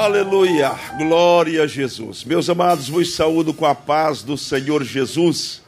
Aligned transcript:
Aleluia, 0.00 0.72
glória 0.96 1.62
a 1.62 1.66
Jesus. 1.66 2.24
Meus 2.24 2.48
amados, 2.48 2.88
vos 2.88 3.14
saúdo 3.14 3.52
com 3.52 3.66
a 3.66 3.74
paz 3.74 4.22
do 4.22 4.34
Senhor 4.34 4.82
Jesus. 4.82 5.60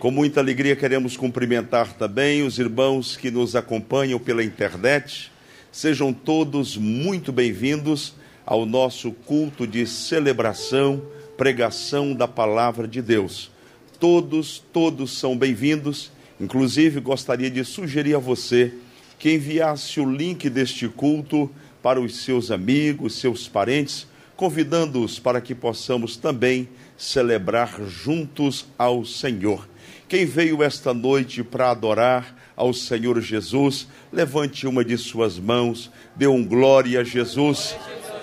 Com 0.00 0.10
muita 0.10 0.40
alegria 0.40 0.74
queremos 0.74 1.16
cumprimentar 1.16 1.92
também 1.92 2.42
os 2.42 2.58
irmãos 2.58 3.16
que 3.16 3.30
nos 3.30 3.54
acompanham 3.54 4.18
pela 4.18 4.42
internet. 4.42 5.30
Sejam 5.70 6.12
todos 6.12 6.76
muito 6.76 7.30
bem-vindos 7.30 8.12
ao 8.44 8.66
nosso 8.66 9.12
culto 9.12 9.68
de 9.68 9.86
celebração, 9.86 11.00
pregação 11.36 12.12
da 12.12 12.26
palavra 12.26 12.88
de 12.88 13.00
Deus. 13.00 13.52
Todos, 14.00 14.60
todos 14.72 15.16
são 15.16 15.38
bem-vindos. 15.38 16.10
Inclusive, 16.40 16.98
gostaria 16.98 17.48
de 17.48 17.64
sugerir 17.64 18.16
a 18.16 18.18
você 18.18 18.74
que 19.16 19.32
enviasse 19.32 20.00
o 20.00 20.10
link 20.10 20.50
deste 20.50 20.88
culto 20.88 21.48
para 21.82 22.00
os 22.00 22.24
seus 22.24 22.50
amigos, 22.50 23.14
seus 23.14 23.48
parentes, 23.48 24.06
convidando-os 24.36 25.18
para 25.18 25.40
que 25.40 25.54
possamos 25.54 26.16
também 26.16 26.68
celebrar 26.96 27.80
juntos 27.86 28.66
ao 28.78 29.04
Senhor. 29.04 29.68
Quem 30.08 30.26
veio 30.26 30.62
esta 30.62 30.92
noite 30.92 31.42
para 31.42 31.70
adorar 31.70 32.36
ao 32.56 32.74
Senhor 32.74 33.20
Jesus, 33.20 33.86
levante 34.12 34.66
uma 34.66 34.84
de 34.84 34.98
suas 34.98 35.38
mãos, 35.38 35.90
dê 36.16 36.26
um 36.26 36.44
glória 36.44 37.00
a 37.00 37.04
Jesus. 37.04 37.76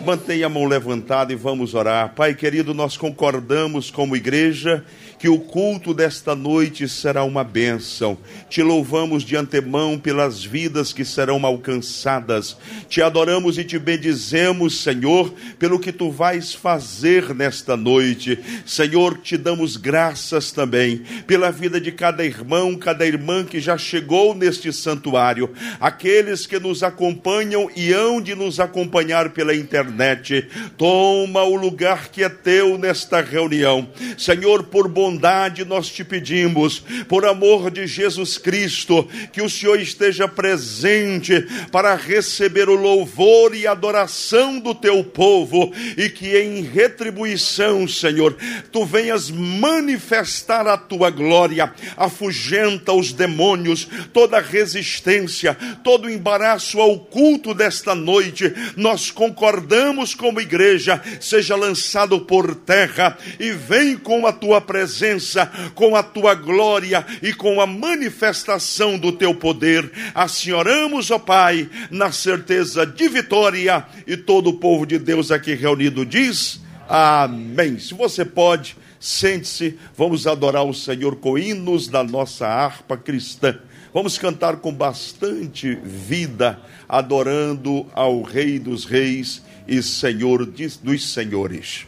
Mantenha 0.05 0.45
a 0.45 0.49
mão 0.49 0.65
levantada 0.65 1.33
e 1.33 1.35
vamos 1.35 1.73
orar. 1.73 2.13
Pai 2.13 2.35
querido, 2.35 2.73
nós 2.73 2.95
concordamos 2.97 3.89
como 3.89 4.15
igreja 4.15 4.85
que 5.19 5.27
o 5.27 5.39
culto 5.39 5.93
desta 5.93 6.35
noite 6.35 6.87
será 6.87 7.23
uma 7.23 7.43
bênção. 7.43 8.17
Te 8.49 8.61
louvamos 8.61 9.23
de 9.23 9.35
antemão 9.35 9.97
pelas 9.97 10.43
vidas 10.43 10.93
que 10.93 11.03
serão 11.03 11.43
alcançadas. 11.45 12.57
Te 12.87 13.01
adoramos 13.01 13.57
e 13.57 13.63
te 13.63 13.79
bendizemos, 13.79 14.81
Senhor, 14.81 15.33
pelo 15.57 15.79
que 15.79 15.91
tu 15.91 16.11
vais 16.11 16.53
fazer 16.53 17.33
nesta 17.33 17.75
noite. 17.75 18.39
Senhor, 18.65 19.17
te 19.17 19.37
damos 19.37 19.75
graças 19.75 20.51
também 20.51 21.01
pela 21.25 21.51
vida 21.51 21.81
de 21.81 21.91
cada 21.91 22.23
irmão, 22.23 22.75
cada 22.75 23.05
irmã 23.05 23.43
que 23.43 23.59
já 23.59 23.77
chegou 23.77 24.35
neste 24.35 24.71
santuário, 24.71 25.51
aqueles 25.79 26.45
que 26.45 26.59
nos 26.59 26.83
acompanham 26.83 27.69
e 27.75 27.91
hão 27.91 28.21
de 28.21 28.35
nos 28.35 28.59
acompanhar 28.59 29.29
pela 29.31 29.55
internet. 29.55 30.47
Toma 30.77 31.43
o 31.43 31.55
lugar 31.55 32.09
que 32.09 32.23
é 32.23 32.29
teu 32.29 32.77
nesta 32.77 33.21
reunião. 33.21 33.87
Senhor, 34.17 34.63
por 34.63 34.87
bondade 34.87 35.06
bondade 35.07 35.63
nós 35.63 35.87
te 35.87 36.03
pedimos, 36.03 36.83
por 37.07 37.25
amor 37.25 37.71
de 37.71 37.87
Jesus 37.87 38.37
Cristo, 38.37 39.07
que 39.31 39.41
o 39.41 39.49
Senhor 39.49 39.79
esteja 39.79 40.27
presente 40.27 41.47
para 41.71 41.95
receber 41.95 42.67
o 42.67 42.75
louvor 42.75 43.55
e 43.55 43.65
adoração 43.65 44.59
do 44.59 44.75
teu 44.75 45.01
povo 45.05 45.71
e 45.95 46.09
que 46.09 46.37
em 46.37 46.61
retribuição, 46.61 47.87
Senhor, 47.87 48.35
tu 48.69 48.83
venhas 48.83 49.31
manifestar 49.31 50.67
a 50.67 50.77
tua 50.77 51.09
glória, 51.09 51.73
afugenta 51.95 52.91
os 52.91 53.13
demônios, 53.13 53.87
toda 54.11 54.41
resistência, 54.41 55.55
todo 55.85 56.09
embaraço 56.09 56.81
ao 56.81 56.99
culto 56.99 57.53
desta 57.53 57.95
noite. 57.95 58.53
Nós 58.75 59.09
concordamos 59.09 60.13
como 60.13 60.41
igreja, 60.41 61.01
seja 61.21 61.55
lançado 61.55 62.19
por 62.19 62.53
terra 62.55 63.17
e 63.39 63.51
vem 63.51 63.95
com 63.95 64.27
a 64.27 64.33
tua 64.33 64.59
presença 64.59 64.96
presença, 64.97 65.45
com 65.75 65.95
a 65.95 66.01
tua 66.01 66.33
glória 66.33 67.05
e 67.21 67.31
com 67.31 67.61
a 67.61 67.67
manifestação 67.67 68.97
do 68.97 69.11
teu 69.11 69.35
poder. 69.35 69.89
Assim 70.15 70.51
oramos, 70.51 71.11
ó 71.11 71.19
Pai, 71.19 71.69
na 71.91 72.11
certeza 72.11 72.85
de 72.85 73.07
vitória. 73.07 73.85
E 74.07 74.17
todo 74.17 74.49
o 74.49 74.53
povo 74.53 74.85
de 74.85 74.97
Deus 74.97 75.29
aqui 75.29 75.53
reunido 75.53 76.05
diz: 76.05 76.59
Amém. 76.89 77.77
Se 77.77 77.93
você 77.93 78.25
pode, 78.25 78.75
sente-se, 78.99 79.77
vamos 79.95 80.25
adorar 80.25 80.65
o 80.65 80.73
Senhor 80.73 81.17
com 81.17 81.37
hinos 81.37 81.87
da 81.87 82.03
nossa 82.03 82.47
harpa 82.47 82.97
cristã. 82.97 83.59
Vamos 83.93 84.17
cantar 84.17 84.57
com 84.57 84.73
bastante 84.73 85.75
vida, 85.83 86.59
adorando 86.89 87.85
ao 87.93 88.21
Rei 88.21 88.59
dos 88.59 88.83
Reis 88.85 89.41
e 89.67 89.81
Senhor 89.81 90.45
dos 90.45 91.13
Senhores. 91.13 91.85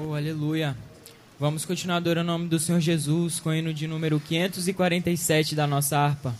Oh, 0.00 0.14
aleluia. 0.14 0.76
Vamos 1.40 1.64
continuar 1.64 1.96
adorando 1.96 2.30
o 2.30 2.32
nome 2.32 2.48
do 2.48 2.58
Senhor 2.58 2.80
Jesus 2.80 3.40
com 3.40 3.48
o 3.48 3.54
hino 3.54 3.74
de 3.74 3.88
número 3.88 4.20
547 4.20 5.56
da 5.56 5.66
nossa 5.66 5.98
harpa. 5.98 6.32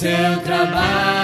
Seu 0.00 0.40
trabalho 0.46 1.19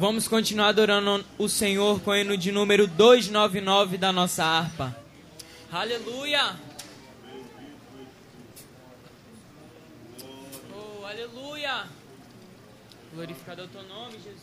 Vamos 0.00 0.26
continuar 0.26 0.68
adorando 0.68 1.22
o 1.36 1.46
Senhor 1.46 2.00
com 2.00 2.10
o 2.10 2.16
hino 2.16 2.34
de 2.34 2.50
número 2.50 2.86
299 2.86 3.98
da 3.98 4.10
nossa 4.10 4.42
harpa. 4.42 4.96
Aleluia! 5.70 6.56
Oh, 10.72 11.04
aleluia! 11.04 11.84
Glorificado 13.12 13.60
é 13.60 13.64
o 13.66 13.68
teu 13.68 13.82
nome, 13.82 14.14
Jesus. 14.14 14.40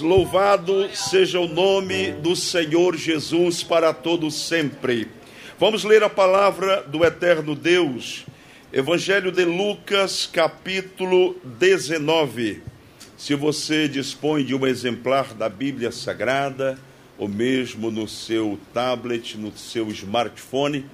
Louvado 0.00 0.88
seja 0.94 1.38
o 1.38 1.46
nome 1.46 2.12
do 2.12 2.34
Senhor 2.34 2.96
Jesus 2.96 3.62
para 3.62 3.92
todo 3.92 4.30
sempre. 4.30 5.08
Vamos 5.58 5.84
ler 5.84 6.02
a 6.02 6.08
palavra 6.08 6.82
do 6.82 7.04
eterno 7.04 7.54
Deus. 7.54 8.24
Evangelho 8.72 9.30
de 9.30 9.44
Lucas, 9.44 10.26
capítulo 10.26 11.36
19. 11.44 12.62
Se 13.16 13.34
você 13.34 13.86
dispõe 13.86 14.44
de 14.44 14.54
um 14.54 14.66
exemplar 14.66 15.34
da 15.34 15.48
Bíblia 15.48 15.92
Sagrada, 15.92 16.78
ou 17.18 17.28
mesmo 17.28 17.90
no 17.90 18.08
seu 18.08 18.58
tablet, 18.72 19.36
no 19.36 19.56
seu 19.56 19.88
smartphone, 19.88 20.86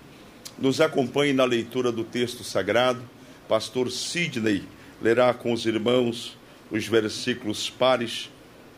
nos 0.58 0.80
acompanhe 0.80 1.32
na 1.32 1.44
leitura 1.44 1.92
do 1.92 2.02
texto 2.02 2.42
sagrado. 2.42 3.02
Pastor 3.48 3.90
Sidney 3.92 4.64
lerá 5.00 5.32
com 5.32 5.52
os 5.52 5.64
irmãos 5.64 6.36
os 6.70 6.88
versículos 6.88 7.70
pares 7.70 8.30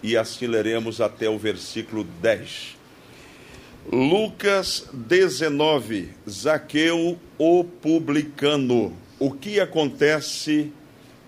e 0.02 0.16
assim 0.16 0.46
leremos 0.46 1.00
até 1.00 1.28
o 1.28 1.38
versículo 1.38 2.04
10. 2.04 2.76
Lucas 3.90 4.86
19, 4.92 6.10
Zaqueu 6.28 7.18
o 7.38 7.64
publicano. 7.64 8.94
O 9.18 9.30
que 9.30 9.58
acontece 9.58 10.72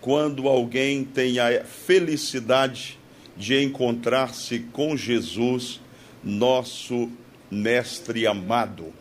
quando 0.01 0.47
alguém 0.47 1.05
tem 1.05 1.39
a 1.39 1.65
felicidade 1.65 2.99
de 3.37 3.63
encontrar-se 3.63 4.61
com 4.73 4.97
Jesus, 4.97 5.81
nosso 6.23 7.11
mestre 7.51 8.27
amado? 8.27 8.93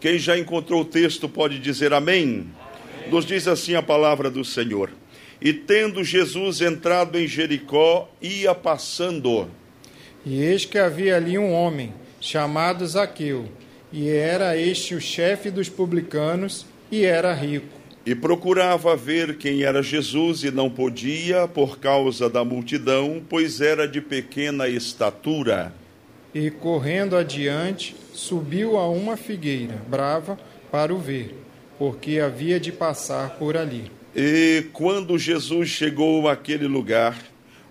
Quem 0.00 0.18
já 0.18 0.36
encontrou 0.36 0.82
o 0.82 0.84
texto 0.84 1.28
pode 1.28 1.58
dizer 1.58 1.92
amém? 1.92 2.46
amém. 2.98 3.10
Nos 3.10 3.24
diz 3.24 3.46
assim 3.46 3.74
a 3.74 3.82
palavra 3.82 4.30
do 4.30 4.44
Senhor. 4.44 4.90
E 5.44 5.52
tendo 5.52 6.02
Jesus 6.02 6.62
entrado 6.62 7.18
em 7.18 7.26
Jericó, 7.26 8.08
ia 8.22 8.54
passando. 8.54 9.46
E 10.24 10.42
eis 10.42 10.64
que 10.64 10.78
havia 10.78 11.16
ali 11.16 11.36
um 11.36 11.52
homem, 11.52 11.92
chamado 12.18 12.86
Zaqueu, 12.86 13.44
e 13.92 14.08
era 14.08 14.56
este 14.56 14.94
o 14.94 15.00
chefe 15.02 15.50
dos 15.50 15.68
publicanos, 15.68 16.64
e 16.90 17.04
era 17.04 17.34
rico. 17.34 17.66
E 18.06 18.14
procurava 18.14 18.96
ver 18.96 19.36
quem 19.36 19.64
era 19.64 19.82
Jesus, 19.82 20.44
e 20.44 20.50
não 20.50 20.70
podia, 20.70 21.46
por 21.46 21.78
causa 21.78 22.30
da 22.30 22.42
multidão, 22.42 23.22
pois 23.28 23.60
era 23.60 23.86
de 23.86 24.00
pequena 24.00 24.66
estatura. 24.66 25.74
E 26.34 26.50
correndo 26.50 27.18
adiante, 27.18 27.94
subiu 28.14 28.78
a 28.78 28.88
uma 28.88 29.14
figueira 29.14 29.74
brava 29.88 30.38
para 30.72 30.94
o 30.94 30.98
ver, 30.98 31.34
porque 31.78 32.18
havia 32.18 32.58
de 32.58 32.72
passar 32.72 33.36
por 33.38 33.58
ali. 33.58 33.90
E 34.14 34.66
quando 34.72 35.18
Jesus 35.18 35.68
chegou 35.68 36.28
àquele 36.28 36.68
lugar, 36.68 37.18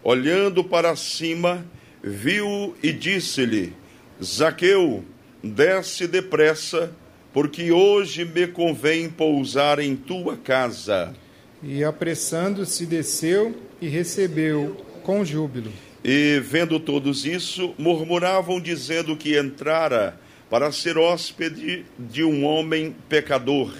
olhando 0.04 0.64
para 0.64 0.96
cima, 0.96 1.66
viu 2.04 2.76
e 2.84 2.92
disse-lhe: 2.92 3.74
Zaqueu, 4.22 5.06
desce 5.42 6.06
depressa, 6.06 6.92
porque 7.32 7.72
hoje 7.72 8.26
me 8.26 8.46
convém 8.48 9.10
pousar 9.10 9.80
em 9.80 9.96
tua 9.96 10.36
casa. 10.36 11.16
E 11.62 11.82
apressando-se, 11.82 12.86
desceu 12.86 13.56
e 13.82 13.88
recebeu 13.88 14.86
com 15.02 15.24
júbilo. 15.24 15.72
E 16.04 16.42
vendo 16.44 16.78
todos 16.78 17.26
isso, 17.26 17.74
murmuravam, 17.78 18.60
dizendo 18.60 19.16
que 19.16 19.38
entrara 19.38 20.20
para 20.50 20.72
ser 20.74 20.98
hóspede 20.98 21.86
de 21.98 22.22
um 22.24 22.44
homem 22.44 22.94
pecador. 23.08 23.74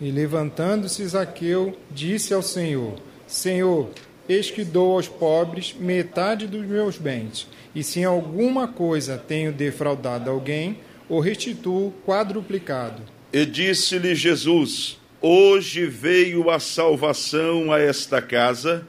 E 0.00 0.10
levantando-se 0.10 1.06
Zaqueu, 1.06 1.76
disse 1.90 2.32
ao 2.32 2.42
Senhor: 2.42 2.94
Senhor, 3.26 3.90
eis 4.28 4.50
que 4.50 4.64
dou 4.64 4.92
aos 4.92 5.08
pobres 5.08 5.74
metade 5.78 6.46
dos 6.46 6.64
meus 6.64 6.96
bens, 6.98 7.48
e 7.74 7.82
se 7.82 8.00
em 8.00 8.04
alguma 8.04 8.68
coisa 8.68 9.18
tenho 9.18 9.52
defraudado 9.52 10.30
alguém, 10.30 10.78
o 11.08 11.18
restituo 11.18 11.92
quadruplicado. 12.06 13.02
E 13.32 13.44
disse-lhe 13.44 14.14
Jesus: 14.14 14.98
Hoje 15.20 15.84
veio 15.86 16.48
a 16.48 16.60
salvação 16.60 17.72
a 17.72 17.80
esta 17.80 18.22
casa, 18.22 18.86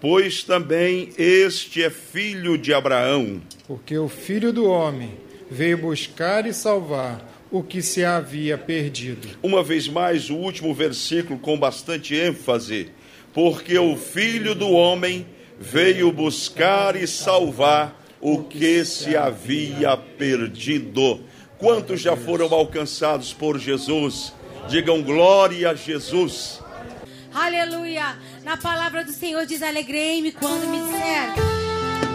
pois 0.00 0.42
também 0.42 1.10
este 1.16 1.84
é 1.84 1.90
filho 1.90 2.58
de 2.58 2.74
Abraão. 2.74 3.40
Porque 3.66 3.96
o 3.96 4.08
filho 4.08 4.52
do 4.52 4.66
homem 4.66 5.14
veio 5.50 5.78
buscar 5.78 6.46
e 6.46 6.52
salvar 6.52 7.27
o 7.50 7.62
que 7.62 7.82
se 7.82 8.04
havia 8.04 8.58
perdido. 8.58 9.28
Uma 9.42 9.62
vez 9.62 9.88
mais, 9.88 10.30
o 10.30 10.36
último 10.36 10.74
versículo 10.74 11.38
com 11.38 11.58
bastante 11.58 12.14
ênfase. 12.14 12.90
Porque 13.32 13.78
o 13.78 13.96
filho 13.96 14.54
do 14.54 14.70
homem 14.70 15.26
veio 15.58 16.12
buscar 16.12 16.96
e 16.96 17.06
salvar 17.06 17.98
o 18.20 18.42
que 18.42 18.84
se 18.84 19.16
havia 19.16 19.96
perdido. 19.96 21.20
Quantos 21.58 22.00
já 22.00 22.16
foram 22.16 22.52
alcançados 22.52 23.32
por 23.32 23.58
Jesus? 23.58 24.32
Digam 24.68 25.02
glória 25.02 25.70
a 25.70 25.74
Jesus. 25.74 26.60
Aleluia! 27.34 28.16
Na 28.44 28.56
palavra 28.56 29.04
do 29.04 29.12
Senhor 29.12 29.44
diz: 29.46 29.62
Alegrei-me 29.62 30.32
quando 30.32 30.68
me 30.68 30.78
disseram: 30.78 31.34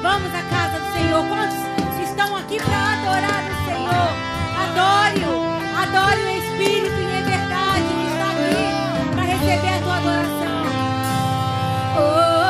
Vamos 0.01 0.33
à 0.33 0.43
casa 0.43 0.79
do 0.79 0.93
Senhor. 0.93 1.23
Quantos 1.27 2.09
estão 2.09 2.35
aqui 2.35 2.57
para 2.57 2.93
adorar 2.93 3.51
o 3.51 3.65
Senhor? 3.65 4.32
Adore-o, 4.63 5.33
adore 5.81 6.21
o 6.23 6.29
Espírito 6.37 6.99
e 6.99 7.03
em 7.03 7.23
verdade. 7.23 7.89
Ele 7.91 8.07
está 8.11 8.27
aqui 8.31 8.63
para 9.13 9.23
receber 9.23 9.73
a 9.73 9.79
tua 9.81 9.97
adoração. 9.97 10.57
Oh, 11.97 12.42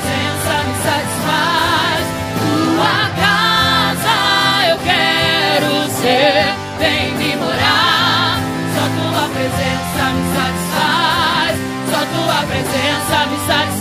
presença 0.00 0.54
me 0.66 0.74
satisfaz. 0.82 2.04
Tua 2.40 3.00
casa 3.20 4.16
eu 4.68 4.78
quero 4.78 5.90
ser. 5.90 6.54
Vem 6.78 7.14
me 7.16 7.36
morar. 7.36 8.40
Só 8.74 8.84
tua 8.96 9.28
presença 9.28 10.02
me 10.14 10.22
satisfaz. 10.36 11.54
Só 11.90 12.00
tua 12.14 12.46
presença 12.46 13.26
me 13.26 13.38
satisfaz. 13.46 13.79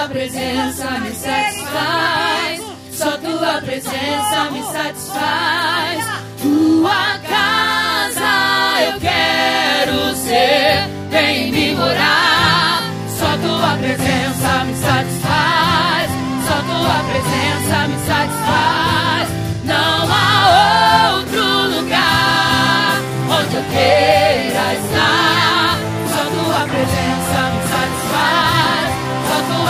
tua 0.00 0.08
presença 0.08 0.90
me 1.00 1.12
satisfaz. 1.12 2.60
Só 2.90 3.10
tua 3.18 3.60
presença 3.60 4.50
me 4.50 4.62
satisfaz. 4.62 6.04
Tua 6.40 7.18
casa 7.28 8.82
eu 8.86 9.00
quero 9.00 10.14
ser. 10.16 10.88
Vem 11.10 11.52
me 11.52 11.74
morar. 11.74 12.82
Só 13.18 13.36
tua 13.46 13.76
presença 13.76 14.64
me 14.64 14.74
satisfaz. 14.74 16.10
Só 16.48 16.56
tua 16.62 17.04
presença 17.10 17.88
me 17.88 17.98
satisfaz. 18.06 19.28
Não 19.64 20.08
há 20.10 21.12
outro 21.18 21.44
lugar 21.76 23.02
onde 23.28 23.54
eu 23.54 23.64
queira 23.64 24.74
estar. 24.80 25.78
Só 26.08 26.22
tua 26.24 26.60
presença 26.68 27.50
me 27.52 27.59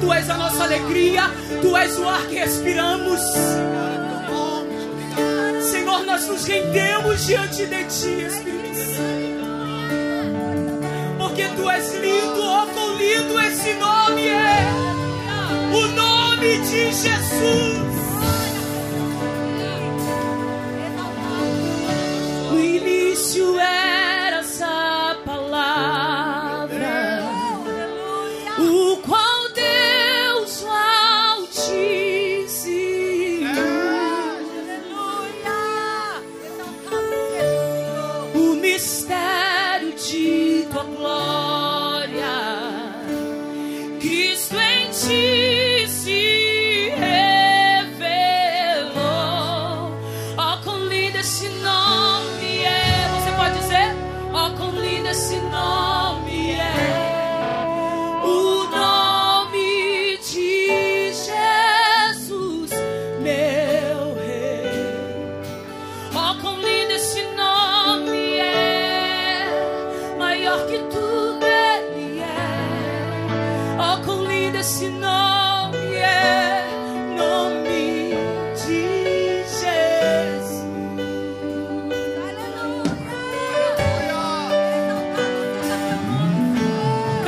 tu 0.00 0.12
és 0.12 0.30
a 0.30 0.34
nossa 0.34 0.64
alegria, 0.64 1.30
tu 1.60 1.76
és 1.76 1.98
o 1.98 2.08
ar 2.08 2.22
que 2.26 2.38
respiramos. 2.38 3.20
Senhor, 5.70 6.04
nós 6.04 6.26
nos 6.26 6.44
rendemos 6.46 7.26
diante 7.26 7.66
de 7.66 7.84
ti, 7.84 8.22
Espírito 8.22 8.76
Santo. 8.94 9.44
Porque 11.18 11.48
tu 11.48 11.68
és 11.68 11.94
lindo, 11.94 12.42
oh, 12.42 12.66
quão 12.72 12.96
lindo 12.96 13.38
esse 13.40 13.74
nome 13.74 14.26
é! 14.28 14.66
O 15.74 15.86
nome 15.88 16.58
de 16.58 16.92
Jesus. 16.92 17.93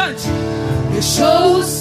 Cante. 0.07 0.29
Deixou 0.92 1.57
os 1.59 1.76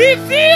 e 0.00 0.16
viva! 0.16 0.53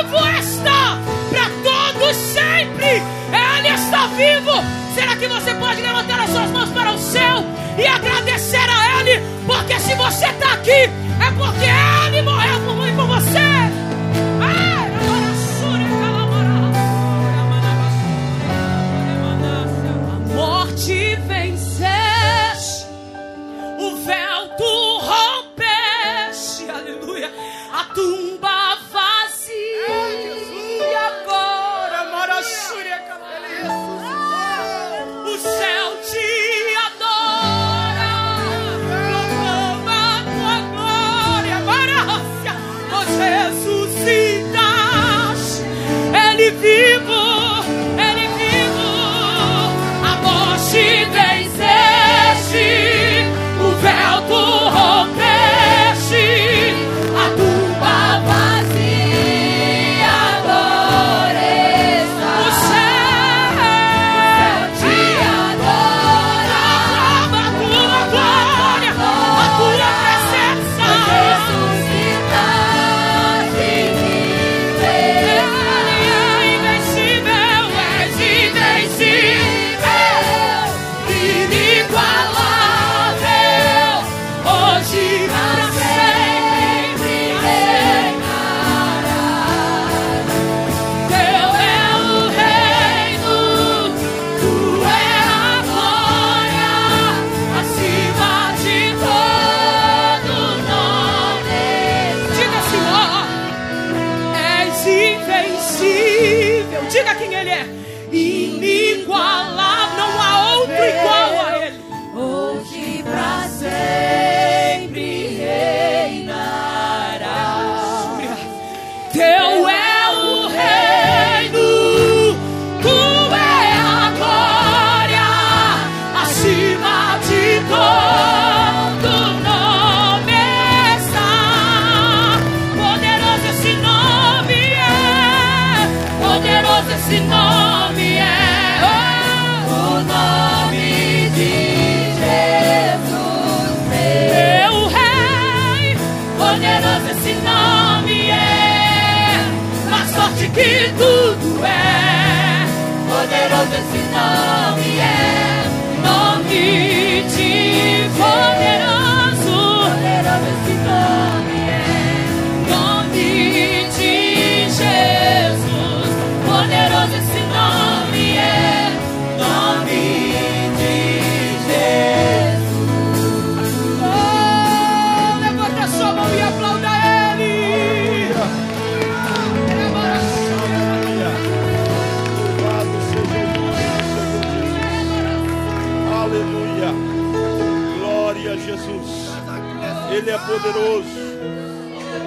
poderoso, 190.68 191.08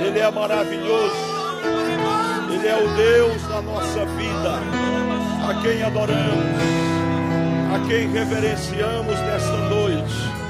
Ele 0.06 0.20
é 0.20 0.32
maravilhoso, 0.32 1.16
Ele 2.52 2.68
é 2.68 2.76
o 2.76 2.96
Deus 2.96 3.42
da 3.44 3.62
nossa 3.62 4.06
vida, 4.06 4.60
a 5.48 5.62
quem 5.62 5.84
adoramos, 5.84 6.62
a 7.74 7.88
quem 7.88 8.12
reverenciamos 8.12 9.20
nesta 9.20 9.58
noite. 9.70 10.42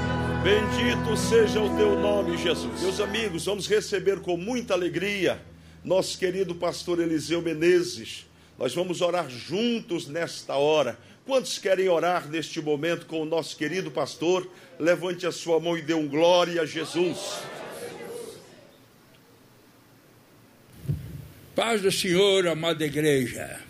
Bendito 0.42 1.16
seja 1.16 1.60
o 1.60 1.76
teu 1.76 1.98
nome, 1.98 2.36
Jesus. 2.36 2.80
Meus 2.80 3.00
amigos, 3.00 3.44
vamos 3.44 3.68
receber 3.68 4.20
com 4.20 4.36
muita 4.36 4.74
alegria 4.74 5.40
nosso 5.84 6.18
querido 6.18 6.54
pastor 6.54 6.98
Eliseu 7.00 7.42
Menezes. 7.42 8.26
Nós 8.58 8.74
vamos 8.74 9.00
orar 9.00 9.28
juntos 9.28 10.08
nesta 10.08 10.56
hora. 10.56 10.98
Quantos 11.24 11.58
querem 11.58 11.88
orar 11.88 12.28
neste 12.28 12.60
momento 12.60 13.06
com 13.06 13.22
o 13.22 13.24
nosso 13.24 13.56
querido 13.56 13.90
pastor? 13.90 14.48
Levante 14.78 15.26
a 15.26 15.32
sua 15.32 15.60
mão 15.60 15.78
e 15.78 15.82
dê 15.82 15.94
um 15.94 16.08
glória 16.08 16.62
a 16.62 16.66
Jesus. 16.66 17.42
Paz 21.54 21.82
do 21.82 21.92
Senhor, 21.92 22.46
amada 22.46 22.82
igreja. 22.86 23.60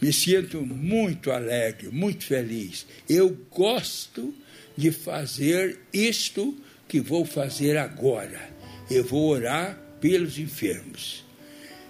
Me 0.00 0.10
sinto 0.10 0.62
muito 0.62 1.30
alegre, 1.30 1.88
muito 1.90 2.24
feliz. 2.24 2.86
Eu 3.06 3.36
gosto 3.50 4.34
de 4.74 4.90
fazer 4.90 5.80
isto 5.92 6.56
que 6.88 6.98
vou 6.98 7.26
fazer 7.26 7.76
agora. 7.76 8.40
Eu 8.90 9.04
vou 9.04 9.28
orar 9.28 9.78
pelos 10.00 10.38
enfermos. 10.38 11.22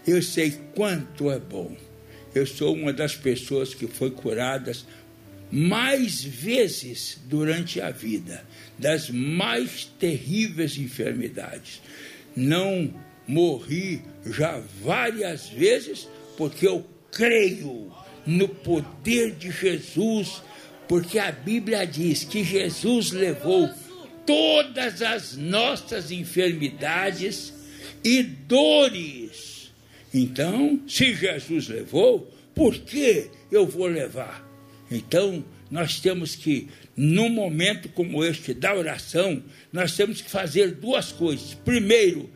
Eu 0.05 0.21
sei 0.21 0.59
quanto 0.75 1.31
é 1.31 1.38
bom. 1.38 1.77
Eu 2.35 2.45
sou 2.45 2.75
uma 2.75 2.92
das 2.92 3.14
pessoas 3.14 3.73
que 3.73 3.87
foi 3.87 4.11
curadas 4.11 4.85
mais 5.51 6.25
vezes 6.25 7.21
durante 7.27 7.81
a 7.81 7.90
vida 7.90 8.45
das 8.77 9.11
mais 9.11 9.85
terríveis 9.85 10.77
enfermidades 10.77 11.81
não 12.37 12.92
morri 13.27 14.03
já 14.27 14.62
várias 14.83 15.49
vezes, 15.49 16.07
porque 16.37 16.68
eu 16.68 16.87
creio 17.11 17.90
no 18.27 18.46
poder 18.49 19.33
de 19.33 19.51
Jesus, 19.51 20.42
porque 20.87 21.18
a 21.18 21.33
Bíblia 21.33 21.87
diz 21.87 22.25
que 22.25 22.44
Jesus 22.44 23.11
levou 23.11 23.70
todas 24.27 25.01
as 25.01 25.37
nossas 25.37 26.11
enfermidades 26.11 27.55
e 28.05 28.22
dores. 28.22 29.72
Então, 30.12 30.81
se 30.87 31.14
Jesus 31.14 31.68
levou, 31.68 32.33
por 32.55 32.77
que 32.79 33.31
eu 33.51 33.66
vou 33.66 33.87
levar? 33.87 34.46
Então, 34.90 35.44
nós 35.70 36.01
temos 36.01 36.35
que 36.35 36.68
num 36.96 37.28
momento 37.28 37.88
como 37.90 38.24
este 38.24 38.54
da 38.54 38.74
oração, 38.74 39.42
nós 39.72 39.94
temos 39.94 40.20
que 40.20 40.30
fazer 40.30 40.72
duas 40.72 41.12
coisas. 41.12 41.52
Primeiro, 41.54 42.30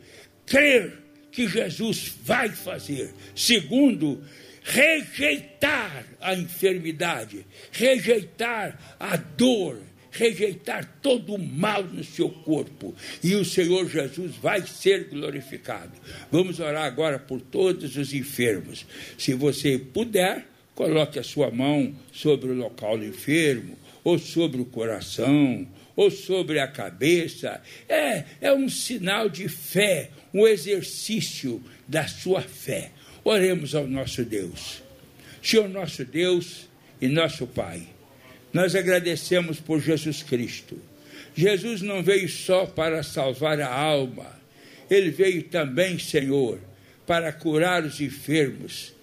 crer 0.45 0.99
que 1.31 1.47
Jesus 1.47 2.13
vai 2.23 2.49
fazer. 2.49 3.11
Segundo, 3.35 4.21
rejeitar 4.63 6.05
a 6.19 6.35
enfermidade, 6.35 7.45
rejeitar 7.71 8.97
a 8.99 9.17
dor, 9.17 9.81
rejeitar 10.11 10.99
todo 11.01 11.35
o 11.35 11.39
mal 11.39 11.83
no 11.83 12.03
seu 12.03 12.29
corpo. 12.29 12.93
E 13.23 13.33
o 13.35 13.45
Senhor 13.45 13.89
Jesus 13.89 14.35
vai 14.35 14.61
ser 14.67 15.05
glorificado. 15.05 15.93
Vamos 16.31 16.59
orar 16.59 16.85
agora 16.85 17.17
por 17.17 17.41
todos 17.41 17.95
os 17.95 18.13
enfermos. 18.13 18.85
Se 19.17 19.33
você 19.33 19.79
puder, 19.79 20.45
coloque 20.75 21.17
a 21.17 21.23
sua 21.23 21.49
mão 21.49 21.95
sobre 22.11 22.51
o 22.51 22.55
local 22.55 22.97
do 22.97 23.05
enfermo, 23.05 23.77
ou 24.03 24.17
sobre 24.17 24.61
o 24.61 24.65
coração, 24.65 25.67
ou 25.95 26.09
sobre 26.09 26.59
a 26.59 26.67
cabeça. 26.67 27.61
É, 27.87 28.23
é 28.41 28.53
um 28.53 28.69
sinal 28.69 29.29
de 29.29 29.47
fé, 29.47 30.09
um 30.33 30.47
exercício 30.47 31.63
da 31.87 32.07
sua 32.07 32.41
fé. 32.41 32.91
Oremos 33.23 33.75
ao 33.75 33.87
nosso 33.87 34.23
Deus. 34.23 34.81
Senhor 35.41 35.67
nosso 35.67 36.05
Deus 36.05 36.69
e 37.01 37.07
nosso 37.07 37.47
Pai, 37.47 37.81
nós 38.53 38.75
agradecemos 38.75 39.59
por 39.59 39.81
Jesus 39.81 40.21
Cristo. 40.21 40.79
Jesus 41.35 41.81
não 41.81 42.03
veio 42.03 42.29
só 42.29 42.65
para 42.65 43.01
salvar 43.01 43.59
a 43.59 43.73
alma, 43.73 44.39
ele 44.89 45.09
veio 45.09 45.43
também, 45.43 45.97
Senhor, 45.97 46.59
para 47.07 47.31
curar 47.31 47.83
os 47.83 48.01
enfermos, 48.01 48.93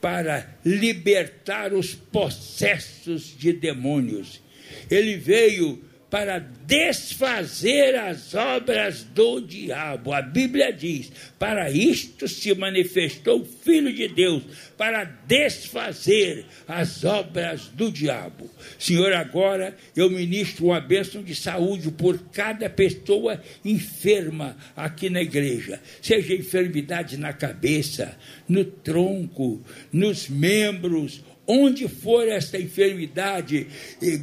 para 0.00 0.56
libertar 0.64 1.72
os 1.72 1.94
possessos 1.94 3.34
de 3.38 3.52
demônios. 3.52 4.42
Ele 4.90 5.16
veio 5.16 5.82
para 6.10 6.38
desfazer 6.38 7.94
as 7.96 8.34
obras 8.34 9.02
do 9.02 9.40
diabo. 9.40 10.12
A 10.12 10.22
Bíblia 10.22 10.72
diz: 10.72 11.10
para 11.38 11.70
isto 11.70 12.28
se 12.28 12.54
manifestou 12.54 13.40
o 13.40 13.44
Filho 13.44 13.92
de 13.92 14.08
Deus, 14.08 14.42
para 14.76 15.04
desfazer 15.04 16.46
as 16.66 17.04
obras 17.04 17.68
do 17.68 17.90
diabo. 17.90 18.48
Senhor, 18.78 19.12
agora 19.12 19.76
eu 19.94 20.08
ministro 20.08 20.66
uma 20.66 20.80
bênção 20.80 21.22
de 21.22 21.34
saúde 21.34 21.90
por 21.90 22.18
cada 22.32 22.70
pessoa 22.70 23.40
enferma 23.64 24.56
aqui 24.76 25.10
na 25.10 25.22
igreja, 25.22 25.80
seja 26.00 26.34
enfermidade 26.34 27.16
na 27.16 27.32
cabeça, 27.32 28.16
no 28.48 28.64
tronco, 28.64 29.62
nos 29.92 30.28
membros 30.28 31.22
onde 31.46 31.88
for 31.88 32.26
esta 32.26 32.58
enfermidade, 32.58 33.66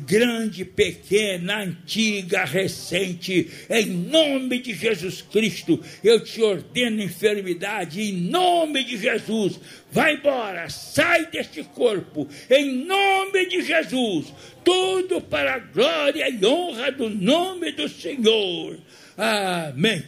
grande, 0.06 0.66
pequena, 0.66 1.64
antiga, 1.64 2.44
recente, 2.44 3.50
em 3.70 3.86
nome 3.86 4.60
de 4.60 4.74
Jesus 4.74 5.22
Cristo, 5.22 5.80
eu 6.04 6.24
te 6.24 6.42
ordeno 6.42 7.02
enfermidade, 7.02 8.02
em 8.02 8.14
nome 8.14 8.84
de 8.84 8.98
Jesus, 8.98 9.60
vai 9.92 10.16
embora, 10.16 10.70
sai 10.70 11.28
deste 11.28 11.64
corpo, 11.64 12.28
em 12.50 12.86
nome 12.86 13.46
de 13.48 13.62
Jesus, 13.62 14.34
tudo 14.64 15.22
para 15.22 15.56
a 15.56 15.60
glória 15.60 16.30
e 16.30 16.46
honra 16.46 16.92
do 16.92 17.10
nome 17.10 17.72
do 17.72 17.88
Senhor. 17.88 18.78
Amém. 19.18 20.04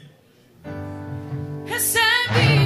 Recebe 1.66 2.65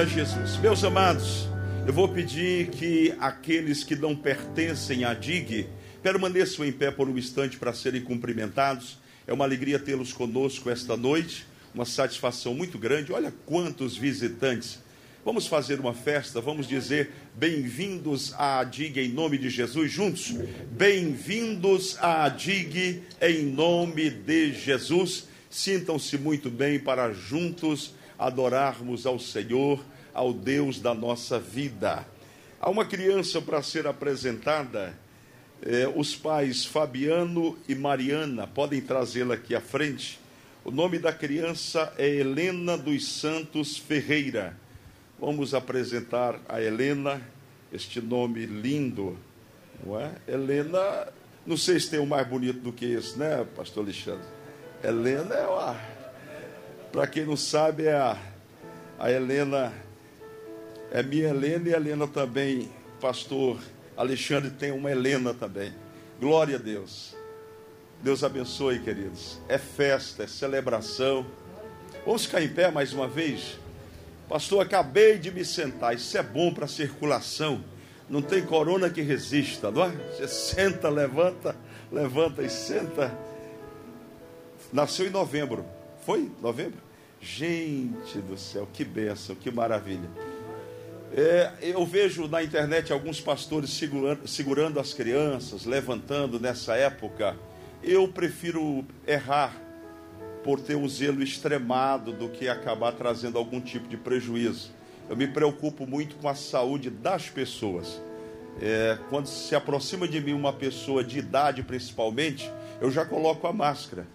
A 0.00 0.04
Jesus. 0.06 0.56
Meus 0.56 0.82
amados, 0.82 1.46
eu 1.86 1.92
vou 1.92 2.08
pedir 2.08 2.68
que 2.68 3.14
aqueles 3.20 3.84
que 3.84 3.94
não 3.94 4.16
pertencem 4.16 5.04
à 5.04 5.12
DIG 5.12 5.66
permaneçam 6.02 6.64
em 6.64 6.72
pé 6.72 6.90
por 6.90 7.06
um 7.06 7.18
instante 7.18 7.58
para 7.58 7.74
serem 7.74 8.00
cumprimentados. 8.00 8.98
É 9.26 9.32
uma 9.34 9.44
alegria 9.44 9.78
tê-los 9.78 10.10
conosco 10.10 10.70
esta 10.70 10.96
noite, 10.96 11.44
uma 11.74 11.84
satisfação 11.84 12.54
muito 12.54 12.78
grande. 12.78 13.12
Olha 13.12 13.30
quantos 13.44 13.94
visitantes. 13.94 14.78
Vamos 15.22 15.46
fazer 15.46 15.78
uma 15.78 15.92
festa, 15.92 16.40
vamos 16.40 16.66
dizer 16.66 17.10
bem-vindos 17.34 18.32
à 18.38 18.64
DIG 18.64 19.00
em 19.00 19.08
nome 19.10 19.36
de 19.36 19.50
Jesus 19.50 19.92
juntos. 19.92 20.34
Bem-vindos 20.72 21.98
à 22.00 22.26
DIG 22.30 23.02
em 23.20 23.42
nome 23.42 24.08
de 24.08 24.54
Jesus. 24.54 25.28
Sintam-se 25.50 26.16
muito 26.16 26.48
bem 26.48 26.78
para 26.78 27.12
juntos 27.12 27.99
adorarmos 28.20 29.06
ao 29.06 29.18
Senhor, 29.18 29.82
ao 30.12 30.32
Deus 30.32 30.78
da 30.78 30.92
nossa 30.92 31.38
vida. 31.38 32.06
Há 32.60 32.68
uma 32.68 32.84
criança 32.84 33.40
para 33.40 33.62
ser 33.62 33.86
apresentada, 33.86 34.94
eh, 35.62 35.90
os 35.96 36.14
pais 36.14 36.66
Fabiano 36.66 37.58
e 37.66 37.74
Mariana 37.74 38.46
podem 38.46 38.82
trazê-la 38.82 39.34
aqui 39.34 39.54
à 39.54 39.60
frente. 39.60 40.20
O 40.62 40.70
nome 40.70 40.98
da 40.98 41.10
criança 41.10 41.94
é 41.96 42.06
Helena 42.06 42.76
dos 42.76 43.08
Santos 43.08 43.78
Ferreira. 43.78 44.54
Vamos 45.18 45.54
apresentar 45.54 46.38
a 46.46 46.60
Helena, 46.60 47.22
este 47.72 48.02
nome 48.02 48.44
lindo, 48.44 49.18
não 49.82 49.98
é? 49.98 50.12
Helena, 50.28 51.08
não 51.46 51.56
sei 51.56 51.80
se 51.80 51.88
tem 51.88 51.98
um 51.98 52.06
mais 52.06 52.28
bonito 52.28 52.60
do 52.60 52.72
que 52.72 52.84
esse, 52.84 53.18
né, 53.18 53.46
Pastor 53.56 53.84
Alexandre? 53.84 54.26
Helena 54.84 55.34
é 55.34 55.46
uma. 55.46 55.99
Para 56.92 57.06
quem 57.06 57.24
não 57.24 57.36
sabe, 57.36 57.86
é 57.86 57.94
a, 57.94 58.18
a 58.98 59.12
Helena, 59.12 59.72
é 60.90 61.02
minha 61.04 61.28
Helena 61.28 61.68
e 61.68 61.74
a 61.74 61.76
Helena 61.76 62.08
também, 62.08 62.68
Pastor 63.00 63.60
Alexandre 63.96 64.50
tem 64.50 64.72
uma 64.72 64.90
Helena 64.90 65.32
também. 65.32 65.72
Glória 66.18 66.56
a 66.56 66.58
Deus. 66.58 67.14
Deus 68.02 68.24
abençoe, 68.24 68.80
queridos. 68.80 69.38
É 69.48 69.56
festa, 69.56 70.24
é 70.24 70.26
celebração. 70.26 71.24
Vamos 72.04 72.24
ficar 72.24 72.42
em 72.42 72.48
pé 72.48 72.72
mais 72.72 72.92
uma 72.92 73.06
vez? 73.06 73.58
Pastor, 74.28 74.62
acabei 74.62 75.16
de 75.16 75.30
me 75.30 75.44
sentar. 75.44 75.94
Isso 75.94 76.18
é 76.18 76.22
bom 76.22 76.52
para 76.52 76.66
circulação. 76.66 77.62
Não 78.08 78.20
tem 78.20 78.42
corona 78.42 78.90
que 78.90 79.00
resista, 79.00 79.70
não 79.70 79.84
é? 79.84 79.90
Você 79.90 80.26
senta, 80.26 80.88
levanta, 80.88 81.54
levanta 81.92 82.42
e 82.42 82.50
senta. 82.50 83.16
Nasceu 84.72 85.06
em 85.06 85.10
novembro. 85.10 85.64
Foi? 86.02 86.30
Novembro? 86.40 86.80
Gente 87.20 88.18
do 88.18 88.38
céu, 88.38 88.66
que 88.72 88.84
bênção, 88.84 89.36
que 89.36 89.50
maravilha. 89.50 90.08
É, 91.12 91.52
eu 91.60 91.84
vejo 91.84 92.26
na 92.26 92.42
internet 92.42 92.92
alguns 92.92 93.20
pastores 93.20 93.70
segurando, 93.70 94.26
segurando 94.26 94.80
as 94.80 94.94
crianças, 94.94 95.66
levantando 95.66 96.40
nessa 96.40 96.74
época. 96.76 97.36
Eu 97.82 98.08
prefiro 98.08 98.84
errar 99.06 99.54
por 100.42 100.60
ter 100.60 100.76
um 100.76 100.88
zelo 100.88 101.22
extremado 101.22 102.12
do 102.12 102.30
que 102.30 102.48
acabar 102.48 102.92
trazendo 102.92 103.36
algum 103.36 103.60
tipo 103.60 103.86
de 103.86 103.98
prejuízo. 103.98 104.72
Eu 105.08 105.16
me 105.16 105.26
preocupo 105.26 105.86
muito 105.86 106.16
com 106.16 106.28
a 106.28 106.34
saúde 106.34 106.88
das 106.88 107.28
pessoas. 107.28 108.00
É, 108.62 108.98
quando 109.10 109.26
se 109.26 109.54
aproxima 109.54 110.08
de 110.08 110.20
mim 110.20 110.32
uma 110.32 110.52
pessoa 110.52 111.04
de 111.04 111.18
idade, 111.18 111.62
principalmente, 111.62 112.50
eu 112.80 112.90
já 112.90 113.04
coloco 113.04 113.46
a 113.46 113.52
máscara 113.52 114.06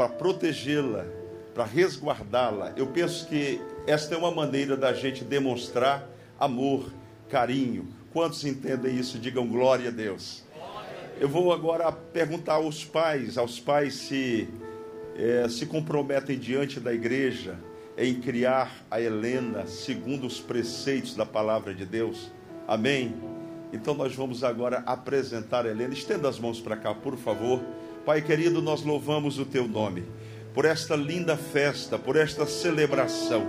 para 0.00 0.08
protegê-la, 0.08 1.04
para 1.52 1.64
resguardá-la. 1.64 2.72
Eu 2.74 2.86
penso 2.86 3.28
que 3.28 3.60
esta 3.86 4.14
é 4.14 4.16
uma 4.16 4.30
maneira 4.30 4.74
da 4.74 4.94
gente 4.94 5.22
demonstrar 5.22 6.08
amor, 6.38 6.90
carinho. 7.28 7.86
Quantos 8.10 8.42
entendem 8.46 8.96
isso? 8.96 9.18
Digam 9.18 9.46
glória 9.46 9.88
a 9.88 9.90
Deus. 9.90 10.42
Eu 11.20 11.28
vou 11.28 11.52
agora 11.52 11.92
perguntar 11.92 12.54
aos 12.54 12.82
pais, 12.82 13.36
aos 13.36 13.60
pais 13.60 13.92
se 13.92 14.48
eh, 15.18 15.46
se 15.50 15.66
comprometem 15.66 16.38
diante 16.38 16.80
da 16.80 16.94
igreja 16.94 17.58
em 17.98 18.14
criar 18.22 18.74
a 18.90 18.98
Helena 18.98 19.66
segundo 19.66 20.26
os 20.26 20.40
preceitos 20.40 21.14
da 21.14 21.26
palavra 21.26 21.74
de 21.74 21.84
Deus. 21.84 22.32
Amém. 22.66 23.14
Então 23.70 23.92
nós 23.92 24.14
vamos 24.14 24.42
agora 24.42 24.82
apresentar 24.86 25.66
a 25.66 25.68
Helena. 25.68 25.92
Estenda 25.92 26.26
as 26.26 26.38
mãos 26.38 26.58
para 26.58 26.74
cá, 26.74 26.94
por 26.94 27.18
favor. 27.18 27.60
Pai 28.04 28.22
querido, 28.22 28.62
nós 28.62 28.82
louvamos 28.82 29.38
o 29.38 29.44
teu 29.44 29.68
nome 29.68 30.04
por 30.54 30.64
esta 30.64 30.96
linda 30.96 31.36
festa, 31.36 31.98
por 31.98 32.16
esta 32.16 32.46
celebração. 32.46 33.46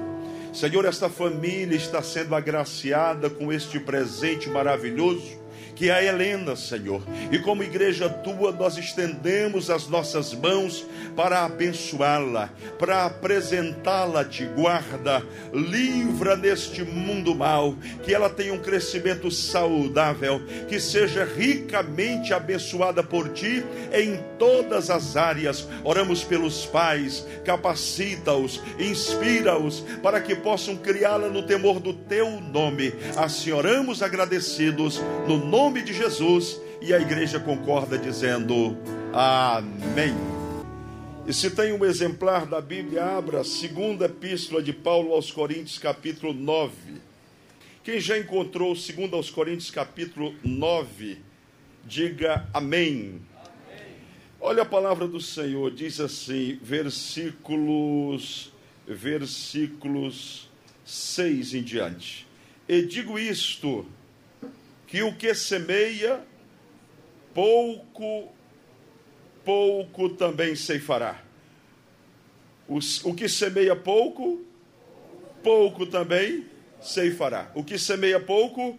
Senhor, 0.53 0.85
esta 0.85 1.09
família 1.09 1.75
está 1.75 2.03
sendo 2.03 2.35
agraciada 2.35 3.29
com 3.29 3.51
este 3.51 3.79
presente 3.79 4.49
maravilhoso 4.49 5.40
que 5.81 5.89
é 5.89 5.93
a 5.93 6.03
Helena, 6.03 6.55
Senhor. 6.55 7.01
E 7.31 7.39
como 7.39 7.63
igreja 7.63 8.07
tua, 8.07 8.51
nós 8.51 8.77
estendemos 8.77 9.71
as 9.71 9.87
nossas 9.87 10.31
mãos 10.31 10.85
para 11.15 11.43
abençoá-la, 11.43 12.51
para 12.77 13.03
apresentá-la, 13.03 14.23
te 14.23 14.45
guarda, 14.45 15.25
livra 15.51 16.35
neste 16.35 16.83
mundo 16.83 17.33
mal, 17.33 17.75
que 18.03 18.13
ela 18.13 18.29
tenha 18.29 18.53
um 18.53 18.59
crescimento 18.59 19.31
saudável, 19.31 20.39
que 20.69 20.79
seja 20.79 21.25
ricamente 21.25 22.31
abençoada 22.31 23.01
por 23.01 23.29
ti 23.29 23.65
em 23.91 24.19
todas 24.37 24.91
as 24.91 25.17
áreas. 25.17 25.67
Oramos 25.83 26.23
pelos 26.23 26.63
pais, 26.63 27.25
capacita-os, 27.43 28.61
inspira-os 28.77 29.79
para 30.03 30.21
que 30.21 30.35
possam 30.35 30.75
criá-la 30.75 31.27
no 31.27 31.41
temor 31.41 31.79
do 31.79 31.91
teu 31.91 32.39
nome. 32.39 32.93
Assim 33.17 33.51
oramos 33.51 34.03
agradecidos 34.03 35.01
no 35.27 35.43
nome 35.43 35.70
de 35.79 35.93
Jesus 35.93 36.59
e 36.81 36.93
a 36.93 36.99
igreja 36.99 37.39
concorda 37.39 37.97
dizendo: 37.97 38.75
Amém. 39.13 40.13
E 41.25 41.33
se 41.33 41.51
tem 41.51 41.71
um 41.71 41.85
exemplar 41.85 42.45
da 42.45 42.59
Bíblia, 42.59 43.05
abra 43.05 43.41
a 43.41 43.43
segunda 43.43 44.05
epístola 44.05 44.61
de 44.61 44.73
Paulo 44.73 45.13
aos 45.13 45.31
Coríntios, 45.31 45.77
capítulo 45.77 46.33
9. 46.33 46.73
Quem 47.83 47.99
já 47.99 48.17
encontrou 48.17 48.75
segundo 48.75 49.15
aos 49.15 49.29
Coríntios, 49.29 49.69
capítulo 49.69 50.35
9, 50.43 51.19
diga 51.85 52.49
amém. 52.53 53.21
amém. 53.35 53.95
Olha 54.39 54.63
a 54.63 54.65
palavra 54.65 55.07
do 55.07 55.21
Senhor, 55.21 55.71
diz 55.71 55.99
assim, 55.99 56.59
versículos, 56.61 58.51
versículos 58.87 60.49
6 60.83 61.53
em 61.53 61.63
diante. 61.63 62.27
E 62.67 62.81
digo 62.81 63.17
isto, 63.17 63.85
que 64.91 65.01
o 65.03 65.15
que 65.15 65.33
semeia, 65.33 66.19
pouco 67.33 68.29
pouco 69.45 70.09
também 70.09 70.53
ceifará. 70.53 71.23
O, 72.67 72.79
o 73.05 73.13
que 73.15 73.27
semeia 73.29 73.73
pouco, 73.73 74.41
pouco 75.41 75.85
também 75.85 76.45
ceifará. 76.81 77.49
O 77.55 77.63
que 77.63 77.77
semeia 77.77 78.19
pouco, 78.19 78.77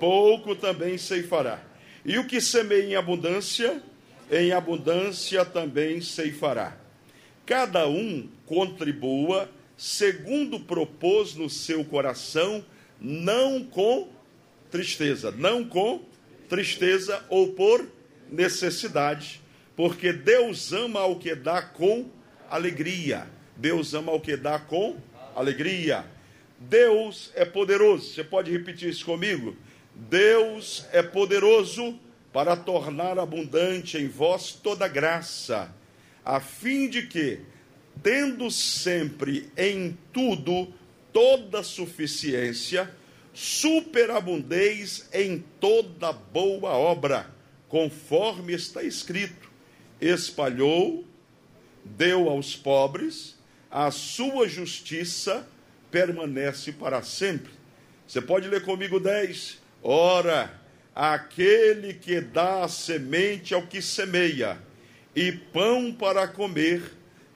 pouco 0.00 0.56
também 0.56 0.96
ceifará. 0.96 1.62
E 2.02 2.18
o 2.18 2.26
que 2.26 2.40
semeia 2.40 2.84
em 2.84 2.96
abundância, 2.96 3.82
em 4.30 4.52
abundância 4.52 5.44
também 5.44 6.00
ceifará. 6.00 6.76
Cada 7.44 7.86
um 7.86 8.26
contribua 8.46 9.50
segundo 9.76 10.58
propôs 10.60 11.34
no 11.34 11.50
seu 11.50 11.84
coração, 11.84 12.64
não 12.98 13.62
com 13.64 14.08
tristeza, 14.72 15.30
não 15.30 15.64
com 15.64 16.02
tristeza 16.48 17.24
ou 17.28 17.52
por 17.52 17.86
necessidade, 18.30 19.40
porque 19.76 20.12
Deus 20.12 20.72
ama 20.72 21.00
ao 21.00 21.18
que 21.18 21.34
dá 21.34 21.62
com 21.62 22.10
alegria. 22.50 23.28
Deus 23.56 23.94
ama 23.94 24.10
ao 24.10 24.20
que 24.20 24.36
dá 24.36 24.58
com 24.58 24.96
alegria. 25.36 26.04
Deus 26.58 27.30
é 27.34 27.44
poderoso. 27.44 28.12
Você 28.12 28.24
pode 28.24 28.50
repetir 28.50 28.88
isso 28.88 29.04
comigo? 29.04 29.56
Deus 29.94 30.86
é 30.92 31.02
poderoso 31.02 31.98
para 32.32 32.56
tornar 32.56 33.18
abundante 33.18 33.98
em 33.98 34.08
vós 34.08 34.52
toda 34.52 34.88
graça, 34.88 35.74
a 36.24 36.40
fim 36.40 36.88
de 36.88 37.02
que, 37.02 37.40
tendo 38.02 38.50
sempre 38.50 39.50
em 39.54 39.98
tudo 40.12 40.72
toda 41.12 41.62
suficiência, 41.62 42.90
superabundeis 43.32 45.08
em 45.12 45.44
toda 45.60 46.12
boa 46.12 46.70
obra, 46.70 47.30
conforme 47.68 48.52
está 48.52 48.82
escrito 48.82 49.52
espalhou, 50.02 51.04
deu 51.84 52.28
aos 52.28 52.56
pobres, 52.56 53.38
a 53.70 53.90
sua 53.90 54.48
justiça 54.48 55.46
permanece 55.90 56.72
para 56.72 57.02
sempre. 57.02 57.52
Você 58.06 58.20
pode 58.20 58.48
ler 58.48 58.64
comigo 58.64 58.98
10. 58.98 59.62
Ora, 59.82 60.60
aquele 60.94 61.94
que 61.94 62.20
dá 62.20 62.64
a 62.64 62.68
semente 62.68 63.54
ao 63.54 63.66
que 63.66 63.80
semeia 63.80 64.58
e 65.14 65.30
pão 65.30 65.92
para 65.92 66.26
comer, 66.26 66.82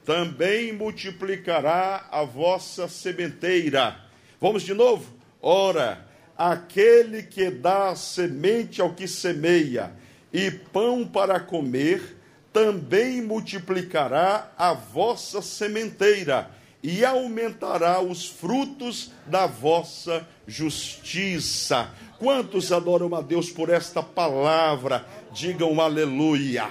também 0.04 0.72
multiplicará 0.72 2.08
a 2.10 2.24
vossa 2.24 2.88
sementeira. 2.88 4.00
Vamos 4.40 4.62
de 4.62 4.74
novo? 4.74 5.15
Ora, 5.48 6.04
aquele 6.36 7.22
que 7.22 7.50
dá 7.50 7.94
semente 7.94 8.80
ao 8.80 8.94
que 8.94 9.06
semeia 9.06 9.92
e 10.32 10.50
pão 10.50 11.06
para 11.06 11.38
comer, 11.38 12.16
também 12.52 13.22
multiplicará 13.22 14.52
a 14.58 14.72
vossa 14.72 15.40
sementeira 15.40 16.50
e 16.82 17.04
aumentará 17.04 18.00
os 18.00 18.26
frutos 18.26 19.12
da 19.24 19.46
vossa 19.46 20.26
justiça. 20.48 21.94
Quantos 22.18 22.72
adoram 22.72 23.14
a 23.14 23.20
Deus 23.20 23.48
por 23.48 23.70
esta 23.70 24.02
palavra? 24.02 25.06
Digam 25.32 25.80
aleluia. 25.80 26.68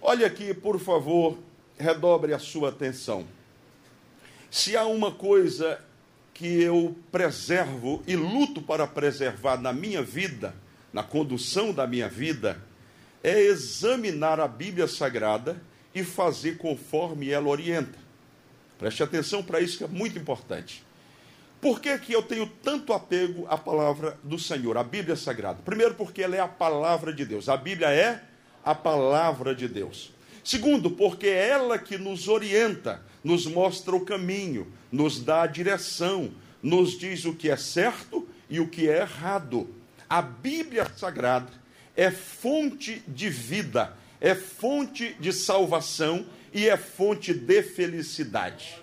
Olha 0.00 0.28
aqui, 0.28 0.54
por 0.54 0.78
favor, 0.78 1.36
redobre 1.76 2.32
a 2.32 2.38
sua 2.38 2.68
atenção. 2.68 3.26
Se 4.48 4.76
há 4.76 4.86
uma 4.86 5.10
coisa 5.10 5.84
que 6.36 6.60
eu 6.62 6.94
preservo 7.10 8.02
e 8.06 8.14
luto 8.14 8.60
para 8.60 8.86
preservar 8.86 9.56
na 9.56 9.72
minha 9.72 10.02
vida, 10.02 10.54
na 10.92 11.02
condução 11.02 11.72
da 11.72 11.86
minha 11.86 12.10
vida, 12.10 12.60
é 13.24 13.40
examinar 13.40 14.38
a 14.38 14.46
Bíblia 14.46 14.86
Sagrada 14.86 15.56
e 15.94 16.04
fazer 16.04 16.58
conforme 16.58 17.30
ela 17.30 17.48
orienta. 17.48 17.98
Preste 18.78 19.02
atenção 19.02 19.42
para 19.42 19.60
isso 19.60 19.78
que 19.78 19.84
é 19.84 19.88
muito 19.88 20.18
importante. 20.18 20.84
Por 21.58 21.80
que, 21.80 21.96
que 21.98 22.12
eu 22.12 22.22
tenho 22.22 22.46
tanto 22.46 22.92
apego 22.92 23.46
à 23.48 23.56
palavra 23.56 24.18
do 24.22 24.38
Senhor, 24.38 24.76
a 24.76 24.84
Bíblia 24.84 25.16
Sagrada? 25.16 25.60
Primeiro, 25.64 25.94
porque 25.94 26.22
ela 26.22 26.36
é 26.36 26.40
a 26.40 26.46
palavra 26.46 27.14
de 27.14 27.24
Deus. 27.24 27.48
A 27.48 27.56
Bíblia 27.56 27.88
é 27.88 28.22
a 28.62 28.74
palavra 28.74 29.54
de 29.54 29.66
Deus. 29.66 30.12
Segundo, 30.46 30.92
porque 30.92 31.26
é 31.26 31.48
ela 31.48 31.76
que 31.76 31.98
nos 31.98 32.28
orienta, 32.28 33.02
nos 33.24 33.48
mostra 33.48 33.96
o 33.96 34.04
caminho, 34.04 34.72
nos 34.92 35.18
dá 35.18 35.42
a 35.42 35.46
direção, 35.48 36.30
nos 36.62 36.96
diz 36.96 37.24
o 37.24 37.34
que 37.34 37.50
é 37.50 37.56
certo 37.56 38.28
e 38.48 38.60
o 38.60 38.68
que 38.68 38.88
é 38.88 38.98
errado. 39.00 39.68
A 40.08 40.22
Bíblia 40.22 40.88
Sagrada 40.96 41.50
é 41.96 42.12
fonte 42.12 43.02
de 43.08 43.28
vida, 43.28 43.96
é 44.20 44.36
fonte 44.36 45.16
de 45.18 45.32
salvação 45.32 46.24
e 46.54 46.68
é 46.68 46.76
fonte 46.76 47.34
de 47.34 47.62
felicidade. 47.64 48.76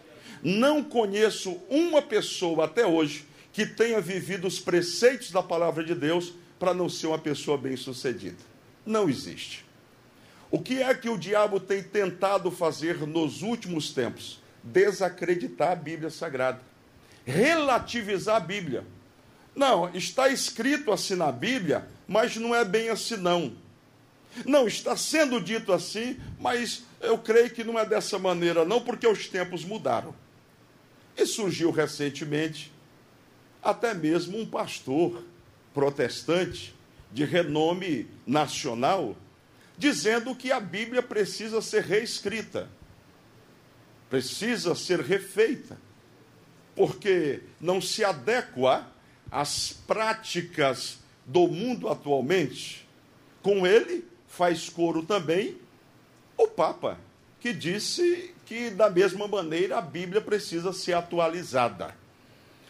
Não 0.44 0.84
conheço 0.84 1.62
uma 1.70 2.02
pessoa 2.02 2.66
até 2.66 2.86
hoje 2.86 3.26
que 3.54 3.66
tenha 3.66 4.02
vivido 4.02 4.48
os 4.48 4.60
preceitos 4.60 5.32
da 5.32 5.42
palavra 5.42 5.82
de 5.82 5.96
Deus 5.96 6.34
para 6.60 6.74
não 6.74 6.90
ser 6.90 7.08
uma 7.08 7.20
pessoa 7.20 7.58
bem-sucedida. 7.58 8.44
Não 8.86 9.08
existe. 9.08 9.64
O 10.54 10.60
que 10.60 10.84
é 10.84 10.94
que 10.94 11.10
o 11.10 11.18
diabo 11.18 11.60
tem 11.60 11.82
tentado 11.82 12.52
fazer 12.52 13.08
nos 13.08 13.42
últimos 13.42 13.90
tempos? 13.90 14.40
Desacreditar 14.62 15.72
a 15.72 15.76
Bíblia 15.76 16.12
Sagrada, 16.12 16.62
relativizar 17.26 18.36
a 18.36 18.40
Bíblia. 18.40 18.86
Não, 19.56 19.90
está 19.96 20.30
escrito 20.30 20.92
assim 20.92 21.16
na 21.16 21.32
Bíblia, 21.32 21.88
mas 22.08 22.36
não 22.36 22.54
é 22.54 22.64
bem 22.64 22.90
assim 22.90 23.18
não. 23.18 23.56
Não, 24.46 24.68
está 24.68 24.96
sendo 24.96 25.42
dito 25.42 25.74
assim, 25.74 26.20
mas 26.40 26.84
eu 27.02 27.18
creio 27.18 27.50
que 27.50 27.64
não 27.64 27.80
é 27.80 27.84
dessa 27.84 28.20
maneira 28.20 28.64
não, 28.64 28.80
porque 28.80 29.08
os 29.08 29.28
tempos 29.28 29.66
mudaram. 29.66 30.14
E 31.18 31.26
surgiu 31.26 31.72
recentemente 31.72 32.72
até 33.64 33.96
mesmo 33.96 34.38
um 34.38 34.46
pastor 34.46 35.24
protestante 35.74 36.76
de 37.12 37.26
renome 37.26 38.08
nacional 38.28 39.18
dizendo 39.78 40.36
que 40.36 40.52
a 40.52 40.60
Bíblia 40.60 41.02
precisa 41.02 41.62
ser 41.62 41.84
reescrita, 41.84 42.70
precisa 44.10 44.76
ser 44.76 45.00
refeita, 45.02 45.78
porque 46.76 47.42
não 47.60 47.82
se 47.82 48.04
adequa 48.04 48.88
às 49.32 49.74
práticas 49.88 51.00
do 51.26 51.48
mundo 51.48 51.90
atualmente, 51.90 52.88
com 53.42 53.66
ele 53.66 54.06
faz 54.28 54.70
coro 54.70 55.04
também 55.04 55.58
o 56.38 56.48
Papa, 56.48 57.00
que 57.40 57.54
disse 57.54 58.34
que, 58.46 58.70
da 58.70 58.90
mesma 58.90 59.28
maneira, 59.28 59.78
a 59.78 59.82
Bíblia 59.82 60.22
precisa 60.22 60.74
ser 60.74 60.94
atualizada. 60.94 61.96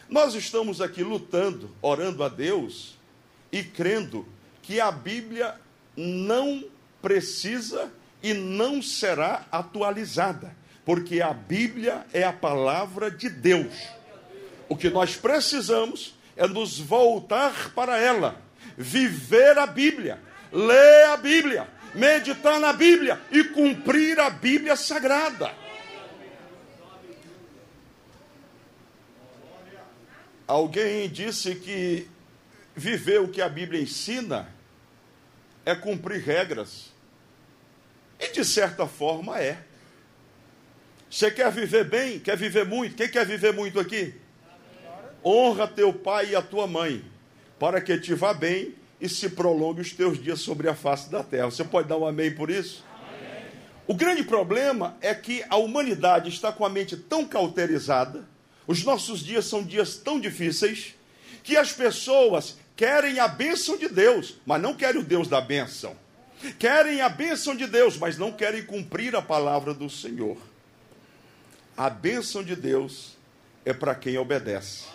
Nós 0.10 0.36
estamos 0.36 0.82
aqui 0.82 1.04
lutando, 1.04 1.70
orando 1.82 2.24
a 2.24 2.30
Deus, 2.30 2.97
e 3.51 3.64
crendo 3.64 4.28
que 4.62 4.80
a 4.80 4.91
Bíblia 4.91 5.56
não 5.95 6.64
precisa 7.04 7.91
e 8.24 8.34
não 8.34 8.82
será 8.82 9.45
atualizada, 9.51 10.56
porque 10.86 11.22
a 11.22 11.34
Bíblia 11.34 12.06
é 12.14 12.24
a 12.24 12.32
palavra 12.32 13.12
de 13.12 13.30
Deus. 13.30 13.74
O 14.70 14.78
que 14.78 14.89
nós 14.89 15.18
precisamos 15.18 16.16
é 16.38 16.47
nos 16.47 16.80
voltar 16.80 17.74
para 17.76 17.99
ela, 17.99 18.41
viver 18.78 19.58
a 19.58 19.68
Bíblia, 19.68 20.18
ler 20.51 21.08
a 21.10 21.18
Bíblia, 21.18 21.68
meditar 21.93 22.60
na 22.62 22.72
Bíblia 22.72 23.20
e 23.30 23.43
cumprir 23.43 24.18
a 24.22 24.30
Bíblia 24.30 24.78
sagrada. 24.78 25.51
Alguém 30.47 31.10
disse 31.10 31.56
que 31.56 32.08
viver 32.74 33.20
o 33.20 33.28
que 33.28 33.41
a 33.41 33.49
Bíblia 33.49 33.82
ensina 33.82 34.47
é 35.66 35.76
cumprir 35.76 36.22
regras. 36.22 36.92
E 38.24 38.32
de 38.32 38.45
certa 38.45 38.88
forma 38.88 39.38
é. 39.38 39.57
Você 41.09 41.30
quer 41.30 41.51
viver 41.51 41.84
bem? 41.84 42.19
Quer 42.19 42.38
viver 42.38 42.65
muito? 42.65 42.95
Quem 42.95 43.09
quer 43.09 43.26
viver 43.26 43.53
muito 43.53 43.82
aqui? 43.82 44.15
Honra 45.24 45.67
teu 45.67 45.93
pai 45.93 46.30
e 46.30 46.36
a 46.36 46.41
tua 46.41 46.65
mãe, 46.65 47.03
para 47.59 47.82
que 47.82 47.97
te 47.97 48.13
vá 48.13 48.34
bem 48.34 48.76
e 48.99 49.09
se 49.09 49.30
prolongue 49.30 49.82
os 49.82 49.91
teus 49.91 50.21
dias 50.21 50.39
sobre 50.39 50.69
a 50.69 50.74
face 50.74 51.11
da 51.11 51.21
terra. 51.21 51.51
Você 51.51 51.65
pode 51.65 51.89
dar 51.89 51.97
um 51.97 52.07
amém 52.07 52.34
por 52.34 52.49
isso? 52.49 52.86
Amém. 52.97 53.43
O 53.86 53.93
grande 53.93 54.24
problema 54.24 54.95
é 55.01 55.13
que 55.13 55.43
a 55.49 55.57
humanidade 55.57 56.30
está 56.30 56.49
com 56.51 56.65
a 56.65 56.69
mente 56.69 56.95
tão 56.95 57.26
cauterizada, 57.26 58.26
os 58.65 58.84
nossos 58.86 59.19
dias 59.19 59.43
são 59.43 59.61
dias 59.61 59.97
tão 59.97 60.17
difíceis, 60.17 60.95
que 61.43 61.57
as 61.57 61.74
pessoas 61.74 62.57
querem 62.74 63.19
a 63.19 63.28
bênção 63.28 63.78
de 63.78 63.89
Deus, 63.89 64.36
mas 64.45 64.61
não 64.61 64.74
querem 64.74 65.01
o 65.01 65.05
Deus 65.05 65.28
da 65.28 65.41
bênção. 65.41 66.01
Querem 66.59 67.01
a 67.01 67.09
bênção 67.09 67.55
de 67.55 67.67
Deus, 67.67 67.97
mas 67.97 68.17
não 68.17 68.31
querem 68.31 68.65
cumprir 68.65 69.15
a 69.15 69.21
palavra 69.21 69.73
do 69.73 69.89
Senhor. 69.89 70.37
A 71.75 71.89
bênção 71.89 72.43
de 72.43 72.55
Deus 72.55 73.17
é 73.65 73.73
para 73.73 73.95
quem 73.95 74.17
obedece. 74.17 74.85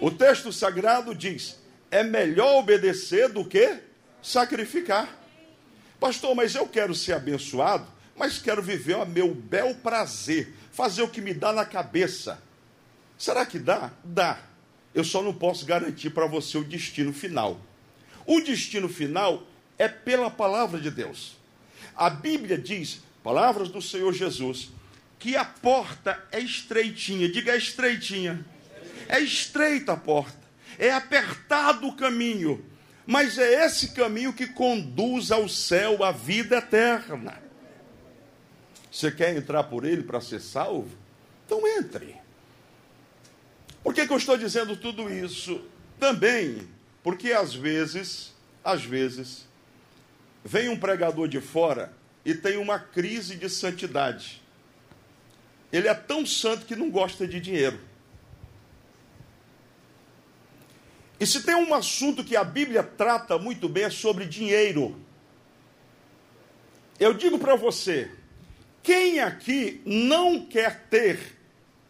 O 0.00 0.10
texto 0.10 0.52
sagrado 0.52 1.14
diz: 1.14 1.58
é 1.90 2.02
melhor 2.02 2.58
obedecer 2.58 3.28
do 3.28 3.44
que 3.44 3.78
sacrificar. 4.22 5.16
Pastor, 6.00 6.34
mas 6.34 6.54
eu 6.54 6.66
quero 6.66 6.94
ser 6.94 7.14
abençoado, 7.14 7.86
mas 8.16 8.38
quero 8.38 8.62
viver 8.62 8.96
a 8.96 9.04
meu 9.04 9.34
bel 9.34 9.74
prazer, 9.76 10.52
fazer 10.72 11.02
o 11.02 11.08
que 11.08 11.20
me 11.20 11.34
dá 11.34 11.52
na 11.52 11.64
cabeça. 11.64 12.40
Será 13.16 13.44
que 13.44 13.58
dá? 13.58 13.90
Dá. 14.04 14.40
Eu 14.94 15.04
só 15.04 15.22
não 15.22 15.34
posso 15.34 15.66
garantir 15.66 16.10
para 16.10 16.26
você 16.26 16.56
o 16.56 16.64
destino 16.64 17.12
final. 17.12 17.60
O 18.26 18.40
destino 18.40 18.88
final 18.88 19.44
é 19.78 19.88
pela 19.88 20.30
palavra 20.30 20.80
de 20.80 20.90
Deus. 20.90 21.36
A 21.96 22.10
Bíblia 22.10 22.58
diz, 22.58 23.00
palavras 23.22 23.68
do 23.68 23.80
Senhor 23.80 24.12
Jesus, 24.12 24.70
que 25.18 25.36
a 25.36 25.44
porta 25.44 26.22
é 26.30 26.40
estreitinha. 26.40 27.28
Diga 27.28 27.52
é 27.52 27.56
estreitinha. 27.56 28.44
É 29.08 29.20
estreita 29.20 29.92
a 29.92 29.96
porta. 29.96 30.38
É 30.78 30.92
apertado 30.92 31.88
o 31.88 31.96
caminho. 31.96 32.64
Mas 33.06 33.38
é 33.38 33.64
esse 33.64 33.90
caminho 33.90 34.32
que 34.32 34.46
conduz 34.46 35.30
ao 35.30 35.48
céu, 35.48 36.04
à 36.04 36.12
vida 36.12 36.58
eterna. 36.58 37.40
Você 38.90 39.10
quer 39.10 39.36
entrar 39.36 39.64
por 39.64 39.84
ele 39.84 40.02
para 40.02 40.20
ser 40.20 40.40
salvo? 40.40 40.90
Então 41.46 41.66
entre. 41.66 42.16
Por 43.82 43.94
que, 43.94 44.06
que 44.06 44.12
eu 44.12 44.18
estou 44.18 44.36
dizendo 44.36 44.76
tudo 44.76 45.10
isso? 45.10 45.62
Também 45.98 46.68
porque 47.08 47.32
às 47.32 47.54
vezes, 47.54 48.34
às 48.62 48.84
vezes, 48.84 49.47
vem 50.44 50.68
um 50.68 50.78
pregador 50.78 51.28
de 51.28 51.40
fora 51.40 51.92
e 52.24 52.34
tem 52.34 52.56
uma 52.56 52.78
crise 52.78 53.36
de 53.36 53.48
santidade. 53.48 54.42
Ele 55.72 55.88
é 55.88 55.94
tão 55.94 56.24
santo 56.24 56.66
que 56.66 56.76
não 56.76 56.90
gosta 56.90 57.26
de 57.26 57.40
dinheiro. 57.40 57.78
E 61.20 61.26
se 61.26 61.42
tem 61.42 61.54
um 61.54 61.74
assunto 61.74 62.24
que 62.24 62.36
a 62.36 62.44
Bíblia 62.44 62.82
trata 62.82 63.38
muito 63.38 63.68
bem 63.68 63.84
é 63.84 63.90
sobre 63.90 64.24
dinheiro. 64.24 64.96
Eu 66.98 67.12
digo 67.12 67.38
para 67.38 67.56
você, 67.56 68.10
quem 68.82 69.20
aqui 69.20 69.80
não 69.84 70.44
quer 70.46 70.86
ter 70.88 71.36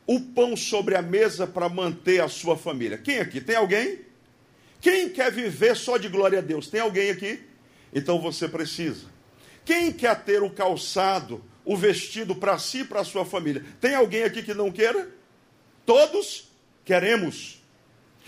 o 0.07 0.21
pão 0.21 0.57
sobre 0.57 0.97
a 0.97 1.03
mesa 1.03 1.47
para 1.47 1.69
manter 1.69 2.23
a 2.23 2.29
sua 2.29 2.57
família. 2.57 2.97
Quem 2.97 3.19
aqui? 3.19 3.41
Tem 3.41 3.57
alguém? 3.57 4.01
Quem 4.81 5.11
quer 5.11 5.31
viver 5.31 5.77
só 5.77 5.99
de 5.99 6.09
glória 6.09 6.39
a 6.39 6.43
Deus? 6.43 6.69
Tem 6.69 6.81
alguém 6.81 7.11
aqui? 7.11 7.48
Então 7.93 8.21
você 8.21 8.49
precisa. 8.49 9.07
Quem 9.65 9.93
quer 9.93 10.23
ter 10.25 10.43
o 10.43 10.51
calçado, 10.51 11.45
o 11.65 11.77
vestido 11.77 12.35
para 12.35 12.59
si 12.59 12.81
e 12.81 12.85
para 12.85 13.01
a 13.01 13.05
sua 13.05 13.25
família? 13.25 13.65
Tem 13.81 13.95
alguém 13.95 14.25
aqui 14.25 14.43
que 14.43 14.55
não 14.55 14.71
queira? 14.71 15.11
Todos 15.85 16.49
queremos. 16.85 17.63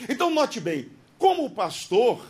Então 0.08 0.30
note 0.30 0.61
bem, 0.61 0.90
como 1.18 1.50
pastor, 1.50 2.24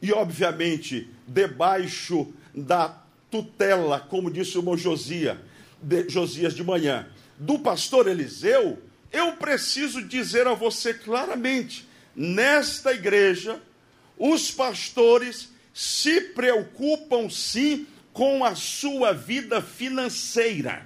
e 0.00 0.12
obviamente 0.12 1.08
debaixo 1.26 2.32
da 2.54 3.02
tutela, 3.30 4.00
como 4.00 4.30
disse 4.30 4.56
o 4.56 4.60
irmão 4.60 4.76
Josias 4.76 5.38
de, 5.82 6.08
Josias 6.08 6.54
de 6.54 6.64
manhã, 6.64 7.08
do 7.38 7.58
pastor 7.58 8.08
Eliseu, 8.08 8.78
eu 9.12 9.32
preciso 9.32 10.02
dizer 10.02 10.46
a 10.46 10.54
você 10.54 10.92
claramente: 10.92 11.88
nesta 12.14 12.92
igreja, 12.92 13.60
os 14.18 14.50
pastores 14.50 15.50
se 15.78 16.20
preocupam 16.20 17.30
sim 17.30 17.86
com 18.12 18.44
a 18.44 18.56
sua 18.56 19.12
vida 19.12 19.62
financeira. 19.62 20.84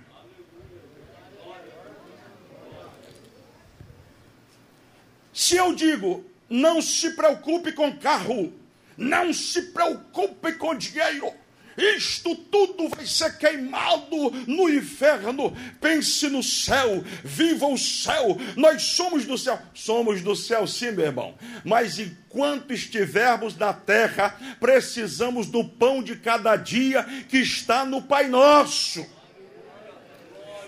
Se 5.32 5.56
eu 5.56 5.74
digo, 5.74 6.22
não 6.46 6.82
se 6.82 7.16
preocupe 7.16 7.72
com 7.72 7.96
carro, 7.96 8.52
não 8.94 9.32
se 9.32 9.62
preocupe 9.72 10.52
com 10.56 10.74
dinheiro, 10.74 11.32
isto 11.76 12.34
tudo 12.34 12.88
vai 12.88 13.06
ser 13.06 13.36
queimado 13.38 14.30
no 14.46 14.68
inferno. 14.68 15.56
Pense 15.80 16.28
no 16.28 16.42
céu, 16.42 17.02
viva 17.24 17.66
o 17.66 17.78
céu. 17.78 18.38
Nós 18.56 18.82
somos 18.82 19.24
do 19.24 19.38
céu. 19.38 19.60
Somos 19.74 20.22
do 20.22 20.36
céu, 20.36 20.66
sim, 20.66 20.92
meu 20.92 21.06
irmão. 21.06 21.34
Mas 21.64 21.98
enquanto 21.98 22.72
estivermos 22.72 23.56
na 23.56 23.72
terra, 23.72 24.36
precisamos 24.60 25.46
do 25.46 25.64
pão 25.64 26.02
de 26.02 26.16
cada 26.16 26.56
dia 26.56 27.04
que 27.28 27.38
está 27.38 27.84
no 27.84 28.02
Pai 28.02 28.28
Nosso. 28.28 29.04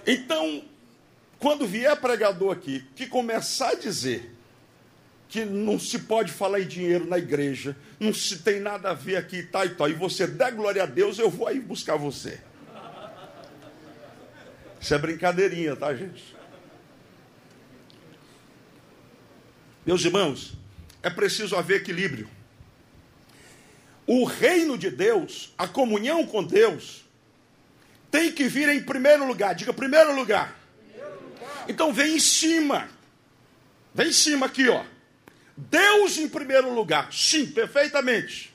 Então, 0.07 0.63
quando 1.39 1.67
vier 1.67 1.95
pregador 1.97 2.53
aqui 2.53 2.85
que 2.95 3.07
começar 3.07 3.71
a 3.71 3.75
dizer 3.75 4.34
que 5.35 5.45
não 5.45 5.81
se 5.81 5.99
pode 5.99 6.31
falar 6.31 6.61
em 6.61 6.69
dinheiro 6.69 7.09
na 7.09 7.19
igreja, 7.19 7.77
não 7.99 8.15
se 8.15 8.39
tem 8.39 8.61
nada 8.61 8.91
a 8.91 8.95
ver 8.95 9.17
aqui, 9.17 9.43
tá 9.43 9.67
e 9.67 9.71
tal, 9.71 9.91
e 9.91 9.93
você 9.93 10.29
der 10.29 10.53
glória 10.53 10.85
a 10.85 10.87
Deus, 10.87 11.19
eu 11.19 11.29
vou 11.29 11.49
aí 11.49 11.59
buscar 11.59 11.97
você. 11.97 12.41
Isso 14.81 14.95
é 14.95 14.99
brincadeirinha, 14.99 15.75
tá, 15.75 15.93
gente? 15.93 16.37
Meus 19.85 20.05
irmãos, 20.05 20.53
é 21.03 21.11
preciso 21.11 21.57
haver 21.57 21.81
equilíbrio. 21.81 22.31
O 24.07 24.23
reino 24.25 24.79
de 24.79 24.89
Deus, 24.89 25.53
a 25.59 25.67
comunhão 25.67 26.25
com 26.25 26.45
Deus, 26.45 27.05
tem 28.09 28.31
que 28.31 28.47
vir 28.47 28.69
em 28.69 28.85
primeiro 28.85 29.27
lugar. 29.27 29.53
Diga 29.57 29.73
primeiro 29.73 30.15
lugar. 30.15 30.57
Primeiro 30.79 31.25
lugar. 31.25 31.65
Então 31.69 31.93
vem 31.93 32.15
em 32.15 32.21
cima. 32.21 32.89
Vem 33.93 34.11
em 34.11 34.13
cima 34.13 34.47
aqui, 34.47 34.69
ó. 34.69 34.94
Deus 35.57 36.19
em 36.19 36.29
primeiro 36.29 36.73
lugar. 36.73 37.13
Sim, 37.13 37.47
perfeitamente. 37.47 38.53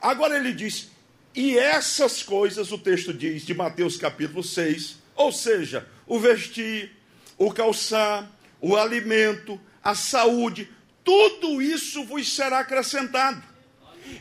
Agora 0.00 0.36
ele 0.36 0.52
diz: 0.52 0.88
e 1.34 1.58
essas 1.58 2.22
coisas, 2.22 2.72
o 2.72 2.78
texto 2.78 3.12
diz 3.12 3.44
de 3.44 3.52
Mateus 3.52 3.98
capítulo 3.98 4.42
6, 4.42 4.96
ou 5.14 5.30
seja, 5.30 5.86
o 6.06 6.18
vestir, 6.18 6.92
o 7.36 7.52
calçar, 7.52 8.30
o 8.58 8.74
alimento, 8.74 9.60
a 9.84 9.94
saúde, 9.94 10.68
tudo 11.04 11.60
isso 11.60 12.04
vos 12.04 12.34
será 12.34 12.60
acrescentado. 12.60 13.42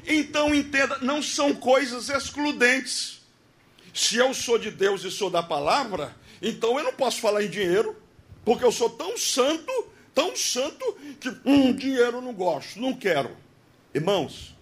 Então 0.05 0.53
entenda, 0.53 0.97
não 0.99 1.21
são 1.21 1.53
coisas 1.53 2.09
excludentes. 2.09 3.21
Se 3.93 4.17
eu 4.17 4.33
sou 4.33 4.57
de 4.57 4.69
Deus 4.69 5.03
e 5.03 5.09
sou 5.09 5.29
da 5.29 5.41
palavra, 5.41 6.13
então 6.41 6.77
eu 6.77 6.83
não 6.83 6.93
posso 6.93 7.21
falar 7.21 7.43
em 7.43 7.49
dinheiro, 7.49 7.95
porque 8.43 8.65
eu 8.65 8.71
sou 8.71 8.89
tão 8.89 9.17
santo 9.17 9.71
tão 10.15 10.35
santo 10.35 10.97
que 11.19 11.29
hum, 11.45 11.73
dinheiro 11.73 12.21
não 12.21 12.33
gosto, 12.33 12.79
não 12.79 12.93
quero. 12.93 13.35
Irmãos, 13.93 14.55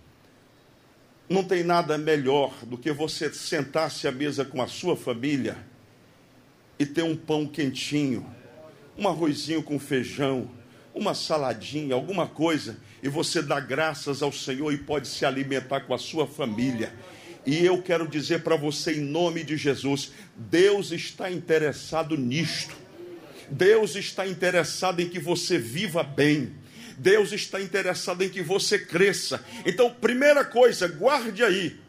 não 1.29 1.43
tem 1.43 1.63
nada 1.63 1.97
melhor 1.97 2.53
do 2.65 2.77
que 2.77 2.91
você 2.91 3.31
sentar-se 3.31 4.07
à 4.07 4.11
mesa 4.11 4.43
com 4.43 4.61
a 4.61 4.67
sua 4.67 4.97
família 4.97 5.57
e 6.77 6.85
ter 6.85 7.03
um 7.03 7.15
pão 7.15 7.45
quentinho, 7.47 8.25
um 8.97 9.07
arrozinho 9.07 9.63
com 9.63 9.79
feijão, 9.79 10.49
uma 10.93 11.13
saladinha, 11.13 11.95
alguma 11.95 12.27
coisa, 12.27 12.77
e 13.01 13.07
você 13.07 13.41
dá 13.41 13.59
graças 13.59 14.21
ao 14.21 14.31
Senhor 14.31 14.71
e 14.73 14.77
pode 14.77 15.07
se 15.07 15.25
alimentar 15.25 15.81
com 15.81 15.93
a 15.93 15.97
sua 15.97 16.27
família. 16.27 16.93
E 17.45 17.65
eu 17.65 17.81
quero 17.81 18.07
dizer 18.07 18.41
para 18.41 18.55
você, 18.55 18.93
em 18.93 19.01
nome 19.01 19.43
de 19.43 19.57
Jesus, 19.57 20.11
Deus 20.35 20.91
está 20.91 21.29
interessado 21.29 22.17
nisto. 22.17 22.82
Deus 23.53 23.95
está 23.95 24.27
interessado 24.27 24.99
em 24.99 25.07
que 25.07 25.19
você 25.19 25.57
viva 25.57 26.01
bem. 26.03 26.55
Deus 26.97 27.31
está 27.31 27.61
interessado 27.61 28.23
em 28.23 28.29
que 28.29 28.41
você 28.41 28.79
cresça. 28.79 29.43
Então, 29.65 29.93
primeira 29.93 30.43
coisa, 30.43 30.87
guarde 30.87 31.43
aí. 31.43 31.79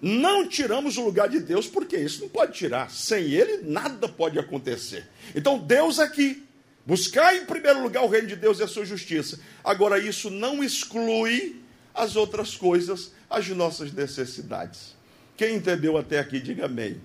Não 0.00 0.46
tiramos 0.46 0.96
o 0.96 1.04
lugar 1.04 1.28
de 1.28 1.40
Deus, 1.40 1.66
porque 1.66 1.96
isso 1.96 2.22
não 2.22 2.28
pode 2.28 2.52
tirar. 2.52 2.90
Sem 2.90 3.32
Ele, 3.32 3.62
nada 3.64 4.08
pode 4.08 4.38
acontecer. 4.38 5.08
Então, 5.34 5.58
Deus 5.58 5.98
aqui. 5.98 6.44
Buscar 6.84 7.36
em 7.36 7.44
primeiro 7.44 7.80
lugar 7.80 8.02
o 8.02 8.08
reino 8.08 8.26
de 8.26 8.34
Deus 8.34 8.58
e 8.58 8.62
a 8.64 8.66
sua 8.66 8.84
justiça. 8.84 9.38
Agora, 9.62 9.98
isso 9.98 10.30
não 10.30 10.62
exclui 10.64 11.60
as 11.94 12.16
outras 12.16 12.56
coisas, 12.56 13.12
as 13.30 13.48
nossas 13.48 13.92
necessidades. 13.92 14.96
Quem 15.36 15.56
entendeu 15.56 15.96
até 15.96 16.18
aqui, 16.18 16.40
diga 16.40 16.66
amém. 16.66 17.00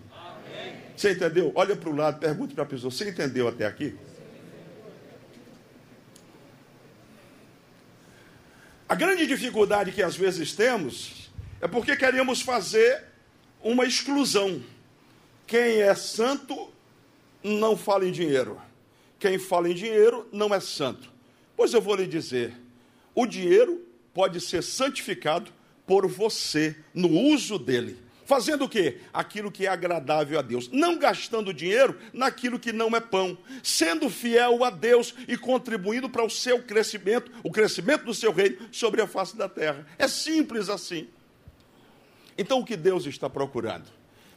Você 0.97 1.11
entendeu? 1.11 1.51
Olha 1.53 1.75
para 1.75 1.89
o 1.89 1.95
lado, 1.95 2.19
pergunte 2.19 2.55
para 2.55 2.63
a 2.63 2.67
pessoa: 2.67 2.89
você 2.89 3.07
entendeu 3.07 3.47
até 3.47 3.67
aqui? 3.67 3.95
A 8.89 8.95
grande 8.95 9.27
dificuldade 9.27 9.91
que 9.91 10.01
às 10.01 10.15
vezes 10.15 10.53
temos 10.53 11.29
é 11.61 11.67
porque 11.67 11.95
queremos 11.95 12.41
fazer 12.41 13.03
uma 13.61 13.85
exclusão. 13.85 14.63
Quem 15.45 15.81
é 15.81 15.93
santo 15.93 16.73
não 17.43 17.77
fala 17.77 18.07
em 18.07 18.11
dinheiro. 18.11 18.59
Quem 19.19 19.37
fala 19.37 19.69
em 19.69 19.75
dinheiro 19.75 20.27
não 20.31 20.53
é 20.53 20.59
santo. 20.59 21.11
Pois 21.55 21.73
eu 21.73 21.81
vou 21.81 21.95
lhe 21.95 22.07
dizer: 22.07 22.55
o 23.13 23.27
dinheiro 23.27 23.85
pode 24.15 24.41
ser 24.41 24.63
santificado 24.63 25.51
por 25.85 26.07
você 26.07 26.75
no 26.91 27.09
uso 27.09 27.59
dele. 27.59 28.07
Fazendo 28.28 28.65
o 28.65 28.69
quê? 28.69 28.99
Aquilo 29.11 29.51
que 29.51 29.65
é 29.65 29.69
agradável 29.69 30.38
a 30.38 30.43
Deus. 30.43 30.69
Não 30.69 30.99
gastando 30.99 31.51
dinheiro 31.51 31.97
naquilo 32.13 32.59
que 32.59 32.71
não 32.71 32.95
é 32.95 32.99
pão. 32.99 33.36
Sendo 33.63 34.07
fiel 34.09 34.63
a 34.63 34.69
Deus 34.69 35.15
e 35.28 35.36
contribuindo 35.36 36.07
para 36.07 36.23
o 36.23 36.30
seu 36.30 36.61
crescimento, 36.61 37.32
o 37.43 37.51
crescimento 37.51 38.05
do 38.05 38.13
seu 38.13 38.32
reino 38.32 38.57
sobre 38.71 39.01
a 39.01 39.07
face 39.07 39.36
da 39.36 39.49
terra. 39.49 39.88
É 39.97 40.07
simples 40.07 40.69
assim. 40.69 41.07
Então 42.38 42.59
o 42.59 42.65
que 42.65 42.78
Deus 42.78 43.07
está 43.07 43.28
procurando? 43.28 43.86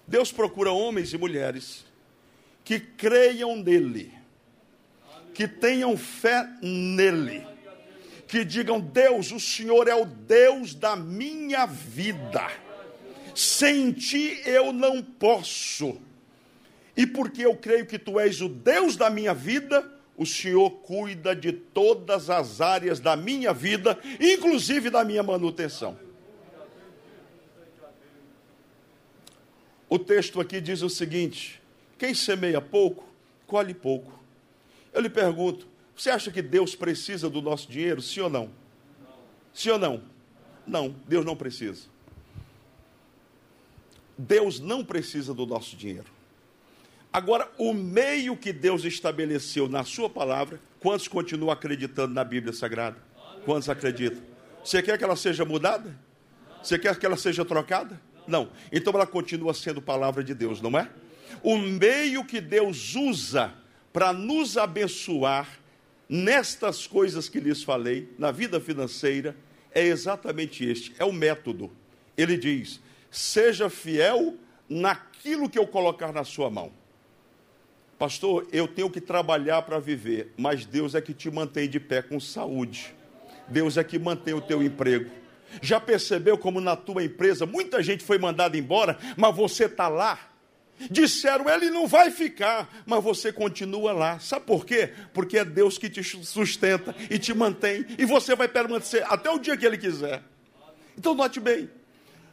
Deus 0.07 0.33
procura 0.33 0.71
homens 0.71 1.13
e 1.13 1.19
mulheres 1.19 1.85
que 2.65 2.81
creiam 2.81 3.57
nele 3.57 4.21
que 5.41 5.49
tenham 5.49 5.97
fé 5.97 6.47
nele, 6.61 7.47
que 8.29 8.45
digam: 8.45 8.79
Deus, 8.81 9.33
o 9.33 9.41
Senhor 9.41 9.89
é 9.89 9.95
o 9.95 10.05
Deus 10.05 10.75
da 10.75 10.95
minha 10.95 11.67
vida, 11.67 12.47
sem 13.41 13.91
ti 13.93 14.43
eu 14.45 14.73
não 14.73 15.03
posso, 15.03 15.99
e 16.95 17.07
porque 17.07 17.43
eu 17.43 17.57
creio 17.57 17.87
que 17.87 17.99
tu 17.99 18.21
és 18.21 18.43
o 18.43 18.49
Deus 18.49 18.97
da 18.97 19.09
minha 19.09 19.33
vida, 19.33 19.91
o 20.15 20.27
Senhor 20.27 20.71
cuida 20.83 21.35
de 21.35 21.51
todas 21.51 22.29
as 22.29 22.61
áreas 22.61 23.01
da 23.01 23.17
minha 23.17 23.55
vida, 23.55 23.99
inclusive 24.21 24.91
da 24.91 25.03
minha 25.03 25.23
manutenção. 25.23 25.99
O 29.89 29.99
texto 29.99 30.39
aqui 30.39 30.61
diz 30.61 30.83
o 30.83 30.91
seguinte: 30.91 31.63
quem 31.99 32.13
semeia 32.13 32.61
pouco, 32.61 33.09
colhe 33.47 33.73
pouco. 33.73 34.23
Eu 34.93 35.01
lhe 35.01 35.09
pergunto: 35.09 35.67
você 35.97 36.11
acha 36.11 36.31
que 36.31 36.43
Deus 36.43 36.75
precisa 36.75 37.31
do 37.31 37.41
nosso 37.41 37.71
dinheiro? 37.71 38.03
Sim 38.03 38.21
ou 38.21 38.31
não? 38.31 38.51
Sim 39.55 39.71
ou 39.71 39.79
não? 39.79 40.03
Não, 40.67 40.95
Deus 41.09 41.25
não 41.25 41.35
precisa. 41.35 41.89
Deus 44.21 44.61
não 44.61 44.85
precisa 44.85 45.33
do 45.33 45.47
nosso 45.47 45.77
dinheiro. 45.77 46.07
Agora, 47.13 47.51
o 47.59 47.73
meio 47.73 48.37
que 48.37 48.53
Deus 48.53 48.85
estabeleceu 48.85 49.69
na 49.69 49.83
Sua 49.83 50.09
palavra, 50.09 50.61
quantos 50.79 51.09
continuam 51.09 51.51
acreditando 51.51 52.15
na 52.15 52.23
Bíblia 52.23 52.53
Sagrada? 52.53 52.99
Quantos 53.45 53.69
acreditam? 53.69 54.23
Você 54.63 54.83
quer 54.83 54.99
que 54.99 55.05
ela 55.05 55.17
seja 55.17 55.45
mudada? 55.45 55.99
Você 56.63 56.79
quer 56.79 56.99
que 56.99 57.07
ela 57.07 57.17
seja 57.17 57.45
trocada? 57.45 58.01
Não. 58.27 58.51
Então 58.71 58.93
ela 58.93 59.07
continua 59.07 59.55
sendo 59.55 59.81
palavra 59.81 60.23
de 60.23 60.35
Deus, 60.35 60.61
não 60.61 60.79
é? 60.79 60.89
O 61.43 61.57
meio 61.57 62.25
que 62.25 62.41
Deus 62.41 62.95
usa 62.95 63.53
para 63.93 64.13
nos 64.13 64.59
abençoar 64.59 65.49
nestas 66.09 66.87
coisas 66.87 67.29
que 67.29 67.41
lhes 67.41 67.63
falei, 67.63 68.13
na 68.19 68.31
vida 68.31 68.61
financeira, 68.61 69.35
é 69.73 69.83
exatamente 69.83 70.65
este: 70.65 70.95
é 70.99 71.05
o 71.05 71.13
método. 71.13 71.71
Ele 72.17 72.37
diz: 72.37 72.81
seja 73.11 73.69
fiel 73.69 74.35
naquilo 74.69 75.49
que 75.49 75.59
eu 75.59 75.67
colocar 75.67 76.13
na 76.13 76.25
sua 76.25 76.49
mão. 76.51 76.73
Pastor, 77.99 78.47
eu 78.51 78.67
tenho 78.67 78.89
que 78.89 79.01
trabalhar 79.01 79.61
para 79.63 79.79
viver, 79.79 80.33
mas 80.37 80.65
Deus 80.65 80.95
é 80.95 81.01
que 81.01 81.13
te 81.13 81.31
mantém 81.31 81.69
de 81.69 81.79
pé 81.79 82.01
com 82.01 82.19
saúde. 82.19 82.95
Deus 83.47 83.77
é 83.77 83.85
que 83.85 83.99
mantém 83.99 84.33
o 84.33 84.41
teu 84.41 84.63
emprego. 84.63 85.11
Já 85.61 85.81
percebeu 85.81 86.39
como 86.39 86.61
na 86.61 86.77
tua 86.77 87.05
empresa 87.05 87.45
muita 87.45 87.83
gente 87.83 88.05
foi 88.05 88.17
mandada 88.17 88.57
embora, 88.57 88.97
mas 89.17 89.35
você 89.35 89.65
está 89.65 89.89
lá? 89.89 90.19
Disseram, 90.91 91.47
ele 91.51 91.69
não 91.69 91.87
vai 91.87 92.11
ficar, 92.11 92.83
mas 92.87 93.05
você 93.05 93.31
continua 93.31 93.93
lá. 93.93 94.19
Sabe 94.19 94.47
por 94.47 94.65
quê? 94.65 94.95
Porque 95.13 95.37
é 95.37 95.45
Deus 95.45 95.77
que 95.77 95.91
te 95.91 96.03
sustenta 96.03 96.95
e 97.11 97.19
te 97.19 97.35
mantém, 97.35 97.85
e 97.99 98.07
você 98.07 98.35
vai 98.35 98.49
permanecer 98.49 99.05
até 99.13 99.29
o 99.29 99.39
dia 99.39 99.57
que 99.57 99.67
Ele 99.67 99.77
quiser. 99.77 100.23
Então, 100.97 101.15
note 101.15 101.39
bem: 101.39 101.69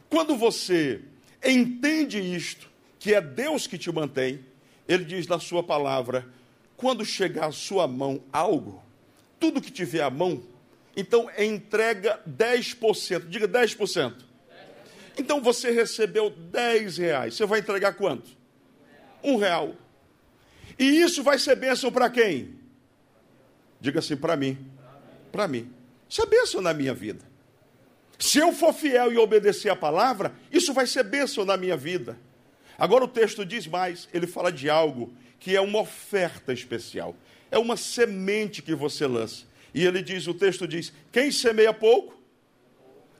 quando 0.08 0.36
você 0.36 1.00
entende 1.44 2.18
isto, 2.18 2.68
que 2.98 3.14
é 3.14 3.20
Deus 3.20 3.66
que 3.66 3.78
te 3.78 3.90
mantém, 3.92 4.40
Ele 4.86 5.04
diz 5.04 5.26
na 5.26 5.38
Sua 5.38 5.62
palavra: 5.62 6.26
quando 6.76 7.04
chegar 7.04 7.46
à 7.46 7.52
sua 7.52 7.86
mão 7.86 8.22
algo, 8.32 8.82
tudo 9.38 9.60
que 9.60 9.70
tiver 9.70 10.02
à 10.02 10.10
mão, 10.10 10.42
então 10.96 11.30
entrega 11.38 12.20
10%, 12.28 13.28
diga 13.28 13.46
10%. 13.46 14.14
Então 15.16 15.40
você 15.40 15.70
recebeu 15.70 16.30
10 16.30 16.98
reais, 16.98 17.34
você 17.34 17.44
vai 17.44 17.60
entregar 17.60 17.94
quanto? 17.94 18.38
um 19.22 19.36
real. 19.36 19.74
E 20.78 20.84
isso 21.00 21.22
vai 21.22 21.38
ser 21.38 21.56
bênção 21.56 21.90
para 21.90 22.08
quem? 22.08 22.56
Diga 23.80 23.98
assim, 23.98 24.16
para 24.16 24.36
mim. 24.36 24.58
Para 25.32 25.48
mim. 25.48 25.70
Isso 26.08 26.22
é 26.22 26.26
bênção 26.26 26.60
na 26.60 26.72
minha 26.72 26.94
vida. 26.94 27.24
Se 28.18 28.38
eu 28.38 28.52
for 28.52 28.72
fiel 28.72 29.12
e 29.12 29.18
obedecer 29.18 29.70
a 29.70 29.76
palavra, 29.76 30.34
isso 30.50 30.74
vai 30.74 30.86
ser 30.86 31.04
bênção 31.04 31.44
na 31.44 31.56
minha 31.56 31.76
vida. 31.76 32.18
Agora 32.76 33.04
o 33.04 33.08
texto 33.08 33.44
diz 33.44 33.66
mais, 33.66 34.08
ele 34.12 34.26
fala 34.26 34.50
de 34.50 34.68
algo 34.68 35.12
que 35.38 35.54
é 35.54 35.60
uma 35.60 35.80
oferta 35.80 36.52
especial. 36.52 37.14
É 37.50 37.58
uma 37.58 37.76
semente 37.76 38.60
que 38.60 38.74
você 38.74 39.06
lança. 39.06 39.44
E 39.72 39.84
ele 39.84 40.02
diz, 40.02 40.26
o 40.26 40.34
texto 40.34 40.66
diz: 40.66 40.92
quem 41.12 41.30
semeia 41.30 41.72
pouco, 41.72 42.20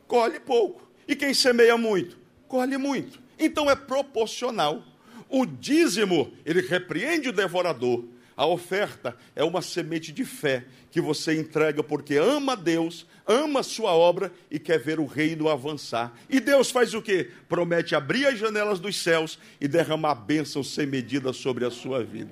colhe 0.06 0.40
pouco. 0.40 0.88
E 1.06 1.14
quem 1.14 1.32
semeia 1.32 1.78
muito, 1.78 2.18
colhe 2.46 2.76
muito. 2.76 3.20
Então 3.38 3.70
é 3.70 3.76
proporcional. 3.76 4.82
O 5.28 5.46
dízimo, 5.46 6.32
ele 6.44 6.60
repreende 6.60 7.28
o 7.28 7.32
devorador. 7.32 8.04
A 8.38 8.46
oferta 8.46 9.16
é 9.34 9.42
uma 9.42 9.60
semente 9.60 10.12
de 10.12 10.24
fé 10.24 10.64
que 10.92 11.00
você 11.00 11.36
entrega 11.36 11.82
porque 11.82 12.14
ama 12.14 12.56
Deus, 12.56 13.04
ama 13.26 13.58
a 13.58 13.64
sua 13.64 13.90
obra 13.90 14.32
e 14.48 14.60
quer 14.60 14.78
ver 14.78 15.00
o 15.00 15.06
reino 15.06 15.48
avançar. 15.48 16.16
E 16.30 16.38
Deus 16.38 16.70
faz 16.70 16.94
o 16.94 17.02
que? 17.02 17.32
Promete 17.48 17.96
abrir 17.96 18.26
as 18.26 18.38
janelas 18.38 18.78
dos 18.78 18.96
céus 18.96 19.40
e 19.60 19.66
derramar 19.66 20.14
bênçãos 20.14 20.72
sem 20.72 20.86
medida 20.86 21.32
sobre 21.32 21.64
a 21.64 21.70
sua 21.70 22.04
vida. 22.04 22.30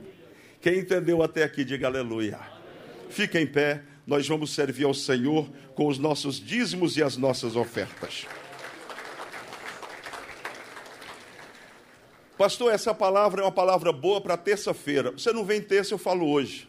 Quem 0.60 0.78
entendeu 0.78 1.24
até 1.24 1.42
aqui, 1.42 1.64
diga 1.64 1.88
aleluia. 1.88 2.38
Fica 3.10 3.40
em 3.40 3.46
pé, 3.46 3.82
nós 4.06 4.28
vamos 4.28 4.54
servir 4.54 4.84
ao 4.84 4.94
Senhor 4.94 5.50
com 5.74 5.88
os 5.88 5.98
nossos 5.98 6.38
dízimos 6.38 6.96
e 6.96 7.02
as 7.02 7.16
nossas 7.16 7.56
ofertas. 7.56 8.26
Pastor, 12.36 12.70
essa 12.70 12.94
palavra 12.94 13.40
é 13.40 13.44
uma 13.44 13.52
palavra 13.52 13.90
boa 13.92 14.20
para 14.20 14.36
terça-feira. 14.36 15.10
Você 15.12 15.32
não 15.32 15.42
vem 15.42 15.62
terça, 15.62 15.94
eu 15.94 15.98
falo 15.98 16.28
hoje. 16.28 16.68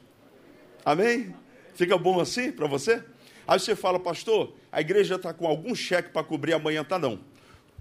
Amém? 0.86 1.36
Fica 1.76 1.97
bom 1.97 2.22
assim 2.22 2.53
para 2.53 2.68
você? 2.68 3.03
Aí 3.45 3.59
você 3.59 3.76
fala, 3.76 3.99
pastor, 3.99 4.53
a 4.72 4.80
igreja 4.80 5.15
está 5.15 5.34
com 5.34 5.45
algum 5.45 5.76
cheque 5.76 6.09
para 6.09 6.24
cobrir 6.24 6.53
amanhã, 6.53 6.86
tá 6.86 6.97
não. 6.97 7.20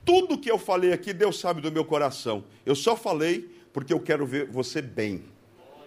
Tudo 0.04 0.36
que 0.36 0.50
eu 0.50 0.58
falei 0.58 0.92
aqui, 0.92 1.12
Deus 1.12 1.38
sabe 1.38 1.60
do 1.60 1.70
meu 1.70 1.84
coração. 1.84 2.44
Eu 2.64 2.74
só 2.74 2.96
falei 2.96 3.48
porque 3.72 3.92
eu 3.92 4.00
quero 4.00 4.26
ver 4.26 4.50
você 4.50 4.82
bem. 4.82 5.24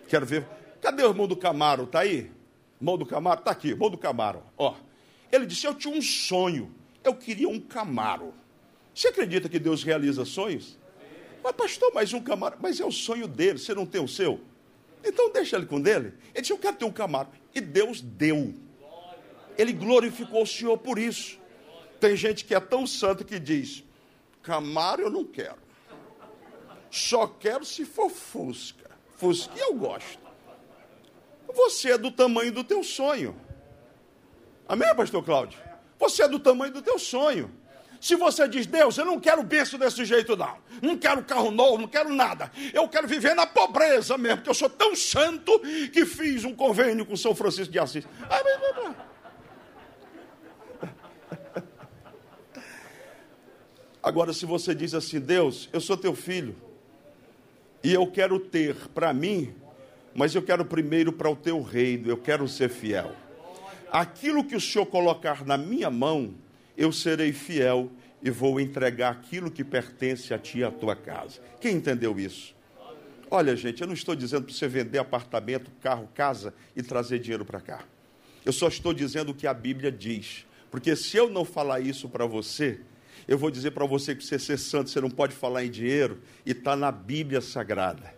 Quero 0.07 0.25
ver. 0.25 0.47
Cadê 0.81 1.03
o 1.03 1.09
irmão 1.09 1.27
do 1.27 1.35
Camaro? 1.35 1.85
Tá 1.85 1.99
aí? 1.99 2.31
Irmão 2.79 2.97
do 2.97 3.05
Camaro? 3.05 3.41
Tá 3.41 3.51
aqui, 3.51 3.69
irmão 3.69 3.89
do 3.89 3.97
Camaro. 3.97 4.41
Ó. 4.57 4.73
Ele 5.29 5.45
disse: 5.45 5.67
Eu 5.67 5.75
tinha 5.75 5.93
um 5.93 6.01
sonho. 6.01 6.73
Eu 7.03 7.13
queria 7.13 7.49
um 7.49 7.59
Camaro. 7.59 8.33
Você 8.95 9.09
acredita 9.09 9.49
que 9.49 9.59
Deus 9.59 9.83
realiza 9.83 10.23
sonhos? 10.23 10.78
Mas, 11.43 11.55
pastor, 11.55 11.93
mais 11.93 12.13
um 12.13 12.21
Camaro. 12.21 12.57
Mas 12.59 12.79
é 12.79 12.85
o 12.85 12.91
sonho 12.91 13.27
dele, 13.27 13.59
você 13.59 13.73
não 13.73 13.85
tem 13.85 14.01
o 14.01 14.07
seu? 14.07 14.39
Então 15.03 15.31
deixa 15.31 15.55
ele 15.55 15.65
com 15.65 15.79
dele. 15.79 16.13
Ele 16.33 16.41
disse: 16.41 16.51
Eu 16.51 16.57
quero 16.57 16.77
ter 16.77 16.85
um 16.85 16.91
Camaro. 16.91 17.29
E 17.53 17.61
Deus 17.61 18.01
deu. 18.01 18.53
Ele 19.57 19.73
glorificou 19.73 20.43
o 20.43 20.47
Senhor 20.47 20.77
por 20.77 20.99
isso. 20.99 21.39
Tem 21.99 22.15
gente 22.15 22.45
que 22.45 22.55
é 22.55 22.59
tão 22.59 22.85
santo 22.85 23.25
que 23.25 23.39
diz: 23.39 23.83
Camaro 24.41 25.01
eu 25.01 25.09
não 25.09 25.25
quero. 25.25 25.57
Só 26.89 27.27
quero 27.27 27.65
se 27.65 27.85
for 27.85 28.09
Fusca. 28.09 28.89
Fusca 29.15 29.57
eu 29.57 29.73
gosto. 29.75 30.19
Você 31.53 31.91
é 31.91 31.97
do 31.97 32.11
tamanho 32.11 32.51
do 32.51 32.63
teu 32.63 32.83
sonho. 32.83 33.35
Amém, 34.67 34.93
pastor 34.95 35.23
Cláudio? 35.23 35.59
Você 35.97 36.23
é 36.23 36.27
do 36.27 36.39
tamanho 36.39 36.71
do 36.71 36.81
teu 36.81 36.97
sonho. 36.97 37.51
Se 37.99 38.15
você 38.15 38.47
diz, 38.47 38.65
Deus, 38.65 38.97
eu 38.97 39.05
não 39.05 39.19
quero 39.19 39.43
berço 39.43 39.77
desse 39.77 40.05
jeito, 40.05 40.37
não. 40.37 40.57
Não 40.81 40.97
quero 40.97 41.23
carro 41.23 41.51
novo, 41.51 41.79
não 41.79 41.87
quero 41.87 42.13
nada. 42.13 42.49
Eu 42.73 42.87
quero 42.87 43.07
viver 43.07 43.35
na 43.35 43.45
pobreza 43.45 44.17
mesmo, 44.17 44.37
porque 44.37 44.49
eu 44.49 44.53
sou 44.53 44.69
tão 44.69 44.95
santo 44.95 45.59
que 45.91 46.05
fiz 46.05 46.45
um 46.45 46.55
convênio 46.55 47.05
com 47.05 47.17
São 47.17 47.35
Francisco 47.35 47.71
de 47.71 47.79
Assis. 47.79 48.05
Agora, 54.01 54.31
se 54.31 54.45
você 54.45 54.73
diz 54.73 54.93
assim, 54.93 55.19
Deus, 55.19 55.67
eu 55.73 55.81
sou 55.81 55.97
teu 55.97 56.15
filho, 56.15 56.55
e 57.83 57.93
eu 57.93 58.07
quero 58.07 58.39
ter 58.39 58.75
para 58.93 59.13
mim, 59.13 59.53
mas 60.15 60.33
eu 60.33 60.41
quero 60.41 60.63
primeiro 60.63 61.11
para 61.11 61.29
o 61.29 61.35
teu 61.35 61.61
reino, 61.61 62.09
eu 62.09 62.17
quero 62.17 62.47
ser 62.47 62.69
fiel. 62.69 63.13
Aquilo 63.91 64.43
que 64.43 64.55
o 64.55 64.61
Senhor 64.61 64.85
colocar 64.85 65.45
na 65.45 65.57
minha 65.57 65.89
mão, 65.89 66.33
eu 66.79 66.93
serei 66.93 67.33
fiel 67.33 67.91
e 68.23 68.29
vou 68.29 68.57
entregar 68.57 69.11
aquilo 69.11 69.51
que 69.51 69.65
pertence 69.65 70.33
a 70.33 70.39
ti 70.39 70.59
e 70.59 70.63
à 70.63 70.71
tua 70.71 70.95
casa. 70.95 71.41
Quem 71.59 71.75
entendeu 71.75 72.17
isso? 72.17 72.55
Olha, 73.29 73.53
gente, 73.53 73.81
eu 73.81 73.87
não 73.87 73.93
estou 73.93 74.15
dizendo 74.15 74.45
para 74.45 74.53
você 74.53 74.65
vender 74.65 74.97
apartamento, 74.97 75.69
carro, 75.81 76.09
casa 76.15 76.53
e 76.73 76.81
trazer 76.81 77.19
dinheiro 77.19 77.43
para 77.43 77.59
cá. 77.59 77.83
Eu 78.45 78.53
só 78.53 78.69
estou 78.69 78.93
dizendo 78.93 79.33
o 79.33 79.35
que 79.35 79.45
a 79.45 79.53
Bíblia 79.53 79.91
diz. 79.91 80.45
Porque 80.71 80.95
se 80.95 81.17
eu 81.17 81.29
não 81.29 81.43
falar 81.43 81.81
isso 81.81 82.07
para 82.07 82.25
você, 82.25 82.79
eu 83.27 83.37
vou 83.37 83.51
dizer 83.51 83.71
para 83.71 83.85
você 83.85 84.15
que 84.15 84.23
você 84.23 84.39
ser 84.39 84.57
santo, 84.57 84.89
você 84.89 85.01
não 85.01 85.09
pode 85.09 85.35
falar 85.35 85.65
em 85.65 85.69
dinheiro, 85.69 86.21
e 86.45 86.51
está 86.51 86.77
na 86.77 86.93
Bíblia 86.93 87.41
Sagrada. 87.41 88.13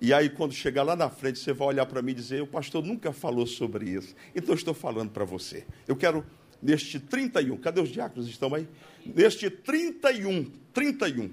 E 0.00 0.12
aí, 0.12 0.28
quando 0.30 0.52
chegar 0.52 0.82
lá 0.82 0.96
na 0.96 1.10
frente, 1.10 1.38
você 1.38 1.52
vai 1.52 1.68
olhar 1.68 1.86
para 1.86 2.02
mim 2.02 2.12
e 2.12 2.14
dizer: 2.14 2.42
o 2.42 2.46
pastor 2.46 2.82
nunca 2.82 3.12
falou 3.12 3.46
sobre 3.46 3.90
isso. 3.90 4.16
Então, 4.34 4.54
estou 4.54 4.74
falando 4.74 5.10
para 5.10 5.24
você. 5.24 5.64
Eu 5.86 5.94
quero 5.94 6.24
neste 6.62 7.00
31, 7.00 7.56
cadê 7.56 7.80
os 7.80 7.88
diáconos 7.88 8.28
estão 8.28 8.54
aí? 8.54 8.66
Neste 9.04 9.48
31, 9.48 10.50
31, 10.72 11.30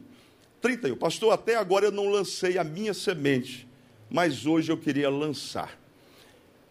31. 0.61 0.95
Pastor, 0.95 1.34
até 1.34 1.55
agora 1.55 1.86
eu 1.86 1.91
não 1.91 2.07
lancei 2.07 2.57
a 2.57 2.63
minha 2.63 2.93
semente, 2.93 3.67
mas 4.09 4.45
hoje 4.45 4.71
eu 4.71 4.78
queria 4.78 5.09
lançar. 5.09 5.78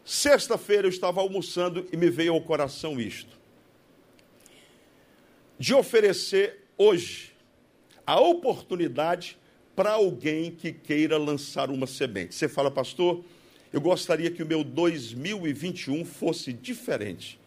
Sexta-feira 0.04 0.86
eu 0.86 0.90
estava 0.90 1.20
almoçando 1.20 1.86
e 1.92 1.96
me 1.96 2.09
veio 2.09 2.32
ao 2.32 2.40
coração 2.40 3.00
isto. 3.00 3.36
De 5.59 5.74
oferecer 5.74 6.64
hoje 6.78 7.32
a 8.07 8.20
oportunidade 8.20 9.36
para 9.74 9.92
alguém 9.92 10.50
que 10.50 10.72
queira 10.72 11.18
lançar 11.18 11.70
uma 11.70 11.86
semente. 11.86 12.34
Você 12.34 12.48
fala, 12.48 12.70
pastor, 12.70 13.24
eu 13.72 13.80
gostaria 13.80 14.30
que 14.30 14.42
o 14.42 14.46
meu 14.46 14.62
2021 14.62 16.04
fosse 16.04 16.52
diferente. 16.52 17.38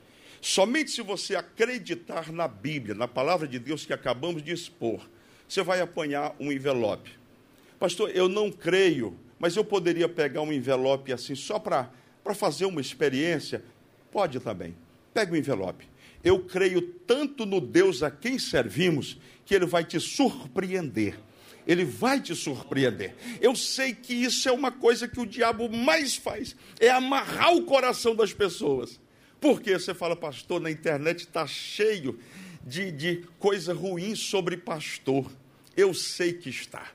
Somente 0.42 0.92
se 0.92 1.02
você 1.02 1.36
acreditar 1.36 2.32
na 2.32 2.48
Bíblia, 2.48 2.96
na 2.96 3.08
palavra 3.08 3.48
de 3.48 3.60
Deus 3.60 3.86
que 3.86 3.94
acabamos 3.94 4.42
de 4.42 4.52
expor, 4.52 5.02
você 5.48 5.62
vai 5.62 5.82
apanhar 5.82 6.36
um 6.40 6.52
envelope. 6.52 7.12
Pastor, 7.80 8.12
eu 8.14 8.30
não 8.30 8.52
creio, 8.52 9.18
mas 9.38 9.56
eu 9.56 9.64
poderia 9.64 10.08
pegar 10.08 10.42
um 10.42 10.54
envelope 10.54 11.12
assim 11.12 11.36
só 11.36 11.58
para 11.58 11.90
fazer 12.36 12.66
uma 12.66 12.82
experiência? 12.82 13.64
Pode 14.12 14.40
também. 14.40 14.76
Pega 15.14 15.34
o 15.34 15.38
envelope. 15.38 15.88
Eu 16.24 16.44
creio 16.44 16.82
tanto 16.82 17.46
no 17.46 17.62
Deus 17.62 18.04
a 18.04 18.12
quem 18.12 18.38
servimos 18.38 19.18
que 19.46 19.56
ele 19.56 19.66
vai 19.66 19.84
te 19.84 20.00
surpreender. 20.00 21.18
Ele 21.66 21.86
vai 21.86 22.20
te 22.20 22.36
surpreender. 22.36 23.16
Eu 23.40 23.56
sei 23.56 23.94
que 23.94 24.14
isso 24.14 24.48
é 24.50 24.52
uma 24.52 24.72
coisa 24.72 25.08
que 25.08 25.20
o 25.20 25.26
diabo 25.26 25.70
mais 25.70 26.16
faz, 26.16 26.56
é 26.80 26.90
amarrar 26.90 27.54
o 27.54 27.64
coração 27.64 28.16
das 28.16 28.34
pessoas. 28.34 29.00
Porque 29.40 29.78
você 29.78 29.94
fala, 29.94 30.16
pastor, 30.16 30.60
na 30.60 30.70
internet 30.70 31.22
está 31.22 31.48
cheio 31.48 32.20
de, 32.66 32.92
de 32.92 33.24
coisa 33.40 33.74
ruim 33.74 34.16
sobre 34.16 34.58
pastor. 34.58 35.32
Eu 35.76 35.94
sei 35.94 36.34
que 36.34 36.50
está. 36.50 36.92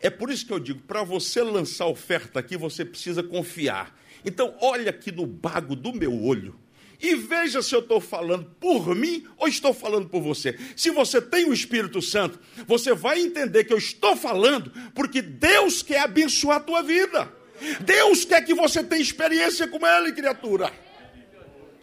É 0.00 0.08
por 0.08 0.30
isso 0.30 0.46
que 0.46 0.52
eu 0.52 0.60
digo, 0.60 0.80
para 0.82 1.02
você 1.02 1.42
lançar 1.42 1.86
oferta 1.86 2.38
aqui, 2.38 2.56
você 2.56 2.84
precisa 2.84 3.22
confiar. 3.22 3.98
Então, 4.24 4.54
olha 4.60 4.90
aqui 4.90 5.10
no 5.10 5.26
bago 5.26 5.74
do 5.74 5.92
meu 5.92 6.22
olho 6.22 6.54
e 7.00 7.16
veja 7.16 7.60
se 7.60 7.74
eu 7.74 7.80
estou 7.80 8.00
falando 8.00 8.46
por 8.60 8.94
mim 8.94 9.26
ou 9.36 9.48
estou 9.48 9.74
falando 9.74 10.08
por 10.08 10.22
você. 10.22 10.56
Se 10.76 10.88
você 10.90 11.20
tem 11.20 11.44
o 11.46 11.52
Espírito 11.52 12.00
Santo, 12.00 12.38
você 12.64 12.94
vai 12.94 13.20
entender 13.20 13.64
que 13.64 13.72
eu 13.72 13.78
estou 13.78 14.14
falando 14.14 14.72
porque 14.94 15.20
Deus 15.20 15.82
quer 15.82 16.00
abençoar 16.02 16.58
a 16.58 16.60
tua 16.60 16.80
vida. 16.80 17.32
Deus 17.80 18.24
quer 18.24 18.44
que 18.44 18.54
você 18.54 18.84
tenha 18.84 19.02
experiência 19.02 19.66
com 19.66 19.84
Ele, 19.84 20.12
criatura. 20.12 20.72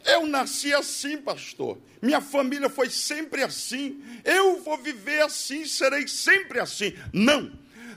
Eu 0.05 0.25
nasci 0.25 0.73
assim, 0.73 1.17
pastor. 1.17 1.77
Minha 2.01 2.21
família 2.21 2.69
foi 2.69 2.89
sempre 2.89 3.43
assim. 3.43 4.01
Eu 4.23 4.61
vou 4.61 4.77
viver 4.77 5.21
assim, 5.21 5.65
serei 5.65 6.07
sempre 6.07 6.59
assim. 6.59 6.93
Não. 7.13 7.51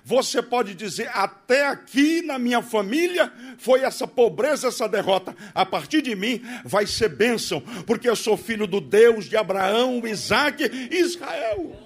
Você 0.05 0.43
pode 0.43 0.75
dizer, 0.75 1.09
até 1.15 1.67
aqui 1.67 2.23
na 2.23 2.37
minha 2.37 2.61
família 2.61 3.33
foi 3.57 3.83
essa 3.83 4.07
pobreza, 4.07 4.67
essa 4.67 4.89
derrota. 4.89 5.35
A 5.55 5.65
partir 5.65 6.03
de 6.03 6.17
mim 6.17 6.43
vai 6.65 6.87
ser 6.87 7.09
bênção, 7.09 7.61
porque 7.87 8.09
eu 8.09 8.17
sou 8.17 8.37
filho 8.37 8.67
do 8.67 8.81
Deus 8.81 9.27
de 9.27 9.37
Abraão, 9.37 10.03
Isaac 10.05 10.65
e 10.65 10.97
Israel. 10.97 11.77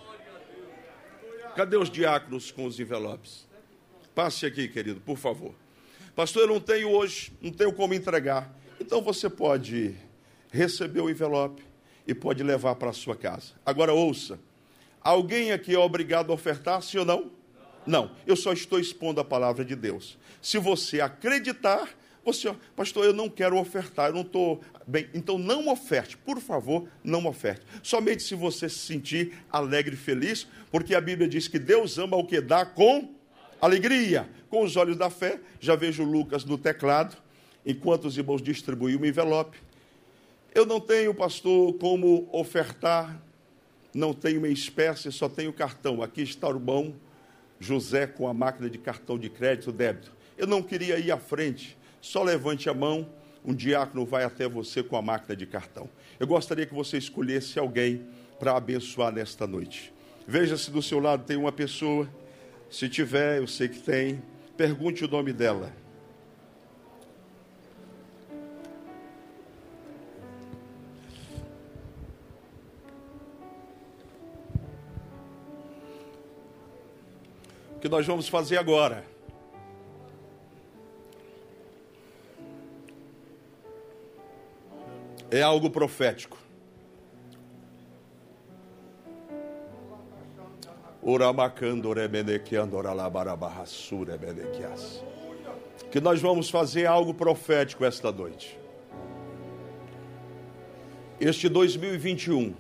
Cadê 1.55 1.77
os 1.77 1.91
diáconos 1.91 2.51
com 2.51 2.65
os 2.65 2.81
envelopes? 2.81 3.47
Passe 4.15 4.47
aqui, 4.47 4.67
querido, 4.67 5.01
por 5.01 5.19
favor. 5.19 5.55
Pastor, 6.15 6.43
eu 6.43 6.49
não 6.49 6.61
tenho 6.61 6.89
hoje, 6.89 7.31
não 7.43 7.53
tenho 7.53 7.73
como 7.73 7.93
entregar. 7.93 8.51
Então 8.81 9.03
você 9.03 9.29
pode 9.29 9.95
receber 10.51 11.01
o 11.01 11.11
envelope 11.11 11.63
e 12.07 12.15
pode 12.15 12.43
levar 12.43 12.77
para 12.77 12.91
a 12.91 12.93
sua 12.93 13.17
casa. 13.17 13.53
Agora 13.65 13.93
ouça: 13.93 14.39
alguém 15.01 15.53
aqui 15.53 15.75
é 15.75 15.79
obrigado 15.79 16.31
a 16.31 16.35
ofertar, 16.35 16.83
sim 16.83 16.99
ou 16.99 17.05
não? 17.05 17.31
Não, 17.87 18.11
eu 18.27 18.37
só 18.37 18.53
estou 18.53 18.81
expondo 18.81 19.21
a 19.21 19.25
palavra 19.25 19.65
de 19.65 19.77
Deus. 19.77 20.19
Se 20.43 20.59
você 20.59 21.01
acreditar, 21.01 21.89
você, 22.25 22.53
pastor, 22.75 23.05
eu 23.05 23.13
não 23.13 23.29
quero 23.29 23.57
ofertar, 23.57 24.09
eu 24.09 24.15
não 24.15 24.23
estou 24.23 24.61
bem. 24.85 25.09
Então 25.15 25.39
não 25.39 25.69
oferte, 25.69 26.17
por 26.17 26.41
favor, 26.41 26.89
não 27.05 27.25
oferte. 27.27 27.63
Somente 27.85 28.25
se 28.25 28.35
você 28.35 28.69
se 28.69 28.81
sentir 28.81 29.35
alegre 29.51 29.95
e 29.95 29.99
feliz, 29.99 30.49
porque 30.73 30.95
a 30.95 31.01
Bíblia 31.01 31.29
diz 31.29 31.47
que 31.47 31.59
Deus 31.59 31.99
ama 31.99 32.17
o 32.17 32.27
que 32.27 32.41
dá 32.41 32.67
com 32.67 33.15
alegria. 33.61 34.29
Com 34.49 34.65
os 34.65 34.77
olhos 34.77 34.97
da 34.97 35.09
fé, 35.09 35.41
já 35.61 35.77
vejo 35.77 36.03
Lucas 36.03 36.45
no 36.45 36.59
teclado, 36.59 37.17
enquanto 37.65 38.07
os 38.07 38.19
irmãos 38.19 38.43
distribuíam 38.43 39.01
o 39.01 39.07
envelope. 39.07 39.59
Eu 40.57 40.65
não 40.65 40.81
tenho, 40.81 41.13
pastor, 41.13 41.75
como 41.75 42.27
ofertar, 42.33 43.21
não 43.93 44.15
tenho 44.15 44.39
uma 44.39 44.49
espécie, 44.49 45.13
só 45.13 45.29
tenho 45.29 45.53
cartão. 45.53 46.03
Aqui 46.03 46.23
está 46.23 46.49
o 46.49 46.53
irmão 46.53 46.95
José 47.61 48.07
com 48.07 48.27
a 48.27 48.33
máquina 48.33 48.71
de 48.71 48.79
cartão 48.79 49.19
de 49.19 49.29
crédito, 49.29 49.71
débito. 49.71 50.11
Eu 50.39 50.47
não 50.47 50.63
queria 50.63 50.99
ir 50.99 51.13
à 51.13 51.19
frente, 51.19 51.77
só 52.01 52.23
levante 52.23 52.71
a 52.71 52.73
mão, 52.73 53.07
um 53.45 53.53
diácono 53.53 54.07
vai 54.07 54.25
até 54.25 54.49
você 54.49 54.83
com 54.83 54.97
a 54.97 55.03
máquina 55.03 55.37
de 55.37 55.45
cartão. 55.45 55.91
Eu 56.19 56.27
gostaria 56.27 56.65
que 56.65 56.73
você 56.73 56.97
escolhesse 56.97 57.59
alguém 57.59 58.07
para 58.39 58.57
abençoar 58.57 59.13
nesta 59.13 59.47
noite. 59.47 59.93
Veja 60.27 60.57
se 60.57 60.71
do 60.71 60.81
seu 60.81 61.01
lado 61.01 61.25
tem 61.25 61.37
uma 61.37 61.53
pessoa. 61.53 62.09
Se 62.71 62.89
tiver, 62.89 63.41
eu 63.41 63.47
sei 63.47 63.69
que 63.69 63.81
tem. 63.81 64.23
Pergunte 64.57 65.05
o 65.05 65.09
nome 65.09 65.35
dela. 65.35 65.71
Que 77.81 77.89
nós 77.89 78.07
vamos 78.07 78.29
fazer 78.29 78.59
agora. 78.59 79.05
É 85.31 85.43
algo 85.43 85.71
profético. 85.71 86.39
Que 95.91 96.01
nós 96.01 96.21
vamos 96.21 96.51
fazer 96.51 96.87
algo 96.87 97.15
profético 97.15 97.85
esta 97.85 98.11
noite. 98.11 98.59
Este 101.21 101.49
2021 101.49 102.55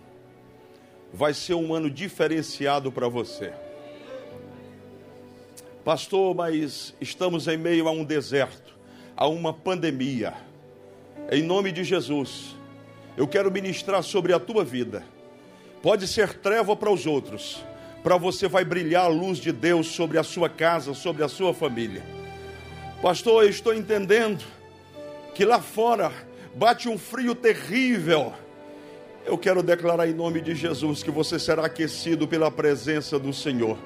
vai 1.12 1.34
ser 1.34 1.54
um 1.54 1.74
ano 1.74 1.90
diferenciado 1.90 2.92
para 2.92 3.08
você. 3.08 3.52
Pastor, 5.86 6.34
mas 6.34 6.92
estamos 7.00 7.46
em 7.46 7.56
meio 7.56 7.86
a 7.86 7.92
um 7.92 8.02
deserto, 8.02 8.76
a 9.16 9.28
uma 9.28 9.52
pandemia. 9.52 10.34
Em 11.30 11.44
nome 11.44 11.70
de 11.70 11.84
Jesus, 11.84 12.56
Eu 13.16 13.28
quero 13.28 13.52
ministrar 13.52 14.02
sobre 14.02 14.32
a 14.32 14.40
tua 14.40 14.64
vida. 14.64 15.04
Pode 15.80 16.08
ser 16.08 16.34
treva 16.34 16.74
para 16.74 16.90
os 16.90 17.06
outros, 17.06 17.64
para 18.02 18.16
você 18.16 18.48
vai 18.48 18.64
brilhar 18.64 19.04
a 19.04 19.08
luz 19.08 19.38
de 19.38 19.52
Deus 19.52 19.86
sobre 19.86 20.18
a 20.18 20.24
sua 20.24 20.48
casa, 20.48 20.92
sobre 20.92 21.22
a 21.22 21.28
sua 21.28 21.54
família. 21.54 22.02
Pastor, 23.00 23.44
eu 23.44 23.48
estou 23.48 23.72
entendendo 23.72 24.44
que 25.36 25.44
lá 25.44 25.62
fora 25.62 26.12
bate 26.54 26.88
um 26.88 26.98
frio 26.98 27.32
terrível. 27.32 28.34
Eu 29.24 29.38
quero 29.38 29.62
declarar 29.62 30.08
em 30.08 30.12
nome 30.12 30.40
de 30.40 30.54
Jesus 30.54 31.04
que 31.04 31.10
você 31.12 31.38
será 31.38 31.66
aquecido 31.66 32.26
pela 32.26 32.50
presença 32.50 33.18
do 33.18 33.32
Senhor, 33.32 33.78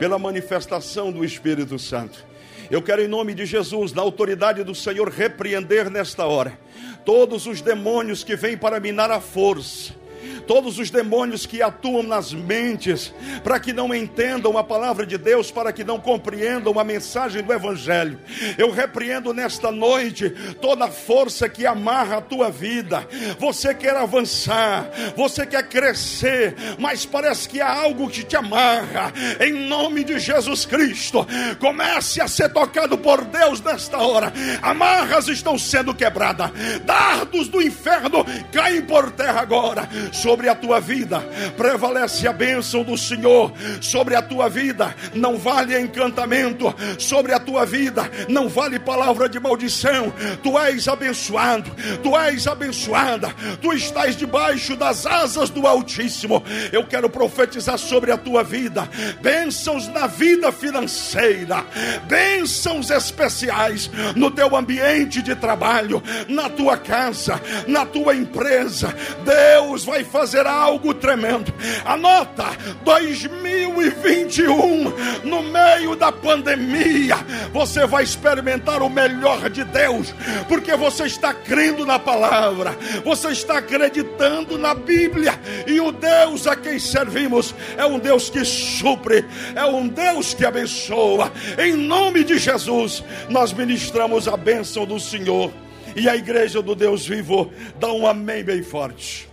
pela 0.00 0.18
manifestação 0.18 1.12
do 1.12 1.22
Espírito 1.22 1.78
Santo. 1.78 2.24
Eu 2.70 2.80
quero, 2.80 3.02
em 3.02 3.06
nome 3.06 3.34
de 3.34 3.44
Jesus, 3.44 3.92
na 3.92 4.00
autoridade 4.00 4.64
do 4.64 4.74
Senhor, 4.74 5.10
repreender 5.10 5.90
nesta 5.90 6.24
hora 6.24 6.58
todos 7.04 7.46
os 7.46 7.60
demônios 7.60 8.24
que 8.24 8.34
vêm 8.34 8.56
para 8.56 8.80
minar 8.80 9.10
a 9.10 9.20
força, 9.20 9.94
todos 10.40 10.78
os 10.78 10.90
demônios 10.90 11.46
que 11.46 11.62
atuam 11.62 12.02
nas 12.02 12.32
mentes, 12.32 13.12
para 13.44 13.60
que 13.60 13.72
não 13.72 13.94
entendam 13.94 14.56
a 14.58 14.64
palavra 14.64 15.06
de 15.06 15.16
Deus, 15.16 15.50
para 15.50 15.72
que 15.72 15.84
não 15.84 16.00
compreendam 16.00 16.78
a 16.78 16.84
mensagem 16.84 17.42
do 17.42 17.52
Evangelho. 17.52 18.18
Eu 18.58 18.70
repreendo 18.70 19.32
nesta 19.32 19.70
noite 19.70 20.30
toda 20.60 20.86
a 20.86 20.90
força 20.90 21.48
que 21.48 21.66
amarra 21.66 22.18
a 22.18 22.20
tua 22.20 22.50
vida. 22.50 23.06
Você 23.38 23.74
quer 23.74 23.96
avançar, 23.96 24.90
você 25.16 25.46
quer 25.46 25.68
crescer, 25.68 26.54
mas 26.78 27.04
parece 27.06 27.48
que 27.48 27.60
há 27.60 27.72
algo 27.72 28.08
que 28.08 28.24
te 28.24 28.36
amarra. 28.36 29.12
Em 29.40 29.52
nome 29.52 30.04
de 30.04 30.18
Jesus 30.18 30.64
Cristo, 30.64 31.26
comece 31.58 32.20
a 32.20 32.28
ser 32.28 32.52
tocado 32.52 32.98
por 32.98 33.24
Deus 33.24 33.60
nesta 33.60 33.98
hora. 33.98 34.32
Amarras 34.62 35.28
estão 35.28 35.58
sendo 35.58 35.94
quebradas, 35.94 36.50
dardos 36.84 37.48
do 37.48 37.62
inferno 37.62 38.24
caem 38.52 38.82
por 38.82 39.10
terra 39.12 39.40
agora 39.40 39.88
sobre 40.30 40.48
a 40.48 40.54
tua 40.54 40.78
vida 40.78 41.18
prevalece 41.56 42.28
a 42.28 42.32
bênção 42.32 42.84
do 42.84 42.96
Senhor, 42.96 43.52
sobre 43.80 44.14
a 44.14 44.22
tua 44.22 44.48
vida 44.48 44.94
não 45.12 45.36
vale 45.36 45.76
encantamento, 45.76 46.72
sobre 47.00 47.32
a 47.32 47.40
tua 47.40 47.66
vida 47.66 48.08
não 48.28 48.48
vale 48.48 48.78
palavra 48.78 49.28
de 49.28 49.40
maldição. 49.40 50.12
Tu 50.40 50.56
és 50.56 50.86
abençoado, 50.86 51.68
tu 52.00 52.16
és 52.16 52.46
abençoada, 52.46 53.34
tu 53.60 53.72
estás 53.72 54.14
debaixo 54.14 54.76
das 54.76 55.04
asas 55.04 55.50
do 55.50 55.66
Altíssimo. 55.66 56.44
Eu 56.70 56.86
quero 56.86 57.10
profetizar 57.10 57.76
sobre 57.76 58.12
a 58.12 58.16
tua 58.16 58.44
vida 58.44 58.88
bênçãos 59.20 59.88
na 59.88 60.06
vida 60.06 60.52
financeira, 60.52 61.66
bênçãos 62.06 62.88
especiais 62.88 63.90
no 64.14 64.30
teu 64.30 64.54
ambiente 64.54 65.22
de 65.22 65.34
trabalho, 65.34 66.00
na 66.28 66.48
tua 66.48 66.76
casa, 66.76 67.40
na 67.66 67.84
tua 67.84 68.14
empresa. 68.14 68.94
Deus 69.24 69.84
vai 69.84 70.04
fazer 70.04 70.19
fazer 70.20 70.46
algo 70.46 70.92
tremendo. 70.92 71.50
Anota 71.82 72.44
2021, 72.84 74.92
no 75.24 75.42
meio 75.42 75.96
da 75.96 76.12
pandemia, 76.12 77.16
você 77.54 77.86
vai 77.86 78.04
experimentar 78.04 78.82
o 78.82 78.90
melhor 78.90 79.48
de 79.48 79.64
Deus, 79.64 80.14
porque 80.46 80.76
você 80.76 81.04
está 81.04 81.32
crendo 81.32 81.86
na 81.86 81.98
palavra, 81.98 82.76
você 83.02 83.28
está 83.28 83.56
acreditando 83.58 84.58
na 84.58 84.74
Bíblia, 84.74 85.40
e 85.66 85.80
o 85.80 85.90
Deus 85.90 86.46
a 86.46 86.54
quem 86.54 86.78
servimos 86.78 87.54
é 87.78 87.86
um 87.86 87.98
Deus 87.98 88.28
que 88.28 88.44
supre, 88.44 89.24
é 89.54 89.64
um 89.64 89.88
Deus 89.88 90.34
que 90.34 90.44
abençoa. 90.44 91.32
Em 91.58 91.72
nome 91.72 92.24
de 92.24 92.36
Jesus, 92.36 93.02
nós 93.30 93.54
ministramos 93.54 94.28
a 94.28 94.36
bênção 94.36 94.84
do 94.84 95.00
Senhor. 95.00 95.50
E 95.96 96.10
a 96.10 96.14
igreja 96.14 96.60
do 96.60 96.74
Deus 96.74 97.06
vivo 97.06 97.50
dá 97.80 97.90
um 97.90 98.06
amém 98.06 98.44
bem 98.44 98.62
forte. 98.62 99.29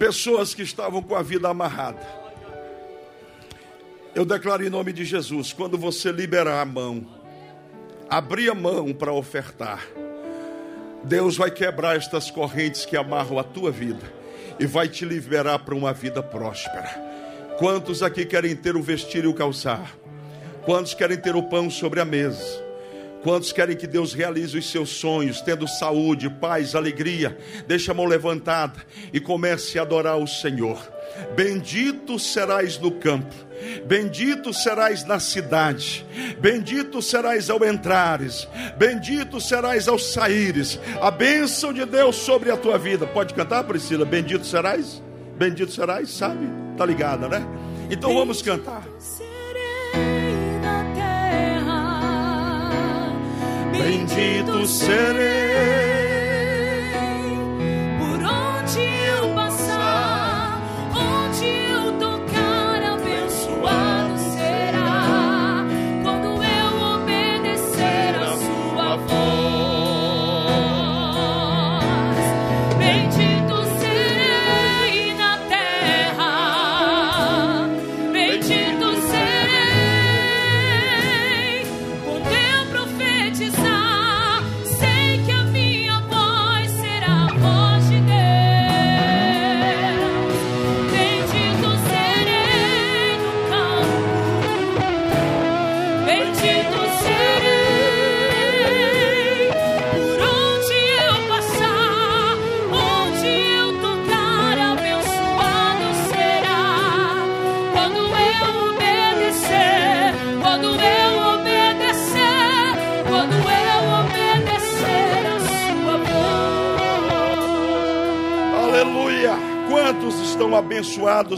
Pessoas 0.00 0.54
que 0.54 0.62
estavam 0.62 1.02
com 1.02 1.14
a 1.14 1.22
vida 1.22 1.46
amarrada. 1.46 2.00
Eu 4.14 4.24
declaro 4.24 4.66
em 4.66 4.70
nome 4.70 4.94
de 4.94 5.04
Jesus: 5.04 5.52
quando 5.52 5.76
você 5.76 6.10
liberar 6.10 6.62
a 6.62 6.64
mão, 6.64 7.06
abrir 8.08 8.48
a 8.50 8.54
mão 8.54 8.94
para 8.94 9.12
ofertar, 9.12 9.86
Deus 11.04 11.36
vai 11.36 11.50
quebrar 11.50 11.96
estas 11.96 12.30
correntes 12.30 12.86
que 12.86 12.96
amarram 12.96 13.38
a 13.38 13.44
tua 13.44 13.70
vida 13.70 14.10
e 14.58 14.64
vai 14.64 14.88
te 14.88 15.04
liberar 15.04 15.58
para 15.58 15.74
uma 15.74 15.92
vida 15.92 16.22
próspera. 16.22 16.88
Quantos 17.58 18.02
aqui 18.02 18.24
querem 18.24 18.56
ter 18.56 18.76
o 18.76 18.82
vestir 18.82 19.24
e 19.24 19.28
o 19.28 19.34
calçar? 19.34 19.94
Quantos 20.64 20.94
querem 20.94 21.18
ter 21.18 21.36
o 21.36 21.42
pão 21.42 21.68
sobre 21.68 22.00
a 22.00 22.06
mesa? 22.06 22.69
Quantos 23.22 23.52
querem 23.52 23.76
que 23.76 23.86
Deus 23.86 24.14
realize 24.14 24.56
os 24.56 24.70
seus 24.70 24.90
sonhos, 24.90 25.42
tendo 25.42 25.68
saúde, 25.68 26.30
paz, 26.30 26.74
alegria? 26.74 27.36
Deixa 27.66 27.92
a 27.92 27.94
mão 27.94 28.06
levantada 28.06 28.80
e 29.12 29.20
comece 29.20 29.78
a 29.78 29.82
adorar 29.82 30.16
o 30.18 30.26
Senhor. 30.26 30.80
Bendito 31.34 32.18
serás 32.18 32.78
no 32.78 32.92
campo, 32.92 33.34
bendito 33.84 34.54
serás 34.54 35.04
na 35.04 35.18
cidade, 35.18 36.06
bendito 36.38 37.02
serás 37.02 37.50
ao 37.50 37.62
entrares, 37.64 38.48
bendito 38.78 39.40
serás 39.40 39.86
ao 39.86 39.98
saíres. 39.98 40.78
A 41.00 41.10
bênção 41.10 41.72
de 41.72 41.84
Deus 41.84 42.16
sobre 42.16 42.50
a 42.50 42.56
tua 42.56 42.78
vida. 42.78 43.06
Pode 43.06 43.34
cantar, 43.34 43.64
Priscila? 43.64 44.04
Bendito 44.04 44.46
serás? 44.46 45.02
Bendito 45.36 45.72
serás, 45.72 46.10
sabe? 46.10 46.46
Tá 46.76 46.86
ligada, 46.86 47.28
né? 47.28 47.44
Então 47.90 48.14
vamos 48.14 48.40
cantar. 48.40 48.86
Bendito 53.80 54.66
serei. 54.66 55.89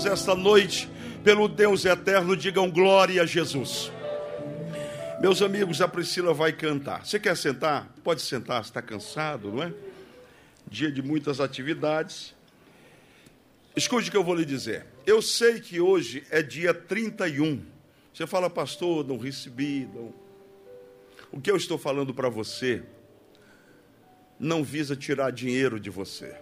Esta 0.06 0.34
noite 0.34 0.88
pelo 1.22 1.46
Deus 1.46 1.84
eterno, 1.84 2.36
digam 2.36 2.70
glória 2.70 3.22
a 3.22 3.26
Jesus. 3.26 3.92
Meus 5.20 5.40
amigos, 5.40 5.80
a 5.80 5.86
Priscila 5.86 6.34
vai 6.34 6.52
cantar. 6.52 7.06
Você 7.06 7.20
quer 7.20 7.36
sentar? 7.36 7.92
Pode 8.02 8.22
sentar, 8.22 8.62
está 8.62 8.82
cansado, 8.82 9.52
não 9.52 9.62
é? 9.62 9.72
Dia 10.66 10.90
de 10.90 11.02
muitas 11.02 11.40
atividades. 11.40 12.34
Escute 13.76 14.08
o 14.08 14.10
que 14.10 14.16
eu 14.16 14.24
vou 14.24 14.34
lhe 14.34 14.44
dizer. 14.44 14.86
Eu 15.06 15.22
sei 15.22 15.60
que 15.60 15.80
hoje 15.80 16.24
é 16.30 16.42
dia 16.42 16.74
31. 16.74 17.62
Você 18.12 18.26
fala, 18.26 18.50
pastor, 18.50 19.06
não 19.06 19.16
recebi. 19.16 19.88
Não. 19.94 20.12
O 21.30 21.40
que 21.40 21.50
eu 21.50 21.56
estou 21.56 21.78
falando 21.78 22.12
para 22.12 22.28
você 22.28 22.82
não 24.40 24.64
visa 24.64 24.96
tirar 24.96 25.30
dinheiro 25.30 25.78
de 25.78 25.88
você 25.88 26.34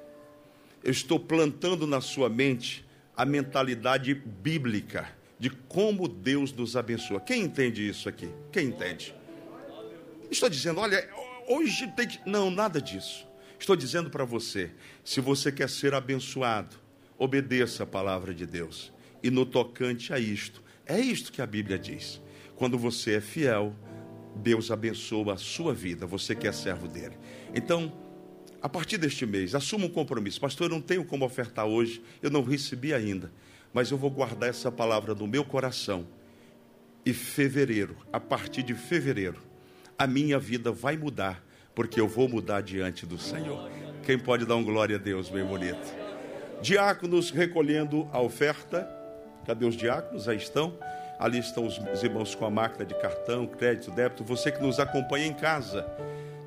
eu 0.82 0.90
estou 0.90 1.20
plantando 1.20 1.86
na 1.86 2.01
sua 2.01 2.28
mente 2.28 2.84
a 3.21 3.25
mentalidade 3.27 4.14
bíblica 4.14 5.07
de 5.39 5.51
como 5.51 6.09
Deus 6.09 6.55
nos 6.55 6.75
abençoa. 6.75 7.21
Quem 7.21 7.43
entende 7.43 7.87
isso 7.87 8.09
aqui? 8.09 8.31
Quem 8.51 8.68
entende? 8.68 9.14
Estou 10.31 10.49
dizendo, 10.49 10.81
olha, 10.81 11.07
hoje 11.47 11.87
tem 11.89 12.09
que. 12.09 12.18
Não, 12.25 12.51
nada 12.51 12.81
disso. 12.81 13.27
Estou 13.59 13.77
dizendo 13.77 14.09
para 14.09 14.25
você: 14.25 14.71
se 15.05 15.21
você 15.21 15.53
quer 15.53 15.68
ser 15.68 15.93
abençoado, 15.93 16.77
obedeça 17.18 17.83
a 17.83 17.87
palavra 17.87 18.33
de 18.33 18.47
Deus. 18.47 18.91
E 19.23 19.31
no 19.31 19.45
tocante 19.45 20.14
a 20.14 20.18
isto, 20.18 20.62
é 20.87 20.99
isto 20.99 21.31
que 21.31 21.43
a 21.43 21.47
Bíblia 21.47 21.79
diz. 21.79 22.23
Quando 22.57 22.79
você 22.79 23.16
é 23.16 23.21
fiel, 23.21 23.77
Deus 24.37 24.71
abençoa 24.71 25.35
a 25.35 25.37
sua 25.37 25.75
vida, 25.75 26.07
você 26.07 26.35
que 26.35 26.49
é 26.49 26.53
servo 26.53 26.89
dele. 26.89 27.18
Então, 27.55 27.93
a 28.63 28.69
partir 28.69 28.99
deste 28.99 29.25
mês, 29.25 29.55
assuma 29.55 29.87
um 29.87 29.89
compromisso. 29.89 30.41
Pastor, 30.41 30.67
eu 30.67 30.71
não 30.71 30.81
tenho 30.81 31.05
como 31.05 31.25
ofertar 31.25 31.67
hoje, 31.67 32.03
eu 32.23 32.31
não 32.31 32.43
recebi 32.43 32.93
ainda, 32.93 33.33
mas 33.73 33.91
eu 33.91 33.97
vou 33.97 34.11
guardar 34.11 34.51
essa 34.51 34.71
palavra 34.71 35.15
no 35.15 35.27
meu 35.27 35.45
coração. 35.45 36.07
E 37.05 37.15
fevereiro, 37.15 37.97
a 38.13 38.21
partir 38.21 38.63
de 38.63 38.75
fevereiro, 38.75 39.41
a 39.99 40.07
minha 40.07 40.39
vida 40.39 40.71
vai 40.71 40.97
mudar, 40.97 41.45
porque 41.75 42.01
eu 42.01 42.07
vou 42.07 42.29
mudar 42.29 42.61
diante 42.61 43.07
do 43.07 43.19
Senhor. 43.19 43.71
Quem 44.03 44.19
pode 44.19 44.45
dar 44.45 44.57
um 44.57 44.65
glória 44.65 44.97
a 44.97 44.99
Deus, 44.99 45.31
bem 45.31 45.45
bonito? 45.45 45.95
Diáconos 46.61 47.31
recolhendo 47.31 48.07
a 48.13 48.21
oferta. 48.21 48.89
Cadê 49.47 49.65
os 49.65 49.77
diáconos? 49.77 50.29
Aí 50.29 50.37
estão. 50.37 50.77
Ali 51.19 51.39
estão 51.39 51.67
os 51.67 52.03
irmãos 52.03 52.35
com 52.35 52.45
a 52.45 52.51
máquina 52.51 52.85
de 52.85 52.95
cartão, 52.95 53.47
crédito, 53.47 53.91
débito. 53.91 54.25
Você 54.25 54.51
que 54.51 54.61
nos 54.61 54.79
acompanha 54.79 55.27
em 55.27 55.33
casa. 55.33 55.87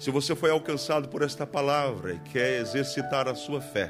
Se 0.03 0.11
você 0.11 0.35
foi 0.35 0.51
alcançado 0.51 1.07
por 1.07 1.21
esta 1.21 1.47
palavra 1.47 2.11
e 2.11 2.19
quer 2.19 2.59
exercitar 2.59 3.25
a 3.29 3.33
sua 3.33 3.61
fé, 3.61 3.89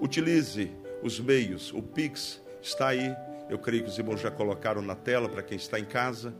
utilize 0.00 0.72
os 1.04 1.20
meios. 1.20 1.72
O 1.72 1.80
Pix 1.80 2.42
está 2.60 2.88
aí. 2.88 3.14
Eu 3.48 3.56
creio 3.56 3.84
que 3.84 3.88
os 3.88 3.96
irmãos 3.96 4.20
já 4.20 4.28
colocaram 4.28 4.82
na 4.82 4.96
tela 4.96 5.28
para 5.28 5.44
quem 5.44 5.56
está 5.56 5.78
em 5.78 5.84
casa. 5.84 6.34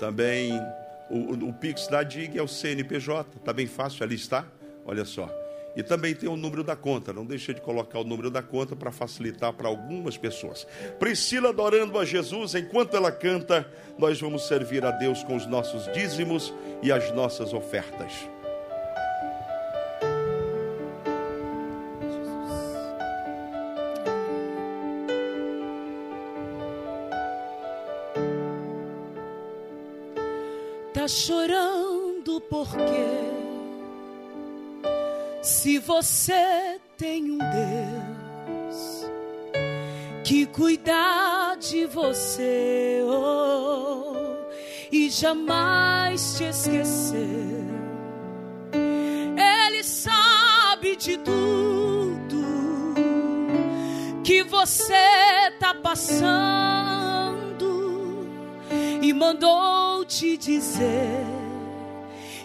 Também 0.00 0.60
o, 1.08 1.34
o 1.34 1.52
Pix 1.52 1.86
da 1.86 2.02
DIG 2.02 2.36
é 2.36 2.42
o 2.42 2.48
CNPJ. 2.48 3.36
Está 3.36 3.52
bem 3.52 3.68
fácil, 3.68 4.02
ali 4.02 4.16
está. 4.16 4.44
Olha 4.84 5.04
só. 5.04 5.32
E 5.76 5.82
também 5.84 6.12
tem 6.12 6.28
o 6.28 6.36
número 6.36 6.64
da 6.64 6.74
conta. 6.74 7.12
Não 7.12 7.24
deixe 7.24 7.54
de 7.54 7.60
colocar 7.60 8.00
o 8.00 8.04
número 8.04 8.28
da 8.28 8.42
conta 8.42 8.74
para 8.74 8.90
facilitar 8.90 9.52
para 9.52 9.68
algumas 9.68 10.18
pessoas. 10.18 10.66
Priscila 10.98 11.50
adorando 11.50 11.96
a 11.96 12.04
Jesus, 12.04 12.56
enquanto 12.56 12.96
ela 12.96 13.12
canta, 13.12 13.72
nós 13.96 14.20
vamos 14.20 14.48
servir 14.48 14.84
a 14.84 14.90
Deus 14.90 15.22
com 15.22 15.36
os 15.36 15.46
nossos 15.46 15.84
dízimos 15.92 16.52
e 16.82 16.90
as 16.90 17.14
nossas 17.14 17.52
ofertas. 17.54 18.28
Chorando 31.08 32.40
porque 32.42 33.38
se 35.42 35.78
você 35.78 36.78
tem 36.96 37.30
um 37.30 37.38
Deus 37.38 39.06
que 40.22 40.44
cuida 40.46 41.56
de 41.58 41.86
você 41.86 43.00
oh, 43.06 44.14
e 44.92 45.08
jamais 45.08 46.36
te 46.36 46.44
esquecer, 46.44 47.64
Ele 48.74 49.82
sabe 49.82 50.96
de 50.96 51.16
tudo 51.16 52.44
que 54.22 54.42
você 54.42 54.92
tá 55.58 55.74
passando 55.74 56.87
e 59.08 59.12
mandou 59.14 60.04
te 60.04 60.36
dizer 60.36 61.24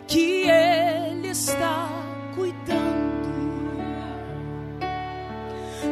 que 0.07 0.49
Ele 0.49 1.27
está 1.27 1.89
cuidando. 2.33 3.03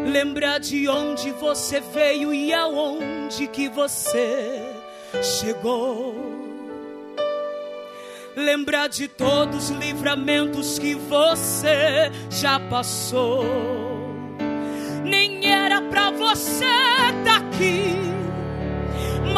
Lembra 0.10 0.60
de 0.60 0.88
onde 0.88 1.32
você 1.32 1.82
veio 1.82 2.34
e 2.34 2.54
aonde 2.54 3.48
que 3.48 3.68
você 3.68 4.62
chegou. 5.22 6.16
Lembra 8.34 8.88
de 8.88 9.10
todos 9.10 9.70
os 9.70 9.78
livramentos 9.78 10.80
que 10.80 10.96
você 10.96 12.10
já 12.30 12.58
passou. 12.62 13.44
Nem 15.04 15.52
era 15.52 15.82
pra 15.82 16.12
você 16.12 16.64
estar 16.64 17.42
aqui, 17.42 17.94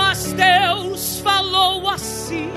mas 0.05 0.33
Deus 0.33 1.21
falou 1.21 1.89
assim: 1.89 2.51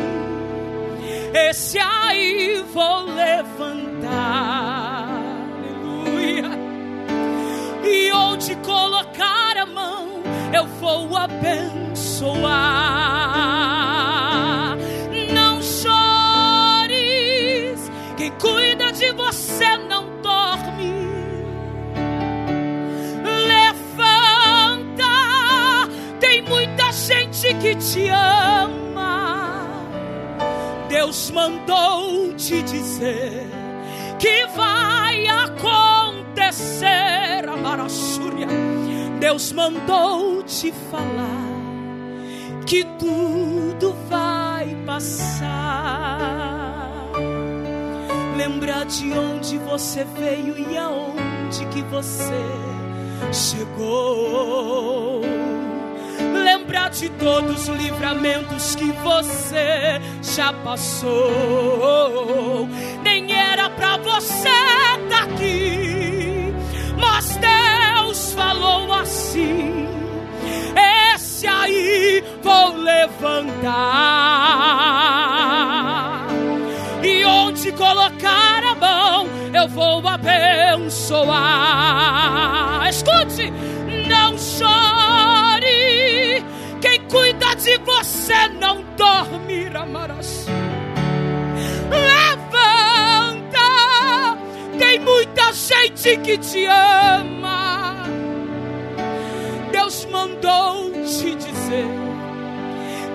Esse 1.32 1.78
aí 1.78 2.64
vou 2.72 3.04
levantar. 3.04 5.08
Aleluia 5.54 6.50
e 7.84 8.10
onde 8.12 8.56
colocar 8.56 9.56
a 9.56 9.66
mão 9.66 10.08
eu 10.52 10.66
vou 10.80 11.16
abençoar. 11.16 12.46
Não 15.32 15.62
chores, 15.62 15.88
quem 18.16 18.32
cuida 18.32 18.90
de 18.92 19.12
você 19.12 19.76
não 19.76 20.20
dorme. 20.20 20.96
Levanta, 23.52 25.04
tem 26.18 26.42
muita 26.42 26.90
gente 26.92 27.25
que 27.54 27.74
te 27.76 28.08
ama. 28.08 29.66
Deus 30.88 31.30
mandou 31.30 32.34
te 32.34 32.62
dizer 32.62 33.46
que 34.18 34.46
vai 34.46 35.26
acontecer, 35.26 36.86
Amarassúria. 37.48 38.48
Deus 39.20 39.52
mandou 39.52 40.42
te 40.42 40.72
falar 40.90 41.46
que 42.66 42.84
tudo 42.98 43.94
vai 44.08 44.76
passar. 44.84 46.66
Lembra 48.36 48.84
de 48.84 49.12
onde 49.12 49.56
você 49.58 50.04
veio 50.04 50.58
e 50.58 50.76
aonde 50.76 51.64
que 51.72 51.82
você 51.82 52.44
chegou. 53.32 55.35
Lembra 56.32 56.88
de 56.88 57.08
todos 57.10 57.68
os 57.68 57.76
livramentos 57.76 58.74
que 58.74 58.90
você 58.92 60.00
já 60.22 60.52
passou. 60.52 61.08
Nem 63.02 63.32
era 63.32 63.70
pra 63.70 63.96
você 63.98 64.48
estar 64.48 65.24
aqui, 65.24 66.54
mas 66.98 67.36
Deus 67.36 68.32
falou 68.32 68.92
assim: 68.92 69.88
Esse 71.14 71.46
aí 71.46 72.24
vou 72.42 72.76
levantar. 72.76 74.26
E 77.02 77.24
onde 77.24 77.72
colocar 77.72 78.64
a 78.64 78.74
mão, 78.74 79.26
eu 79.54 79.68
vou 79.68 80.06
abençoar. 80.08 81.26
Escute, 82.88 83.52
não 84.08 84.36
chore. 84.38 85.45
Quem 86.80 87.00
cuida 87.08 87.54
de 87.56 87.78
você 87.78 88.48
não 88.60 88.82
dorme, 88.96 89.66
Amaras. 89.74 90.46
Levanta, 91.90 93.58
tem 94.78 94.98
muita 95.00 95.52
gente 95.52 96.16
que 96.18 96.38
te 96.38 96.66
ama. 96.66 98.04
Deus 99.70 100.06
mandou 100.06 100.90
te 101.04 101.34
dizer 101.34 101.86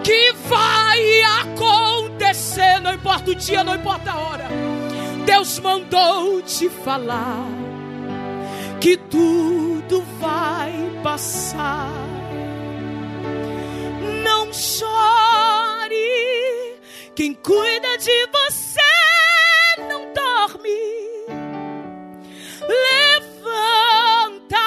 que 0.03 0.33
vai 0.47 1.21
acontecer, 1.41 2.79
não 2.81 2.93
importa 2.93 3.31
o 3.31 3.35
dia, 3.35 3.63
não 3.63 3.75
importa 3.75 4.11
a 4.11 4.19
hora. 4.19 4.47
Deus 5.25 5.59
mandou 5.59 6.41
te 6.41 6.69
falar 6.69 7.47
que 8.79 8.97
tudo 8.97 10.03
vai 10.19 10.73
passar. 11.03 12.20
Não 14.51 14.59
chore, 14.59 15.95
quem 17.15 17.33
cuida 17.33 17.97
de 17.97 18.27
você 18.27 18.81
não 19.87 20.11
dorme. 20.13 20.77
Levanta, 22.67 24.57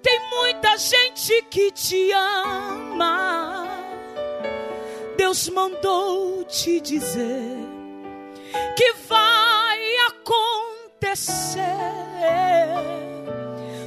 tem 0.00 0.20
muita 0.30 0.76
gente 0.76 1.42
que 1.50 1.72
te 1.72 2.12
ama. 2.12 3.66
Deus 5.16 5.48
mandou 5.48 6.44
te 6.44 6.80
dizer 6.80 7.58
que 8.76 8.92
vai 9.08 9.96
acontecer. 10.06 11.64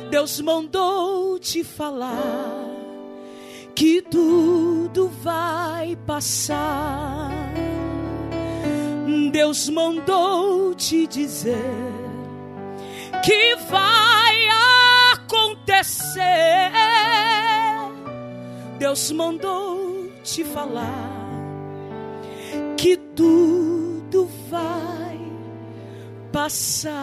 Deus 0.09 0.41
mandou 0.41 1.39
te 1.39 1.63
falar 1.63 2.80
que 3.81 3.99
tudo 3.99 5.09
vai 5.23 5.97
passar. 6.05 7.31
Deus 9.31 9.69
mandou 9.69 10.75
te 10.75 11.07
dizer 11.07 11.57
que 13.23 13.55
vai 13.55 14.49
acontecer. 15.15 16.21
Deus 18.77 19.11
mandou 19.13 20.11
te 20.23 20.43
falar 20.43 21.17
que 22.77 22.95
tudo 22.95 24.29
vai 24.47 25.19
passar. 26.31 27.01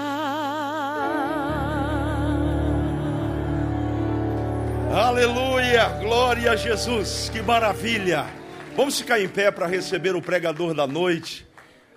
Aleluia! 4.98 5.88
Glória 6.00 6.50
a 6.50 6.56
Jesus! 6.56 7.28
Que 7.28 7.40
maravilha! 7.40 8.26
Vamos 8.74 8.98
ficar 8.98 9.20
em 9.20 9.28
pé 9.28 9.48
para 9.48 9.64
receber 9.64 10.16
o 10.16 10.20
pregador 10.20 10.74
da 10.74 10.88
noite. 10.88 11.46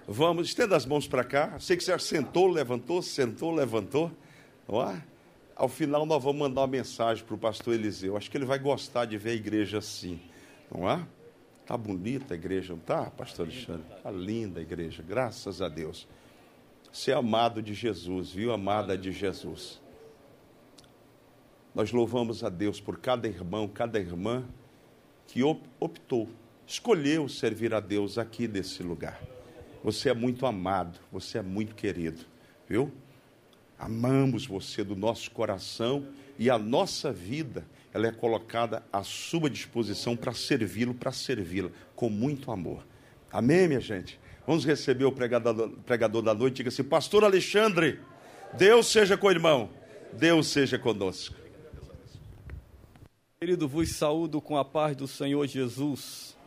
Vamos, 0.08 0.50
estenda 0.50 0.76
as 0.76 0.86
mãos 0.86 1.08
para 1.08 1.24
cá. 1.24 1.60
Sei 1.60 1.76
que 1.76 1.84
você 1.84 1.98
sentou, 1.98 2.46
levantou, 2.46 3.02
sentou, 3.02 3.52
levantou. 3.56 4.12
É? 4.70 5.02
Ao 5.56 5.68
final, 5.68 6.06
nós 6.06 6.24
vamos 6.24 6.42
mandar 6.42 6.62
uma 6.62 6.68
mensagem 6.68 7.26
para 7.26 7.34
o 7.34 7.40
pastor 7.40 7.74
Eliseu. 7.74 8.16
Acho 8.16 8.30
que 8.30 8.38
ele 8.38 8.46
vai 8.46 8.60
gostar 8.60 9.06
de 9.06 9.18
ver 9.18 9.32
a 9.32 9.34
igreja 9.34 9.80
assim. 9.80 10.20
Não 10.72 10.88
é? 10.88 11.04
Está 11.64 11.76
bonita 11.76 12.36
a 12.36 12.38
igreja, 12.38 12.74
não 12.74 12.82
está, 12.82 13.10
pastor 13.10 13.48
Alexandre? 13.48 13.84
Está 13.98 14.12
linda 14.12 14.60
a 14.60 14.62
igreja, 14.62 15.02
graças 15.02 15.60
a 15.60 15.68
Deus. 15.68 16.08
Você 16.94 17.10
é 17.10 17.16
amado 17.16 17.64
de 17.64 17.74
Jesus, 17.74 18.30
viu? 18.32 18.54
Amada 18.54 18.96
de 18.96 19.12
Jesus. 19.12 19.82
Nós 21.74 21.92
louvamos 21.92 22.44
a 22.44 22.50
Deus 22.50 22.82
por 22.82 22.98
cada 23.00 23.28
irmão, 23.28 23.68
cada 23.68 24.00
irmã 24.00 24.44
que 25.26 25.42
optou, 25.80 26.30
escolheu 26.68 27.30
servir 27.30 27.74
a 27.74 27.80
Deus 27.80 28.18
aqui 28.18 28.48
nesse 28.48 28.84
lugar. 28.84 29.22
Você 29.84 30.10
é 30.10 30.14
muito 30.14 30.46
amado, 30.46 31.00
você 31.12 31.38
é 31.38 31.42
muito 31.42 31.74
querido, 31.74 32.22
viu? 32.68 32.92
Amamos 33.80 34.46
você 34.46 34.84
do 34.84 34.96
nosso 34.96 35.32
coração 35.32 36.06
e 36.38 36.50
a 36.50 36.58
nossa 36.60 37.12
vida, 37.12 37.66
ela 37.94 38.08
é 38.08 38.12
colocada 38.12 38.84
à 38.92 39.04
sua 39.04 39.50
disposição 39.50 40.16
para 40.16 40.34
servi-lo, 40.34 40.94
para 40.94 41.12
servi-la 41.12 41.72
com 41.96 42.10
muito 42.10 42.52
amor. 42.52 42.86
Amém, 43.32 43.68
minha 43.68 43.80
gente? 43.80 44.20
Vamos 44.46 44.66
receber 44.66 45.06
o 45.06 45.12
pregador, 45.12 45.70
pregador 45.86 46.22
da 46.22 46.34
noite. 46.34 46.58
Diga 46.58 46.70
assim, 46.70 46.84
Pastor 46.84 47.24
Alexandre, 47.24 48.00
Deus 48.54 48.88
seja 48.88 49.18
com 49.18 49.28
o 49.28 49.32
irmão, 49.32 49.70
Deus 50.14 50.48
seja 50.48 50.78
conosco. 50.78 51.41
Querido, 53.44 53.68
vos 53.68 53.96
saúdo 53.96 54.40
com 54.40 54.56
a 54.56 54.64
paz 54.64 54.96
do 54.96 55.08
Senhor 55.08 55.48
Jesus. 55.48 56.38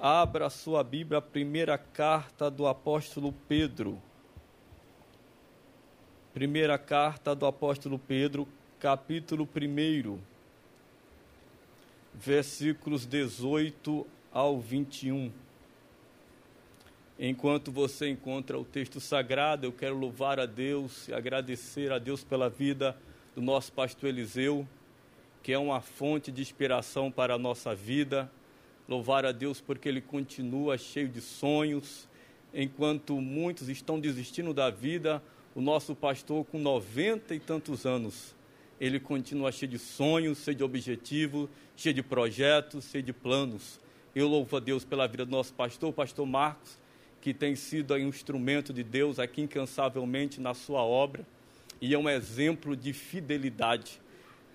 Abra 0.00 0.50
sua 0.50 0.82
Bíblia, 0.82 1.18
a 1.18 1.22
primeira 1.22 1.78
carta 1.78 2.50
do 2.50 2.66
apóstolo 2.66 3.32
Pedro. 3.46 4.02
Primeira 6.34 6.76
carta 6.76 7.36
do 7.36 7.46
apóstolo 7.46 8.00
Pedro, 8.00 8.48
capítulo 8.80 9.48
1, 9.48 10.18
versículos 12.12 13.06
18 13.06 14.04
ao 14.32 14.58
21. 14.58 15.30
Enquanto 17.16 17.70
você 17.70 18.08
encontra 18.08 18.58
o 18.58 18.64
texto 18.64 18.98
sagrado, 18.98 19.64
eu 19.64 19.72
quero 19.72 19.96
louvar 19.96 20.40
a 20.40 20.46
Deus 20.46 21.06
e 21.06 21.14
agradecer 21.14 21.92
a 21.92 22.00
Deus 22.00 22.24
pela 22.24 22.50
vida 22.50 22.98
do 23.36 23.40
nosso 23.40 23.72
pastor 23.72 24.08
Eliseu 24.08 24.66
que 25.46 25.52
é 25.52 25.58
uma 25.58 25.80
fonte 25.80 26.32
de 26.32 26.42
inspiração 26.42 27.08
para 27.08 27.34
a 27.34 27.38
nossa 27.38 27.72
vida. 27.72 28.28
Louvar 28.88 29.24
a 29.24 29.30
Deus 29.30 29.60
porque 29.60 29.88
Ele 29.88 30.00
continua 30.00 30.76
cheio 30.76 31.08
de 31.08 31.20
sonhos, 31.20 32.08
enquanto 32.52 33.20
muitos 33.20 33.68
estão 33.68 34.00
desistindo 34.00 34.52
da 34.52 34.70
vida. 34.70 35.22
O 35.54 35.60
nosso 35.60 35.94
pastor, 35.94 36.44
com 36.46 36.58
90 36.58 37.32
e 37.32 37.38
tantos 37.38 37.86
anos, 37.86 38.34
ele 38.80 38.98
continua 38.98 39.52
cheio 39.52 39.70
de 39.70 39.78
sonhos, 39.78 40.42
cheio 40.42 40.56
de 40.56 40.64
objetivos, 40.64 41.48
cheio 41.76 41.94
de 41.94 42.02
projetos, 42.02 42.86
cheio 42.90 43.04
de 43.04 43.12
planos. 43.12 43.78
Eu 44.16 44.26
louvo 44.26 44.56
a 44.56 44.58
Deus 44.58 44.84
pela 44.84 45.06
vida 45.06 45.24
do 45.24 45.30
nosso 45.30 45.54
pastor, 45.54 45.90
o 45.90 45.92
pastor 45.92 46.26
Marcos, 46.26 46.76
que 47.20 47.32
tem 47.32 47.54
sido 47.54 47.94
um 47.94 48.08
instrumento 48.08 48.72
de 48.72 48.82
Deus 48.82 49.20
aqui 49.20 49.42
incansavelmente 49.42 50.40
na 50.40 50.54
sua 50.54 50.82
obra 50.82 51.24
e 51.80 51.94
é 51.94 51.98
um 51.98 52.08
exemplo 52.08 52.74
de 52.74 52.92
fidelidade. 52.92 54.04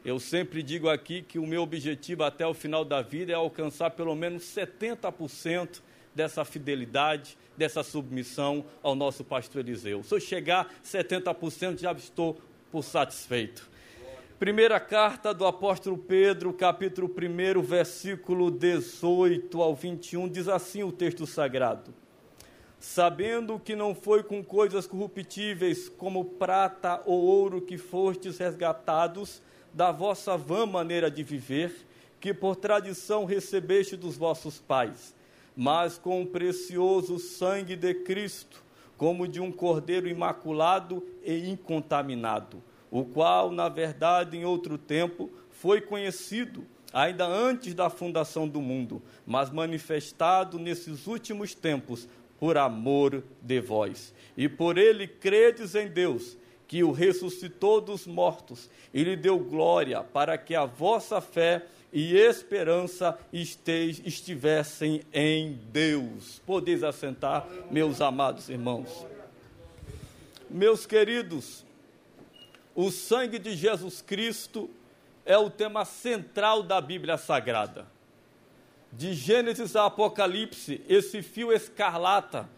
Eu 0.04 0.20
sempre 0.20 0.64
digo 0.64 0.90
aqui 0.90 1.22
que 1.22 1.38
o 1.38 1.46
meu 1.46 1.62
objetivo 1.62 2.24
até 2.24 2.46
o 2.46 2.56
final 2.56 2.84
da 2.84 3.04
vida 3.04 3.32
é 3.32 3.36
alcançar 3.36 3.92
pelo 3.92 4.16
menos 4.16 4.42
70% 4.44 5.80
dessa 6.16 6.44
fidelidade, 6.44 7.38
dessa 7.56 7.84
submissão 7.84 8.66
ao 8.82 8.96
nosso 8.96 9.24
pastor 9.24 9.62
Eliseu. 9.62 10.02
Se 10.02 10.16
eu 10.16 10.20
chegar 10.20 10.62
a 10.62 10.84
70%, 10.84 11.80
já 11.80 11.92
estou 11.92 12.42
por 12.72 12.84
satisfeito. 12.84 13.70
Primeira 14.40 14.80
carta 14.80 15.36
do 15.36 15.46
apóstolo 15.46 15.96
Pedro, 15.96 16.52
capítulo 16.52 17.08
1, 17.08 17.62
versículo 17.62 18.50
18 18.50 19.62
ao 19.62 19.76
21, 19.76 20.28
diz 20.28 20.48
assim 20.48 20.82
o 20.82 20.92
texto 20.92 21.28
sagrado: 21.28 21.94
Sabendo 22.80 23.60
que 23.60 23.76
não 23.76 23.94
foi 23.94 24.24
com 24.24 24.44
coisas 24.44 24.88
corruptíveis, 24.88 25.88
como 25.90 26.26
prata 26.26 27.04
ou 27.06 27.22
ouro, 27.22 27.62
que 27.62 27.78
fostes 27.78 28.40
resgatados 28.40 29.44
da 29.74 29.92
vossa 29.92 30.38
vã 30.38 30.66
maneira 30.66 31.10
de 31.10 31.24
viver, 31.24 31.74
que 32.20 32.34
por 32.34 32.56
tradição 32.56 33.26
recebeste 33.26 33.96
dos 33.96 34.18
vossos 34.18 34.60
pais, 34.60 35.16
mas 35.56 35.98
com 35.98 36.22
o 36.22 36.28
precioso 36.28 37.18
sangue 37.18 37.76
de 37.76 37.94
Cristo, 37.94 38.64
como 38.98 39.28
de 39.28 39.40
um 39.40 39.52
cordeiro 39.52 40.08
imaculado 40.08 41.04
e 41.24 41.50
incontaminado, 41.50 42.62
o 42.92 43.04
qual, 43.04 43.52
na 43.52 43.68
verdade, 43.68 44.38
em 44.38 44.46
outro 44.46 44.78
tempo, 44.78 45.30
foi 45.50 45.82
conhecido, 45.82 46.64
ainda 46.94 47.26
antes 47.26 47.74
da 47.74 47.90
fundação 47.90 48.48
do 48.48 48.62
mundo, 48.62 49.02
mas 49.26 49.50
manifestado 49.50 50.60
nesses 50.60 51.08
últimos 51.08 51.56
tempos 51.56 52.08
por 52.40 52.58
amor 52.58 53.24
de 53.42 53.60
vós. 53.60 54.14
E 54.36 54.48
por 54.50 54.78
ele 54.78 55.08
credes 55.08 55.74
em 55.76 55.88
Deus 55.88 56.38
que 56.72 56.86
o 56.86 56.94
ressuscitou 56.94 57.82
dos 57.82 58.08
mortos 58.08 58.70
e 58.94 59.04
lhe 59.04 59.18
deu 59.18 59.38
glória, 59.38 60.02
para 60.02 60.38
que 60.38 60.56
a 60.56 60.64
vossa 60.64 61.20
fé 61.20 61.66
e 61.92 62.16
esperança 62.16 63.20
estivessem 63.34 65.02
em 65.12 65.60
Deus. 65.70 66.42
Podeis 66.46 66.82
assentar, 66.82 67.46
meus 67.70 68.00
amados 68.00 68.48
irmãos. 68.48 69.06
Meus 70.50 70.86
queridos, 70.86 71.66
o 72.74 72.90
sangue 72.90 73.38
de 73.38 73.54
Jesus 73.54 74.02
Cristo 74.02 74.70
é 75.26 75.38
o 75.38 75.50
tema 75.50 75.84
central 75.84 76.64
da 76.64 76.80
Bíblia 76.80 77.18
Sagrada. 77.18 77.86
De 78.94 79.14
Gênesis 79.14 79.76
a 79.76 79.88
Apocalipse, 79.88 80.82
esse 80.88 81.22
fio 81.22 81.52
escarlata 81.52 82.50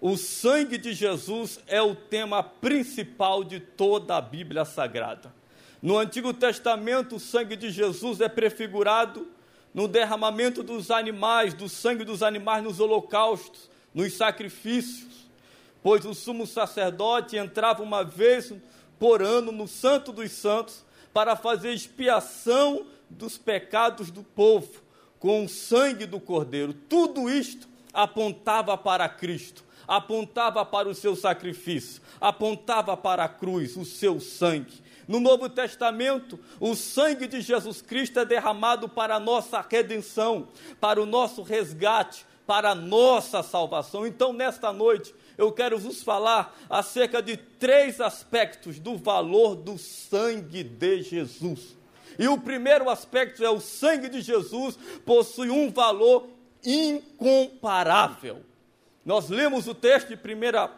o 0.00 0.16
sangue 0.16 0.78
de 0.78 0.92
Jesus 0.92 1.58
é 1.66 1.82
o 1.82 1.94
tema 1.94 2.42
principal 2.42 3.42
de 3.42 3.58
toda 3.58 4.16
a 4.16 4.20
Bíblia 4.20 4.64
Sagrada. 4.64 5.34
No 5.82 5.98
Antigo 5.98 6.32
Testamento, 6.32 7.16
o 7.16 7.20
sangue 7.20 7.56
de 7.56 7.70
Jesus 7.70 8.20
é 8.20 8.28
prefigurado 8.28 9.26
no 9.74 9.88
derramamento 9.88 10.62
dos 10.62 10.90
animais, 10.90 11.52
do 11.52 11.68
sangue 11.68 12.04
dos 12.04 12.22
animais 12.22 12.62
nos 12.62 12.78
holocaustos, 12.78 13.68
nos 13.92 14.14
sacrifícios, 14.14 15.28
pois 15.82 16.04
o 16.04 16.14
sumo 16.14 16.46
sacerdote 16.46 17.36
entrava 17.36 17.82
uma 17.82 18.04
vez 18.04 18.52
por 19.00 19.20
ano 19.20 19.50
no 19.50 19.66
Santo 19.66 20.12
dos 20.12 20.30
Santos 20.30 20.84
para 21.12 21.34
fazer 21.34 21.72
expiação 21.72 22.86
dos 23.10 23.36
pecados 23.36 24.10
do 24.10 24.22
povo 24.22 24.80
com 25.18 25.44
o 25.44 25.48
sangue 25.48 26.06
do 26.06 26.20
Cordeiro. 26.20 26.72
Tudo 26.72 27.28
isto 27.28 27.68
apontava 27.92 28.76
para 28.78 29.08
Cristo 29.08 29.67
apontava 29.88 30.64
para 30.66 30.88
o 30.88 30.94
seu 30.94 31.16
sacrifício, 31.16 32.02
apontava 32.20 32.94
para 32.94 33.24
a 33.24 33.28
cruz, 33.28 33.74
o 33.76 33.86
seu 33.86 34.20
sangue. 34.20 34.86
No 35.08 35.18
Novo 35.18 35.48
Testamento, 35.48 36.38
o 36.60 36.76
sangue 36.76 37.26
de 37.26 37.40
Jesus 37.40 37.80
Cristo 37.80 38.20
é 38.20 38.26
derramado 38.26 38.90
para 38.90 39.16
a 39.16 39.20
nossa 39.20 39.64
redenção, 39.66 40.48
para 40.78 41.00
o 41.00 41.06
nosso 41.06 41.42
resgate, 41.42 42.26
para 42.46 42.72
a 42.72 42.74
nossa 42.74 43.42
salvação. 43.42 44.06
Então, 44.06 44.34
nesta 44.34 44.70
noite, 44.70 45.14
eu 45.38 45.50
quero 45.50 45.78
vos 45.78 46.02
falar 46.02 46.54
acerca 46.68 47.22
de 47.22 47.38
três 47.38 48.02
aspectos 48.02 48.78
do 48.78 48.98
valor 48.98 49.54
do 49.56 49.78
sangue 49.78 50.62
de 50.62 51.02
Jesus. 51.02 51.78
E 52.18 52.28
o 52.28 52.36
primeiro 52.36 52.90
aspecto 52.90 53.42
é 53.42 53.48
o 53.48 53.60
sangue 53.60 54.08
de 54.08 54.20
Jesus 54.20 54.76
possui 55.06 55.48
um 55.48 55.70
valor 55.70 56.28
incomparável. 56.64 58.47
Nós 59.08 59.30
lemos 59.30 59.66
o 59.66 59.74
texto 59.74 60.08
de 60.08 60.16
1 60.16 60.18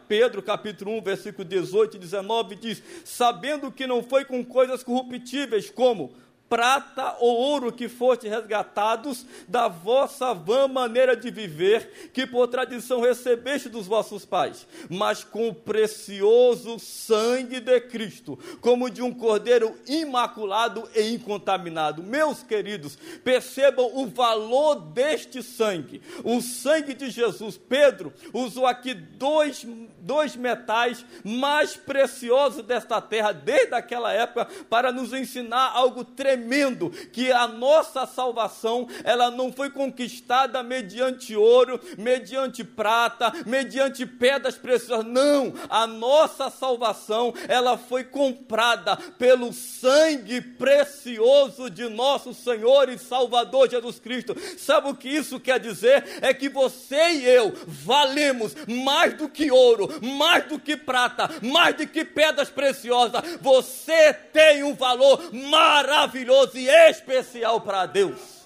Pedro, 0.07 0.41
capítulo 0.41 0.97
1, 0.99 1.01
versículo 1.01 1.43
18 1.43 1.97
e 1.97 1.99
19, 1.99 2.55
diz: 2.55 2.81
Sabendo 3.03 3.69
que 3.69 3.85
não 3.85 4.01
foi 4.01 4.23
com 4.23 4.41
coisas 4.41 4.81
corruptíveis, 4.85 5.69
como 5.69 6.13
prata 6.51 7.15
ou 7.21 7.33
ouro 7.33 7.71
que 7.71 7.87
foste 7.87 8.27
resgatados 8.27 9.25
da 9.47 9.69
vossa 9.69 10.33
vã 10.33 10.67
maneira 10.67 11.15
de 11.15 11.31
viver, 11.31 12.11
que 12.13 12.27
por 12.27 12.45
tradição 12.49 12.99
recebeste 12.99 13.69
dos 13.69 13.87
vossos 13.87 14.25
pais, 14.25 14.67
mas 14.89 15.23
com 15.23 15.47
o 15.47 15.55
precioso 15.55 16.77
sangue 16.77 17.61
de 17.61 17.79
Cristo, 17.79 18.37
como 18.59 18.89
de 18.89 19.01
um 19.01 19.13
cordeiro 19.13 19.73
imaculado 19.87 20.89
e 20.93 21.13
incontaminado. 21.13 22.03
Meus 22.03 22.43
queridos, 22.43 22.97
percebam 23.23 23.89
o 23.93 24.07
valor 24.07 24.75
deste 24.75 25.41
sangue, 25.41 26.01
o 26.21 26.41
sangue 26.41 26.93
de 26.93 27.09
Jesus. 27.09 27.57
Pedro 27.57 28.11
usou 28.33 28.67
aqui 28.67 28.93
dois, 28.93 29.65
dois 29.99 30.35
metais 30.35 31.05
mais 31.23 31.77
preciosos 31.77 32.61
desta 32.61 32.99
terra, 32.99 33.31
desde 33.31 33.73
aquela 33.73 34.11
época, 34.11 34.49
para 34.69 34.91
nos 34.91 35.13
ensinar 35.13 35.71
algo 35.73 36.03
tremendo 36.03 36.40
tremendo 36.41 36.89
que 37.11 37.31
a 37.31 37.47
nossa 37.47 38.05
salvação, 38.05 38.87
ela 39.03 39.29
não 39.29 39.53
foi 39.53 39.69
conquistada 39.69 40.63
mediante 40.63 41.35
ouro, 41.35 41.79
mediante 41.97 42.63
prata, 42.63 43.31
mediante 43.45 44.05
pedras 44.05 44.55
preciosas. 44.55 45.05
Não, 45.05 45.53
a 45.69 45.85
nossa 45.85 46.49
salvação, 46.49 47.33
ela 47.47 47.77
foi 47.77 48.03
comprada 48.03 48.97
pelo 49.17 49.53
sangue 49.53 50.41
precioso 50.41 51.69
de 51.69 51.87
nosso 51.87 52.33
Senhor 52.33 52.89
e 52.89 52.97
Salvador 52.97 53.69
Jesus 53.69 53.99
Cristo. 53.99 54.35
Sabe 54.57 54.89
o 54.89 54.95
que 54.95 55.09
isso 55.09 55.39
quer 55.39 55.59
dizer? 55.59 56.19
É 56.21 56.33
que 56.33 56.49
você 56.49 57.11
e 57.11 57.25
eu 57.25 57.53
valemos 57.67 58.55
mais 58.67 59.13
do 59.13 59.29
que 59.29 59.51
ouro, 59.51 59.87
mais 60.01 60.45
do 60.45 60.59
que 60.59 60.75
prata, 60.75 61.29
mais 61.41 61.75
do 61.75 61.87
que 61.87 62.03
pedras 62.03 62.49
preciosas. 62.49 63.21
Você 63.41 64.13
tem 64.13 64.63
um 64.63 64.73
valor 64.73 65.31
maravilhoso 65.33 66.30
maravilhoso 66.31 66.57
e 66.57 66.69
especial 66.69 67.59
para 67.61 67.85
Deus. 67.85 68.40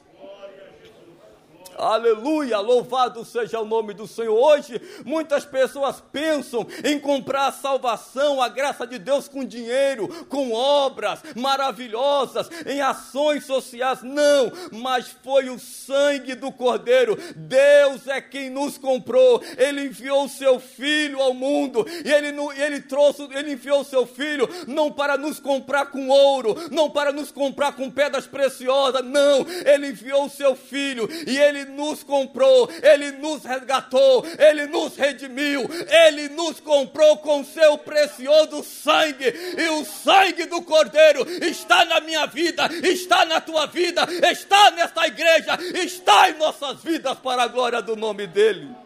Aleluia, 1.77 2.59
louvado 2.59 3.25
seja 3.25 3.59
o 3.59 3.65
nome 3.65 3.93
do 3.93 4.07
Senhor. 4.07 4.33
Hoje, 4.33 4.81
muitas 5.03 5.43
pessoas 5.43 6.01
pensam 6.11 6.65
em 6.83 6.97
comprar 6.97 7.47
a 7.47 7.51
salvação, 7.51 8.41
a 8.41 8.47
graça 8.47 8.87
de 8.87 8.97
Deus 8.97 9.27
com 9.27 9.43
dinheiro, 9.43 10.07
com 10.29 10.53
obras 10.53 11.19
maravilhosas, 11.35 12.49
em 12.65 12.81
ações 12.81 13.45
sociais. 13.45 14.01
Não, 14.03 14.51
mas 14.71 15.15
foi 15.21 15.49
o 15.49 15.59
sangue 15.59 16.33
do 16.33 16.49
Cordeiro. 16.49 17.17
Deus 17.35 18.07
é 18.07 18.21
quem 18.21 18.49
nos 18.49 18.77
comprou. 18.77 19.43
Ele 19.57 19.87
enviou 19.87 20.25
o 20.25 20.29
seu 20.29 20.59
filho 20.59 21.21
ao 21.21 21.33
mundo 21.33 21.85
e 22.05 22.09
ele, 22.09 22.33
ele 22.55 22.81
trouxe, 22.81 23.23
ele 23.31 23.51
enviou 23.51 23.81
o 23.81 23.85
seu 23.85 24.07
filho 24.07 24.47
não 24.65 24.89
para 24.89 25.17
nos 25.17 25.41
comprar 25.41 25.87
com 25.87 26.07
ouro, 26.07 26.55
não 26.71 26.89
para 26.89 27.11
nos 27.11 27.31
comprar 27.31 27.73
com 27.73 27.91
pedras 27.91 28.25
preciosas. 28.25 29.03
Não, 29.03 29.45
ele 29.65 29.87
enviou 29.87 30.25
o 30.25 30.29
seu 30.29 30.55
filho 30.55 31.09
e 31.27 31.37
ele 31.37 31.64
nos 31.65 32.03
comprou, 32.03 32.69
Ele 32.81 33.11
nos 33.13 33.43
resgatou, 33.43 34.25
Ele 34.37 34.67
nos 34.67 34.95
redimiu, 34.95 35.69
Ele 36.07 36.29
nos 36.29 36.59
comprou 36.59 37.17
com 37.17 37.43
seu 37.43 37.77
precioso 37.77 38.63
sangue, 38.63 39.25
e 39.57 39.69
o 39.69 39.85
sangue 39.85 40.45
do 40.45 40.61
Cordeiro 40.61 41.25
está 41.43 41.85
na 41.85 41.99
minha 41.99 42.25
vida, 42.25 42.69
está 42.83 43.25
na 43.25 43.41
tua 43.41 43.65
vida, 43.65 44.07
está 44.31 44.71
nesta 44.71 45.07
igreja, 45.07 45.57
está 45.83 46.29
em 46.29 46.37
nossas 46.37 46.81
vidas 46.81 47.17
para 47.19 47.43
a 47.43 47.47
glória 47.47 47.81
do 47.81 47.95
nome 47.95 48.27
dEle. 48.27 48.85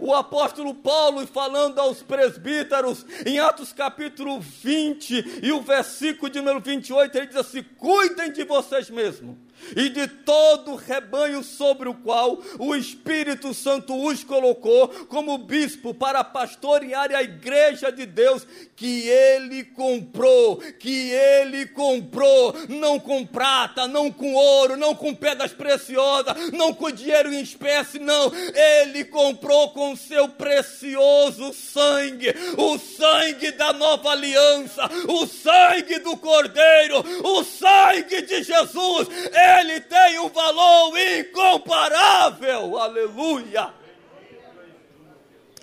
O 0.00 0.14
apóstolo 0.14 0.72
Paulo 0.74 1.26
falando 1.26 1.80
aos 1.80 2.02
presbíteros 2.02 3.04
em 3.26 3.40
Atos 3.40 3.72
capítulo 3.72 4.38
20 4.38 5.40
e 5.42 5.50
o 5.50 5.60
versículo 5.60 6.30
de 6.30 6.38
número 6.38 6.60
28, 6.60 7.18
ele 7.18 7.26
diz 7.26 7.36
assim: 7.36 7.64
Cuidem 7.76 8.30
de 8.30 8.44
vocês 8.44 8.88
mesmos 8.88 9.36
e 9.76 9.88
de 9.88 10.06
todo 10.06 10.72
o 10.72 10.76
rebanho 10.76 11.42
sobre 11.42 11.88
o 11.88 11.94
qual 11.94 12.38
o 12.58 12.74
Espírito 12.74 13.52
Santo 13.52 13.94
os 13.94 14.24
colocou 14.24 14.88
como 15.06 15.38
bispo 15.38 15.92
para 15.92 16.22
pastorear 16.24 17.12
a 17.14 17.22
igreja 17.22 17.90
de 17.90 18.06
Deus 18.06 18.46
que 18.76 19.08
ele 19.08 19.64
comprou, 19.64 20.56
que 20.78 21.10
ele 21.10 21.66
comprou, 21.66 22.54
não 22.68 22.98
com 22.98 23.26
prata, 23.26 23.86
não 23.88 24.10
com 24.10 24.34
ouro, 24.34 24.76
não 24.76 24.94
com 24.94 25.14
pedras 25.14 25.52
preciosas, 25.52 26.50
não 26.52 26.72
com 26.72 26.90
dinheiro 26.90 27.32
em 27.32 27.40
espécie, 27.40 27.98
não. 27.98 28.32
Ele 28.54 29.04
comprou 29.04 29.70
com 29.70 29.96
seu 29.96 30.28
precioso 30.28 31.52
sangue, 31.52 32.34
o 32.56 32.78
sangue 32.78 33.50
da 33.52 33.72
nova 33.72 34.10
aliança, 34.10 34.88
o 35.08 35.26
sangue 35.26 35.98
do 35.98 36.16
Cordeiro, 36.16 37.04
o 37.24 37.44
sangue 37.44 38.22
de 38.22 38.42
Jesus 38.42 39.08
ele 39.08 39.47
tem 39.88 40.18
um 40.18 40.28
valor 40.28 40.98
incomparável. 40.98 42.78
Aleluia! 42.78 43.72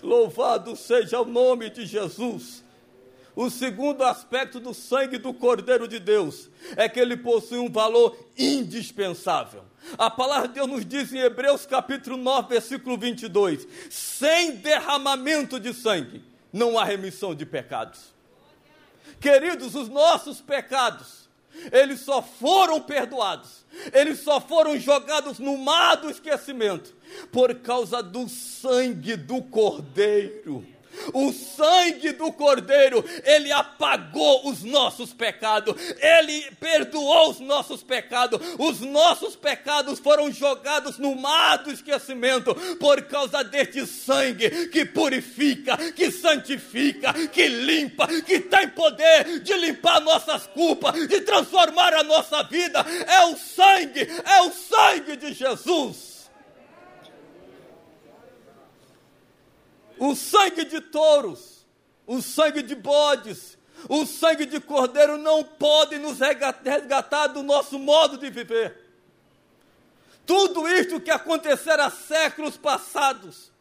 Louvado 0.02 0.76
seja 0.76 1.22
o 1.22 1.26
nome 1.26 1.70
de 1.70 1.86
Jesus. 1.86 2.64
O 3.36 3.50
segundo 3.50 4.04
aspecto 4.04 4.60
do 4.60 4.74
sangue 4.74 5.18
do 5.18 5.34
Cordeiro 5.34 5.88
de 5.88 6.00
Deus 6.00 6.50
é 6.78 6.88
que 6.88 7.00
ele 7.00 7.18
possui 7.18 7.58
um 7.58 7.70
valor 7.70 8.18
indispensável. 8.38 9.64
A 9.98 10.10
palavra 10.10 10.48
de 10.48 10.54
Deus 10.54 10.68
nos 10.68 10.86
diz 10.86 11.12
em 11.12 11.20
Hebreus 11.20 11.66
capítulo 11.66 12.16
9, 12.18 12.50
versículo 12.50 12.98
22: 12.98 13.68
sem 13.90 14.56
derramamento 14.56 15.60
de 15.60 15.74
sangue 15.74 16.24
não 16.56 16.80
há 16.80 16.86
remissão 16.86 17.36
de 17.36 17.46
pecados. 17.46 18.14
Queridos, 19.20 19.76
os 19.76 19.90
nossos 19.90 20.40
pecados, 20.40 21.25
eles 21.72 22.02
só 22.02 22.22
foram 22.22 22.82
perdoados 22.82 23.66
eles 23.94 24.20
só 24.20 24.40
foram 24.40 24.80
jogados 24.80 25.40
no 25.40 25.58
mar 25.58 25.96
do 25.96 26.10
esquecimento 26.10 26.96
por 27.32 27.54
causa 27.56 28.02
do 28.02 28.28
sangue 28.28 29.16
do 29.16 29.42
Cordeiro. 29.42 30.75
O 31.14 31.32
sangue 31.32 32.12
do 32.14 32.32
Cordeiro, 32.32 33.04
ele 33.24 33.52
apagou 33.52 34.50
os 34.50 34.64
nossos 34.64 35.14
pecados, 35.14 35.76
ele 36.00 36.52
perdoou 36.60 37.32
os 37.32 37.40
nossos 37.40 37.84
pecados, 37.84 38.40
os 38.58 38.82
nossos 38.82 39.36
pecados 39.36 40.00
foram 40.00 40.32
jogados 40.32 40.98
no 40.98 41.16
mar 41.16 41.58
do 41.58 41.72
esquecimento 41.72 42.56
por 42.80 43.02
causa 43.04 43.44
deste 43.44 43.86
sangue 43.86 44.68
que 44.68 44.86
purifica, 44.86 45.78
que 45.94 46.12
santifica, 46.12 47.14
que 47.14 47.48
limpa, 47.48 48.08
que 48.08 48.40
tem 48.40 48.68
poder 48.70 49.40
de 49.40 49.54
limpar 49.58 50.02
nossas 50.02 50.48
culpas, 50.48 51.08
de 51.08 51.22
transformar 51.22 51.94
a 51.94 52.04
nossa 52.04 52.44
vida. 52.44 52.86
É 53.08 53.26
o 53.26 53.38
sangue, 53.38 54.02
é 54.02 54.42
o 54.42 54.52
sangue 54.52 55.16
de 55.16 55.34
Jesus. 55.34 56.15
O 59.98 60.16
sangue 60.16 60.66
de 60.66 60.82
touros, 60.82 61.66
o 62.06 62.22
sangue 62.22 62.62
de 62.62 62.76
bodes, 62.76 63.58
o 63.90 64.06
sangue 64.06 64.46
de 64.46 64.60
cordeiro 64.60 65.18
não 65.18 65.44
pode 65.44 65.98
nos 65.98 66.20
resgatar 66.20 67.28
do 67.28 67.44
nosso 67.44 67.78
modo 67.78 68.18
de 68.18 68.30
viver. 68.30 68.86
Tudo 70.26 70.68
isto 70.68 71.00
que 71.00 71.12
acontecera 71.12 71.90
séculos 71.90 72.58
passados, 72.58 73.52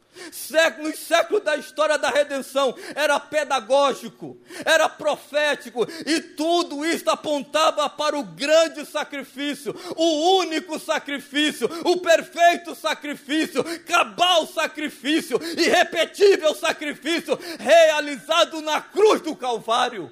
nos 0.79 0.99
séculos 0.99 1.43
da 1.43 1.57
história 1.57 1.99
da 1.99 2.11
redenção, 2.11 2.75
era 2.95 3.19
pedagógico, 3.19 4.39
era 4.65 4.89
profético, 4.89 5.87
e 6.07 6.21
tudo 6.21 6.85
isso 6.85 7.09
apontava 7.11 7.89
para 7.89 8.19
o 8.19 8.23
grande 8.23 8.87
sacrifício, 8.87 9.75
o 9.97 10.39
único 10.39 10.79
sacrifício, 10.79 11.69
o 11.85 12.01
perfeito 12.01 12.75
sacrifício, 12.75 13.65
cabal 13.81 14.47
sacrifício, 14.47 15.39
irrepetível 15.59 16.55
sacrifício, 16.55 17.39
realizado 17.59 18.61
na 18.61 18.81
cruz 18.81 19.21
do 19.21 19.35
Calvário. 19.35 20.11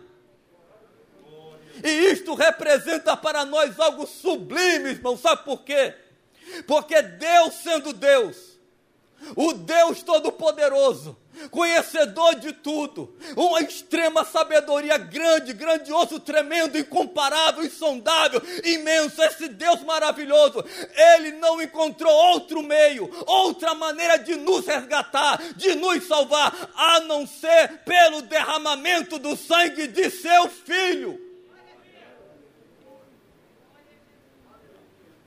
E 1.83 2.13
isto 2.13 2.35
representa 2.35 3.17
para 3.17 3.45
nós 3.45 3.79
algo 3.81 4.07
sublime, 4.07 4.91
irmão, 4.91 5.17
sabe 5.17 5.45
por 5.45 5.63
quê? 5.63 5.95
Porque 6.67 7.01
Deus, 7.01 7.55
sendo 7.55 7.93
Deus, 7.93 8.52
o 9.37 9.53
Deus 9.53 10.03
Todo-Poderoso, 10.03 11.17
conhecedor 11.51 12.35
de 12.37 12.53
tudo, 12.53 13.15
uma 13.37 13.61
extrema 13.61 14.25
sabedoria 14.25 14.99
grande, 14.99 15.53
grandioso, 15.53 16.21
tremendo, 16.21 16.79
incomparável, 16.79 17.65
insondável, 17.65 18.41
imenso, 18.65 19.23
esse 19.23 19.49
Deus 19.49 19.83
maravilhoso, 19.83 20.65
ele 21.15 21.33
não 21.33 21.61
encontrou 21.61 22.13
outro 22.13 22.63
meio, 22.63 23.11
outra 23.27 23.75
maneira 23.75 24.19
de 24.19 24.37
nos 24.37 24.67
resgatar, 24.67 25.41
de 25.57 25.75
nos 25.75 26.07
salvar, 26.07 26.55
a 26.75 27.01
não 27.01 27.27
ser 27.27 27.81
pelo 27.85 28.23
derramamento 28.23 29.19
do 29.19 29.37
sangue 29.37 29.87
de 29.87 30.11
seu 30.11 30.49
filho. 30.49 31.32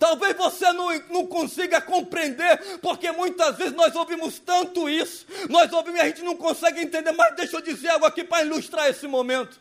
Talvez 0.06 0.38
você 0.38 0.72
não, 0.72 0.94
não 1.10 1.26
consiga 1.26 1.82
compreender, 1.82 2.78
porque 2.80 3.12
muitas 3.12 3.56
vezes 3.56 3.74
nós 3.74 3.96
ouvimos 3.96 4.38
tanto 4.38 4.88
isso, 4.88 5.26
nós 5.50 5.74
ouvimos 5.74 6.00
e 6.00 6.04
a 6.04 6.06
gente 6.06 6.22
não 6.22 6.36
consegue 6.36 6.80
entender, 6.80 7.12
mas 7.12 7.36
deixa 7.36 7.58
eu 7.58 7.62
dizer 7.62 7.90
algo 7.90 8.06
aqui 8.06 8.24
para 8.24 8.46
ilustrar 8.46 8.88
esse 8.88 9.08
momento. 9.08 9.60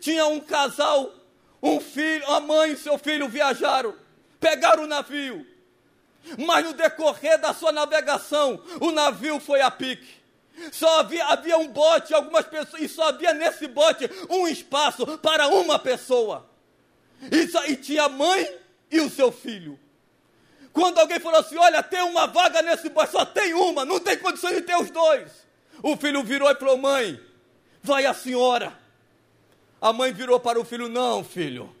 Tinha 0.00 0.24
um 0.24 0.40
casal, 0.40 1.12
Um 1.62 1.78
filho, 1.78 2.26
a 2.26 2.40
mãe 2.40 2.72
e 2.72 2.76
seu 2.78 2.96
filho 2.96 3.28
viajaram, 3.28 3.94
pegaram 4.40 4.84
o 4.84 4.86
navio. 4.86 5.46
Mas 6.38 6.64
no 6.64 6.72
decorrer 6.72 7.38
da 7.38 7.52
sua 7.52 7.70
navegação, 7.70 8.62
o 8.80 8.90
navio 8.90 9.38
foi 9.40 9.60
a 9.60 9.70
pique. 9.70 10.08
Só 10.72 11.00
havia, 11.00 11.26
havia 11.26 11.58
um 11.58 11.68
bote, 11.68 12.14
algumas 12.14 12.46
pessoas, 12.46 12.82
e 12.82 12.88
só 12.88 13.08
havia 13.08 13.34
nesse 13.34 13.68
bote 13.68 14.08
um 14.30 14.48
espaço 14.48 15.18
para 15.18 15.48
uma 15.48 15.78
pessoa. 15.78 16.48
E, 17.30 17.46
só, 17.46 17.62
e 17.66 17.76
tinha 17.76 18.04
a 18.04 18.08
mãe 18.08 18.50
e 18.90 19.00
o 19.00 19.10
seu 19.10 19.30
filho. 19.30 19.78
Quando 20.72 20.98
alguém 20.98 21.20
falou 21.20 21.40
assim: 21.40 21.56
Olha, 21.56 21.82
tem 21.82 22.02
uma 22.02 22.26
vaga 22.26 22.62
nesse 22.62 22.88
bote, 22.88 23.12
só 23.12 23.24
tem 23.24 23.52
uma, 23.54 23.84
não 23.84 24.00
tem 24.00 24.16
condições 24.16 24.56
de 24.56 24.62
ter 24.62 24.76
os 24.76 24.90
dois. 24.90 25.30
O 25.82 25.96
filho 25.96 26.22
virou 26.22 26.50
e 26.50 26.54
falou: 26.54 26.76
Mãe, 26.76 27.20
vai 27.82 28.06
a 28.06 28.14
senhora. 28.14 28.72
A 29.80 29.92
mãe 29.92 30.12
virou 30.12 30.40
para 30.40 30.58
o 30.58 30.64
filho: 30.64 30.88
Não, 30.88 31.22
filho, 31.22 31.74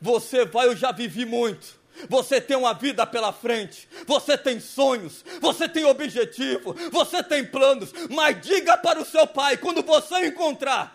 você 0.00 0.44
vai, 0.44 0.66
eu 0.66 0.76
já 0.76 0.92
vivi 0.92 1.24
muito. 1.24 1.76
Você 2.10 2.40
tem 2.40 2.56
uma 2.56 2.74
vida 2.74 3.06
pela 3.06 3.32
frente, 3.32 3.88
você 4.06 4.36
tem 4.36 4.60
sonhos, 4.60 5.24
você 5.40 5.66
tem 5.66 5.86
objetivo, 5.86 6.76
você 6.92 7.22
tem 7.22 7.42
planos, 7.42 7.90
mas 8.10 8.38
diga 8.42 8.76
para 8.76 9.00
o 9.00 9.04
seu 9.04 9.26
pai, 9.26 9.56
quando 9.56 9.82
você 9.82 10.26
encontrar, 10.26 10.94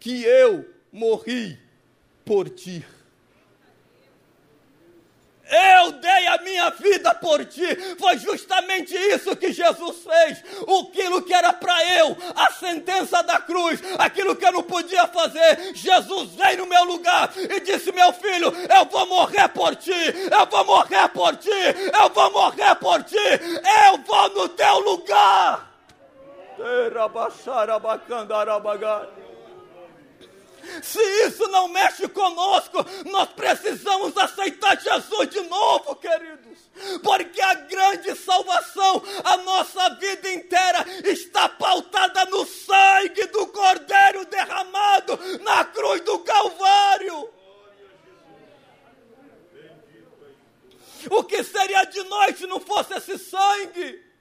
que 0.00 0.24
eu 0.24 0.68
morri 0.92 1.56
por 2.24 2.50
ti. 2.50 2.84
Eu 5.50 5.92
dei 5.92 6.26
a 6.28 6.38
minha 6.38 6.70
vida 6.70 7.14
por 7.14 7.44
ti. 7.44 7.66
Foi 7.98 8.16
justamente 8.18 8.94
isso 8.94 9.36
que 9.36 9.52
Jesus 9.52 9.98
fez. 9.98 10.42
Aquilo 10.80 11.22
que 11.22 11.34
era 11.34 11.52
para 11.52 11.84
eu, 11.98 12.16
a 12.34 12.50
sentença 12.52 13.22
da 13.22 13.40
cruz, 13.40 13.80
aquilo 13.98 14.36
que 14.36 14.46
eu 14.46 14.52
não 14.52 14.62
podia 14.62 15.06
fazer. 15.08 15.74
Jesus 15.74 16.30
veio 16.30 16.58
no 16.58 16.66
meu 16.66 16.84
lugar 16.84 17.30
e 17.36 17.60
disse: 17.60 17.92
Meu 17.92 18.12
filho, 18.12 18.52
eu 18.52 18.84
vou 18.86 19.06
morrer 19.06 19.48
por 19.48 19.74
ti. 19.76 19.90
Eu 19.90 20.46
vou 20.46 20.64
morrer 20.64 21.08
por 21.08 21.36
ti. 21.36 21.50
Eu 21.50 22.08
vou 22.10 22.30
morrer 22.30 22.74
por 22.76 23.02
ti. 23.02 23.16
Eu 23.16 23.98
vou 24.06 24.28
no 24.30 24.48
teu 24.48 24.78
lugar. 24.80 25.72
Se 30.82 31.00
isso 31.26 31.46
não 31.48 31.68
mexe 31.68 32.08
conosco, 32.08 32.84
nós 33.10 33.28
precisamos 33.30 34.16
aceitar 34.16 34.80
Jesus 34.80 35.28
de 35.30 35.40
novo, 35.42 35.96
queridos. 35.96 36.58
Porque 37.02 37.40
a 37.40 37.54
grande 37.54 38.14
salvação, 38.16 39.02
a 39.24 39.36
nossa 39.38 39.90
vida 39.96 40.32
inteira, 40.32 40.84
está 41.04 41.48
pautada 41.48 42.24
no 42.26 42.46
sangue 42.46 43.26
do 43.26 43.46
Cordeiro 43.48 44.24
derramado 44.26 45.18
na 45.42 45.64
cruz 45.64 46.00
do 46.02 46.18
Calvário. 46.20 47.28
O 51.10 51.24
que 51.24 51.42
seria 51.42 51.84
de 51.84 52.02
nós 52.04 52.38
se 52.38 52.46
não 52.46 52.60
fosse 52.60 52.94
esse 52.94 53.18
sangue? 53.18 54.11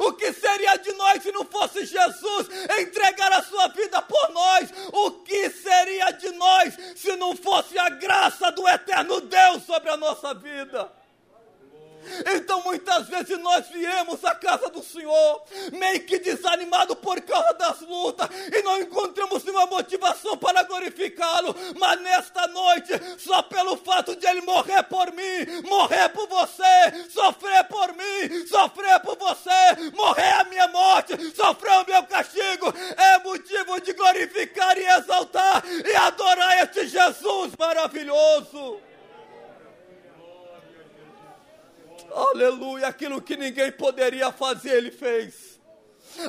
O 0.00 0.12
que 0.12 0.32
seria 0.32 0.76
de 0.76 0.92
nós 0.92 1.22
se 1.22 1.32
não 1.32 1.44
fosse 1.44 1.84
Jesus 1.84 2.48
entregar 2.80 3.32
a 3.32 3.42
sua 3.42 3.68
vida 3.68 4.00
por 4.02 4.30
nós? 4.30 4.70
O 4.92 5.10
que 5.22 5.50
seria 5.50 6.10
de 6.12 6.30
nós 6.30 6.74
se 6.96 7.14
não 7.16 7.36
fosse 7.36 7.78
a 7.78 7.88
graça 7.90 8.50
do 8.52 8.66
eterno 8.68 9.20
Deus 9.20 9.62
sobre 9.64 9.90
a 9.90 9.96
nossa 9.96 10.34
vida? 10.34 10.90
Então 12.34 12.62
muitas 12.62 13.08
vezes 13.08 13.38
nós 13.38 13.68
viemos 13.68 14.24
à 14.24 14.34
casa 14.34 14.68
do 14.70 14.82
Senhor, 14.82 15.42
meio 15.72 16.04
que 16.04 16.18
desanimado 16.18 16.96
por 16.96 17.20
causa 17.22 17.52
das 17.54 17.80
lutas, 17.80 18.28
e 18.52 18.62
não 18.62 18.80
encontramos 18.80 19.44
nenhuma 19.44 19.66
motivação 19.66 20.36
para 20.36 20.62
glorificá-lo. 20.62 21.54
Mas 21.78 22.00
nesta 22.00 22.46
noite, 22.48 22.92
só 23.18 23.42
pelo 23.42 23.76
fato 23.76 24.16
de 24.16 24.26
ele 24.26 24.40
morrer 24.42 24.82
por 24.84 25.12
mim, 25.12 25.62
morrer 25.68 26.08
por 26.10 26.28
você, 26.28 27.08
sofrer 27.10 27.64
por 27.64 27.92
mim, 27.92 28.46
sofrer 28.46 29.00
por 29.00 29.16
você, 29.16 29.90
morrer 29.94 30.32
a 30.40 30.44
minha 30.44 30.68
morte, 30.68 31.16
sofrer 31.34 31.72
o 31.80 31.86
meu 31.86 32.02
castigo, 32.04 32.72
é 32.96 33.18
motivo 33.20 33.80
de 33.80 33.92
glorificar 33.92 34.76
e 34.78 34.86
exaltar 34.86 35.62
e 35.66 35.96
adorar 35.96 36.62
este 36.62 36.86
Jesus 36.86 37.52
maravilhoso. 37.58 38.93
Aleluia, 42.14 42.86
aquilo 42.86 43.20
que 43.20 43.36
ninguém 43.36 43.72
poderia 43.72 44.30
fazer, 44.30 44.76
ele 44.76 44.92
fez. 44.92 45.54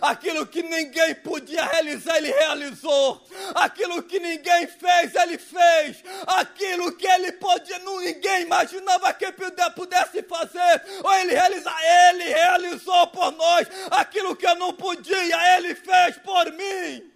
Aquilo 0.01 0.47
que 0.47 0.63
ninguém 0.63 1.13
podia 1.13 1.63
realizar, 1.63 2.17
ele 2.17 2.31
realizou. 2.31 3.21
Aquilo 3.53 4.01
que 4.01 4.19
ninguém 4.19 4.65
fez, 4.65 5.13
ele 5.13 5.37
fez. 5.37 6.03
Aquilo 6.25 6.91
que 6.93 7.05
ele 7.05 7.33
podia, 7.33 7.77
ninguém 7.77 8.41
imaginava 8.41 9.13
que 9.13 9.31
pudesse 9.75 10.23
fazer, 10.23 10.81
ou 11.03 11.13
ele 11.13 11.33
realizar, 11.33 11.77
ele 12.09 12.23
realizou 12.23 13.07
por 13.07 13.31
nós. 13.33 13.67
Aquilo 13.91 14.35
que 14.35 14.47
eu 14.47 14.55
não 14.55 14.73
podia, 14.73 15.57
ele 15.57 15.75
fez 15.75 16.17
por 16.17 16.51
mim. 16.53 17.14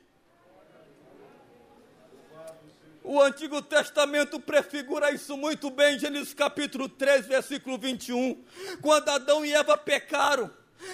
O 3.12 3.20
Antigo 3.20 3.60
Testamento 3.60 4.40
prefigura 4.40 5.12
isso 5.12 5.36
muito 5.36 5.72
bem, 5.72 5.98
Gênesis 5.98 6.32
capítulo 6.32 6.88
3, 6.88 7.26
versículo 7.26 7.76
21. 7.76 8.40
Quando 8.84 9.10
Adão 9.10 9.44
e 9.44 9.52
Eva 9.52 9.76
pecaram, 9.76 10.48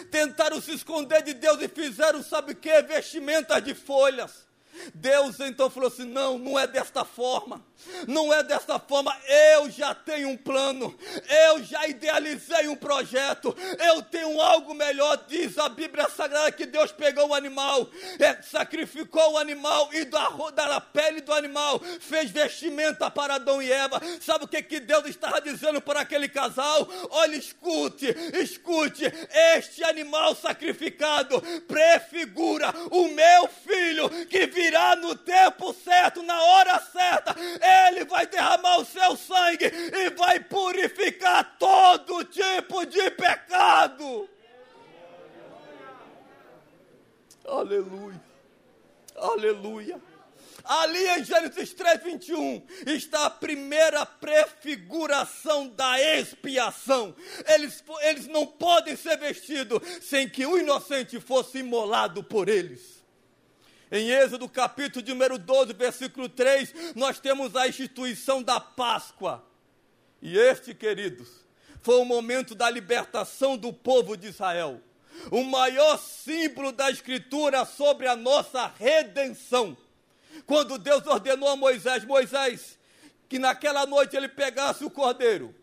tentaram 0.09 0.61
se 0.61 0.71
esconder 0.71 1.23
de 1.23 1.33
Deus 1.33 1.61
e 1.61 1.67
fizeram, 1.67 2.23
sabe 2.23 2.53
o 2.53 2.55
que? 2.55 2.81
Vestimentas 2.83 3.61
de 3.61 3.73
folhas. 3.73 4.47
Deus 4.93 5.41
então 5.41 5.69
falou 5.69 5.89
assim: 5.89 6.05
não, 6.05 6.37
não 6.37 6.57
é 6.57 6.65
desta 6.65 7.03
forma. 7.03 7.61
Não 8.07 8.34
é 8.34 8.43
desta 8.43 8.80
forma, 8.80 9.15
eu 9.53 9.69
já 9.69 9.93
tenho 9.93 10.30
um 10.30 10.38
plano, 10.38 10.97
eu 11.47 11.64
já 11.64 11.88
idealizei 11.88 12.68
um 12.68 12.76
projeto, 12.76 13.56
eu 13.80 14.02
tenho 14.02 14.41
algo 14.41 14.73
melhor. 14.73 15.23
Diz 15.27 15.57
a 15.57 15.69
Bíblia 15.69 16.10
Sagrada 16.10 16.52
que 16.52 16.65
Deus 16.65 16.91
pegou 16.91 17.30
o 17.30 17.34
animal, 17.34 17.89
é, 18.19 18.41
sacrificou 18.41 19.34
o 19.34 19.38
animal 19.38 19.89
e 19.93 20.06
da, 20.06 20.30
da 20.52 20.81
pele 20.81 21.22
do 21.22 21.34
animal 21.34 21.80
fez 21.99 22.31
vestimenta 22.31 23.10
para 23.10 23.35
Adão 23.35 23.61
e 23.61 23.72
Eva. 23.72 24.02
Sabe 24.19 24.45
o 24.45 24.47
que, 24.47 24.61
que 24.61 24.80
Deus 24.80 25.06
estava 25.06 25.39
dizendo 25.41 25.81
para 25.81 26.02
aquele 26.02 26.27
casal? 26.27 26.88
Olha, 27.10 27.35
escute, 27.35 28.07
escute, 28.34 29.06
este 29.56 29.84
animal 29.84 30.35
sacrificado 30.35 31.41
prefigura 31.68 32.73
o 32.91 33.07
meu 33.10 33.47
filho 33.47 34.10
que 34.27 34.47
virá 34.47 34.95
no 34.95 35.15
tempo 35.15 35.73
certo, 35.73 36.23
na 36.23 36.41
hora 36.41 36.80
certa 36.91 37.35
ele 37.65 38.05
vai 38.05 38.27
derramar 38.27 38.79
o 38.79 38.85
seu 38.85 39.15
sangue 39.15 39.65
e 39.65 40.09
vai 40.11 40.39
purificar 40.39 41.57
todo 41.57 42.23
tipo 42.25 42.85
de 42.85 43.09
pecado. 43.11 44.29
Aleluia. 47.47 48.21
Aleluia. 49.15 50.01
Ali 50.63 51.07
em 51.09 51.23
Gênesis 51.23 51.73
3, 51.73 52.03
21, 52.03 52.65
está 52.87 53.27
a 53.27 53.29
primeira 53.29 54.03
prefiguração 54.03 55.67
da 55.67 56.01
expiação. 56.17 57.15
Eles, 57.47 57.83
eles 58.01 58.27
não 58.27 58.47
podem 58.47 58.95
ser 58.95 59.15
vestidos 59.17 59.79
sem 60.01 60.27
que 60.27 60.43
o 60.43 60.57
inocente 60.57 61.19
fosse 61.19 61.59
imolado 61.59 62.23
por 62.23 62.49
eles. 62.49 62.94
Em 63.91 64.10
Êxodo 64.10 64.49
capítulo 64.49 65.06
número 65.07 65.38
12, 65.38 65.74
versículo 65.74 66.28
3, 66.28 66.95
nós 66.95 67.20
temos 67.20 67.56
a 67.56 67.68
instituição 67.68 68.41
da 68.41 68.60
Páscoa. 68.60 69.45
E 70.22 70.38
este, 70.38 70.74
queridos, 70.74 71.30
foi 71.82 71.98
o 71.98 72.06
momento 72.06 72.56
da 72.56 72.68
libertação 72.68 73.56
do 73.56 73.72
povo 73.72 74.18
de 74.18 74.28
Israel. 74.28 74.82
O 75.30 75.44
maior 75.44 75.99
símbolo 75.99 76.72
da 76.72 76.90
Escritura 76.90 77.64
sobre 77.64 78.07
a 78.07 78.16
nossa 78.16 78.68
redenção. 78.68 79.78
Quando 80.48 80.80
Deus 80.80 81.06
ordenou 81.06 81.48
a 81.48 81.56
Moisés, 81.56 82.03
Moisés, 82.03 82.80
que 83.30 83.38
naquela 83.38 83.86
noite 83.86 84.18
ele 84.18 84.28
pegasse 84.28 84.84
o 84.84 84.90
cordeiro. 84.90 85.53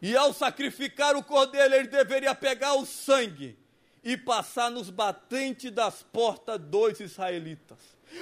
E 0.00 0.16
ao 0.16 0.32
sacrificar 0.32 1.14
o 1.14 1.22
cordeiro, 1.22 1.74
ele 1.74 1.86
deveria 1.86 2.34
pegar 2.34 2.74
o 2.74 2.84
sangue 2.84 3.61
e 4.02 4.16
passar 4.16 4.70
nos 4.70 4.90
batentes 4.90 5.70
das 5.70 6.02
portas 6.02 6.58
dos 6.60 7.00
israelitas. 7.00 7.78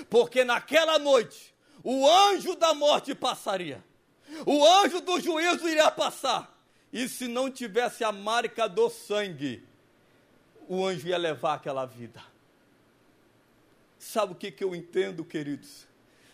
Porque 0.09 0.45
naquela 0.45 0.99
noite 0.99 1.55
o 1.83 2.09
anjo 2.09 2.55
da 2.55 2.75
morte 2.75 3.15
passaria, 3.15 3.83
o 4.45 4.65
anjo 4.65 5.01
do 5.01 5.19
juízo 5.19 5.69
iria 5.69 5.91
passar, 5.91 6.59
e 6.93 7.09
se 7.09 7.27
não 7.27 7.51
tivesse 7.51 8.05
a 8.05 8.13
marca 8.13 8.69
do 8.69 8.91
sangue, 8.91 9.65
o 10.69 10.85
anjo 10.85 11.09
ia 11.09 11.17
levar 11.17 11.55
aquela 11.55 11.87
vida. 11.87 12.23
Sabe 13.99 14.33
o 14.33 14.37
que, 14.37 14.51
que 14.51 14.63
eu 14.63 14.75
entendo, 14.75 15.25
queridos? 15.25 15.87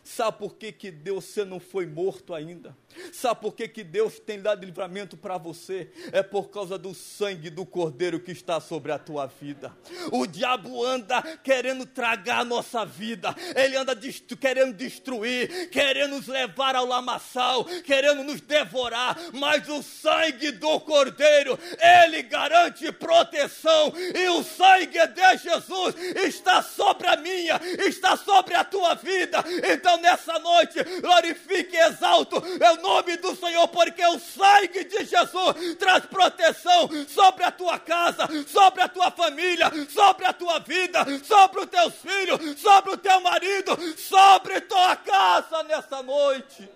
Sabe 0.03 0.39
por 0.39 0.55
que, 0.55 0.71
que 0.71 0.91
Deus 0.91 1.25
você 1.25 1.45
não 1.45 1.59
foi 1.59 1.87
morto 1.87 2.33
ainda? 2.33 2.77
Sabe 3.13 3.41
por 3.41 3.55
que, 3.55 3.69
que 3.69 3.85
Deus 3.85 4.19
tem 4.19 4.41
dado 4.41 4.65
livramento 4.65 5.17
para 5.17 5.39
você? 5.39 5.91
É 6.13 6.23
por 6.23 6.51
causa 6.51 6.79
do 6.79 6.95
sangue 6.95 7.51
do 7.51 7.65
Cordeiro 7.65 8.21
que 8.21 8.33
está 8.33 8.61
sobre 8.61 8.93
a 8.93 8.99
tua 8.99 9.27
vida. 9.27 9.77
O 10.13 10.27
diabo 10.27 10.85
anda 10.85 11.23
querendo 11.39 11.87
tragar 11.87 12.41
a 12.41 12.45
nossa 12.45 12.85
vida, 12.85 13.35
ele 13.55 13.77
anda 13.77 13.97
querendo 14.41 14.75
destruir, 14.75 15.71
querendo 15.71 16.17
nos 16.17 16.27
levar 16.27 16.75
ao 16.75 16.87
lamaçal, 16.87 17.65
querendo 17.85 18.25
nos 18.25 18.41
devorar, 18.41 19.17
mas 19.33 19.69
o 19.69 19.83
sangue 19.83 20.51
do 20.53 20.81
Cordeiro, 20.81 21.59
ele 22.05 22.23
garante 22.23 22.91
proteção, 22.93 23.93
e 24.15 24.29
o 24.29 24.43
sangue 24.43 25.07
de 25.09 25.37
Jesus 25.39 25.95
está 26.25 26.63
sobre 26.63 27.07
a 27.07 27.17
minha, 27.17 27.61
está 27.87 28.17
sobre 28.17 28.55
a 28.55 28.65
tua 28.65 28.95
vida. 28.95 29.45
Então 29.73 30.01
nessa 30.01 30.39
noite, 30.39 30.83
glorifique 31.01 31.77
e 31.77 31.81
exalto 31.81 32.37
o 32.39 32.83
nome 32.87 33.17
do 33.17 33.35
Senhor, 33.35 33.67
porque 33.69 34.05
o 34.07 34.19
sangue 34.19 34.85
de 34.85 35.05
Jesus 35.05 35.77
traz 35.79 36.07
proteção 36.07 36.89
sobre 37.09 37.43
a 37.43 37.51
tua 37.51 37.79
casa, 37.79 38.29
sobre 38.47 38.83
a 38.83 38.89
tua 38.89 39.11
família, 39.11 39.71
sobre 39.89 40.25
a 40.25 40.33
tua 40.33 40.61
vida, 40.61 41.05
sobre 41.25 41.61
os 41.61 41.67
teus 41.67 41.95
filhos, 41.95 42.61
sobre 42.61 42.93
o 42.93 42.97
teu 42.97 43.21
marido, 43.21 43.77
sobre 43.97 44.61
tua 44.61 44.95
casa 44.97 45.63
nessa 45.65 46.03
noite. 46.03 46.69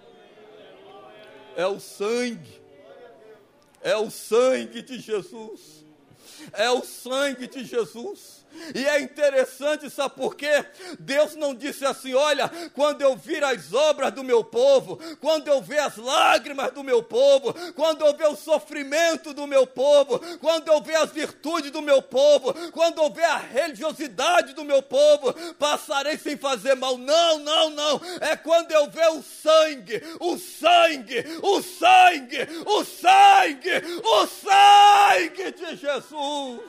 É 1.57 1.67
o 1.67 1.79
sangue, 1.79 2.61
é 3.81 3.97
o 3.97 4.11
sangue 4.11 4.83
de 4.83 4.99
Jesus, 4.99 5.85
é 6.53 6.71
o 6.71 6.83
sangue 6.83 7.47
de 7.47 7.65
Jesus. 7.65 8.40
E 8.75 8.87
é 8.87 9.01
interessante, 9.01 9.91
sabe 9.91 10.15
por 10.15 10.35
quê? 10.35 10.65
Deus 10.99 11.35
não 11.35 11.55
disse 11.55 11.85
assim: 11.85 12.15
olha, 12.15 12.51
quando 12.75 13.03
eu 13.03 13.17
vir 13.17 13.43
as 13.45 13.73
obras 13.73 14.13
do 14.13 14.25
meu 14.25 14.45
povo, 14.45 14.99
quando 15.21 15.49
eu 15.49 15.61
ver 15.61 15.79
as 15.79 15.97
lágrimas 15.97 16.73
do 16.73 16.85
meu 16.85 17.03
povo, 17.03 17.55
quando 17.75 18.05
eu 18.05 18.17
ver 18.17 18.29
o 18.29 18.37
sofrimento 18.37 19.33
do 19.33 19.47
meu 19.47 19.67
povo, 19.67 20.21
quando 20.39 20.69
eu 20.69 20.81
ver 20.81 20.97
as 20.97 21.11
virtudes 21.11 21.71
do 21.71 21.83
meu 21.83 22.03
povo, 22.03 22.55
quando 22.73 23.01
eu 23.03 23.11
ver 23.11 23.25
a 23.25 23.37
religiosidade 23.37 24.55
do 24.55 24.65
meu 24.65 24.83
povo, 24.83 25.33
passarei 25.55 26.17
sem 26.19 26.37
fazer 26.37 26.75
mal. 26.75 26.97
Não, 26.97 27.39
não, 27.39 27.71
não. 27.71 28.01
É 28.21 28.37
quando 28.37 28.73
eu 28.73 28.91
ver 28.91 29.09
o 29.11 29.23
sangue, 29.23 30.03
o 30.19 30.37
sangue, 30.39 31.25
o 31.43 31.63
sangue, 31.63 32.49
o 32.67 32.85
sangue, 32.85 33.71
o 34.05 34.27
sangue 34.27 35.53
de 35.53 35.77
Jesus. 35.77 36.61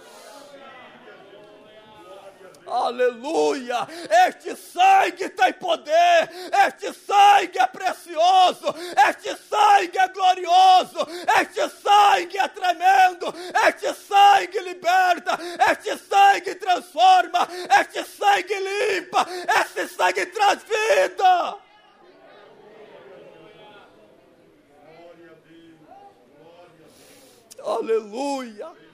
Aleluia! 2.72 3.86
Este 4.28 4.56
sangue 4.56 5.28
tem 5.28 5.52
poder, 5.54 6.30
este 6.66 6.94
sangue 6.94 7.60
é 7.60 7.68
precioso, 7.68 8.74
este 9.10 9.36
sangue 9.36 9.98
é 9.98 10.08
glorioso, 10.08 11.06
este 11.42 11.70
sangue 11.70 12.38
é 12.38 12.48
tremendo, 12.48 13.34
este 13.68 13.94
sangue 13.94 14.60
liberta, 14.62 15.38
este 15.70 15.98
sangue 15.98 16.56
transforma, 16.56 17.46
este 17.78 18.06
sangue 18.06 18.58
limpa, 18.58 19.28
este 19.62 19.88
sangue 19.90 20.26
traz 20.28 20.64
vida. 20.64 21.58
Aleluia! 27.66 28.91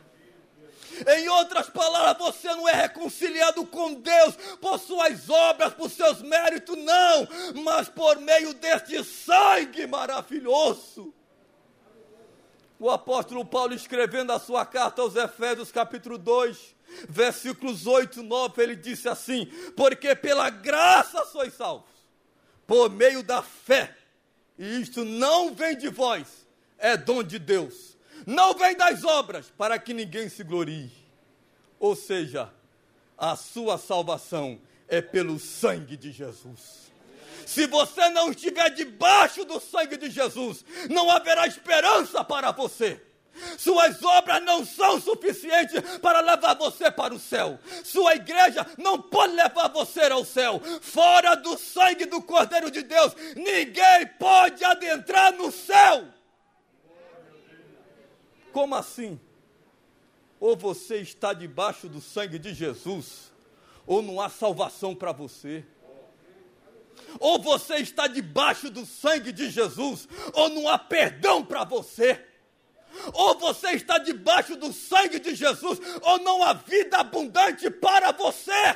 Em 1.05 1.27
outras 1.29 1.69
palavras, 1.69 2.17
você 2.17 2.47
não 2.55 2.67
é 2.67 2.73
reconciliado 2.73 3.65
com 3.65 3.93
Deus 3.93 4.35
por 4.59 4.79
suas 4.79 5.29
obras, 5.29 5.73
por 5.73 5.89
seus 5.89 6.21
méritos, 6.21 6.77
não, 6.77 7.27
mas 7.63 7.89
por 7.89 8.19
meio 8.19 8.53
deste 8.53 9.03
sangue 9.03 9.85
maravilhoso. 9.85 11.13
O 12.79 12.89
apóstolo 12.89 13.43
Paulo, 13.43 13.73
escrevendo 13.73 14.31
a 14.31 14.39
sua 14.39 14.65
carta 14.65 15.01
aos 15.01 15.15
Efésios, 15.15 15.71
capítulo 15.71 16.17
2, 16.17 16.75
versículos 17.09 17.87
8 17.87 18.19
e 18.19 18.23
9, 18.23 18.61
ele 18.61 18.75
disse 18.75 19.09
assim: 19.09 19.45
Porque 19.75 20.15
pela 20.15 20.49
graça 20.49 21.25
sois 21.25 21.53
salvos, 21.53 21.89
por 22.67 22.89
meio 22.89 23.23
da 23.23 23.41
fé, 23.41 23.95
e 24.57 24.81
isto 24.81 25.03
não 25.03 25.53
vem 25.53 25.75
de 25.75 25.89
vós, 25.89 26.47
é 26.77 26.95
dom 26.95 27.23
de 27.23 27.39
Deus 27.39 27.96
não 28.27 28.53
vem 28.53 28.75
das 28.75 29.05
obras, 29.05 29.49
para 29.57 29.79
que 29.79 29.93
ninguém 29.93 30.27
se 30.27 30.43
glorie. 30.43 30.91
Ou 31.79 31.95
seja, 31.95 32.51
a 33.17 33.37
sua 33.37 33.77
salvação 33.77 34.59
é 34.85 35.01
pelo 35.01 35.39
sangue 35.39 35.95
de 35.95 36.11
Jesus. 36.11 36.91
Se 37.45 37.65
você 37.67 38.09
não 38.09 38.31
estiver 38.31 38.69
debaixo 38.71 39.45
do 39.45 39.61
sangue 39.61 39.95
de 39.95 40.09
Jesus, 40.09 40.65
não 40.89 41.09
haverá 41.09 41.47
esperança 41.47 42.21
para 42.21 42.51
você. 42.51 43.01
Suas 43.57 44.03
obras 44.03 44.43
não 44.43 44.65
são 44.65 44.99
suficientes 44.99 45.79
para 46.01 46.19
levar 46.19 46.55
você 46.55 46.91
para 46.91 47.13
o 47.13 47.19
céu. 47.19 47.57
Sua 47.81 48.15
igreja 48.15 48.67
não 48.77 49.01
pode 49.01 49.35
levar 49.35 49.69
você 49.69 50.01
ao 50.01 50.25
céu. 50.25 50.61
Fora 50.81 51.35
do 51.35 51.57
sangue 51.57 52.05
do 52.05 52.21
Cordeiro 52.21 52.69
de 52.69 52.81
Deus, 52.81 53.15
ninguém 53.37 54.05
pode 54.19 54.65
adentrar 54.65 55.31
no 55.31 55.49
céu. 55.49 56.16
Como 58.57 58.73
assim? 58.73 59.19
Ou 60.39 60.57
você 60.57 60.97
está 60.97 61.31
debaixo 61.31 61.87
do 61.87 62.01
sangue 62.01 62.39
de 62.39 62.55
Jesus, 62.55 63.31
ou 63.85 64.01
não 64.01 64.19
há 64.19 64.29
salvação 64.29 64.95
para 64.95 65.11
você. 65.11 65.63
Ou 67.19 67.39
você 67.39 67.75
está 67.75 68.07
debaixo 68.07 68.71
do 68.71 68.83
sangue 68.83 69.31
de 69.31 69.51
Jesus, 69.51 70.09
ou 70.33 70.49
não 70.49 70.67
há 70.67 70.79
perdão 70.79 71.45
para 71.45 71.63
você. 71.65 72.19
Ou 73.13 73.37
você 73.37 73.73
está 73.73 73.99
debaixo 73.99 74.55
do 74.55 74.73
sangue 74.73 75.19
de 75.19 75.35
Jesus, 75.35 75.79
ou 76.01 76.17
não 76.17 76.41
há 76.41 76.53
vida 76.53 76.97
abundante 76.97 77.69
para 77.69 78.11
você. 78.11 78.75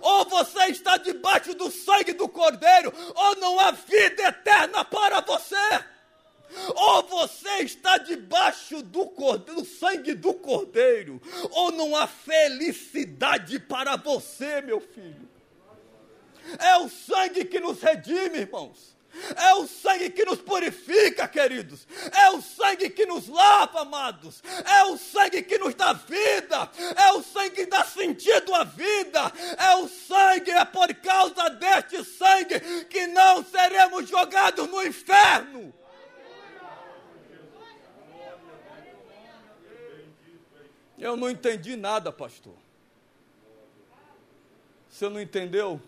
Ou 0.00 0.24
você 0.24 0.64
está 0.64 0.96
debaixo 0.96 1.54
do 1.54 1.70
sangue 1.70 2.14
do 2.14 2.28
Cordeiro, 2.28 2.92
ou 3.14 3.36
não 3.36 3.60
há 3.60 3.70
vida 3.70 4.24
eterna 4.24 4.84
para 4.84 5.20
você. 5.20 5.84
Ou 6.74 7.02
você 7.04 7.62
está 7.62 7.98
debaixo 7.98 8.82
do, 8.82 9.06
cordeiro, 9.06 9.62
do 9.62 9.66
sangue 9.66 10.14
do 10.14 10.34
cordeiro, 10.34 11.20
ou 11.50 11.70
não 11.72 11.96
há 11.96 12.06
felicidade 12.06 13.58
para 13.58 13.96
você, 13.96 14.60
meu 14.60 14.80
filho. 14.80 15.28
É 16.58 16.76
o 16.78 16.88
sangue 16.88 17.44
que 17.44 17.60
nos 17.60 17.80
redime, 17.80 18.38
irmãos. 18.38 18.92
É 19.36 19.54
o 19.54 19.66
sangue 19.66 20.10
que 20.10 20.24
nos 20.24 20.40
purifica, 20.40 21.28
queridos. 21.28 21.86
É 22.12 22.30
o 22.30 22.40
sangue 22.40 22.88
que 22.88 23.04
nos 23.04 23.28
lava, 23.28 23.82
amados. 23.82 24.42
É 24.64 24.84
o 24.84 24.96
sangue 24.96 25.42
que 25.42 25.58
nos 25.58 25.74
dá 25.74 25.92
vida. 25.92 26.70
É 26.96 27.12
o 27.12 27.22
sangue 27.22 27.50
que 27.50 27.66
dá 27.66 27.84
sentido 27.84 28.54
à 28.54 28.64
vida. 28.64 29.32
É 29.58 29.76
o 29.76 29.88
sangue, 29.88 30.50
é 30.50 30.64
por 30.64 30.92
causa 30.94 31.50
deste 31.50 32.02
sangue 32.04 32.58
que 32.86 33.06
não 33.08 33.44
seremos 33.44 34.08
jogados 34.08 34.66
no 34.68 34.82
inferno. 34.82 35.72
Eu 41.02 41.16
não 41.16 41.28
entendi 41.28 41.74
nada, 41.74 42.12
pastor. 42.12 42.54
Você 44.88 45.08
não 45.08 45.20
entendeu? 45.20 45.80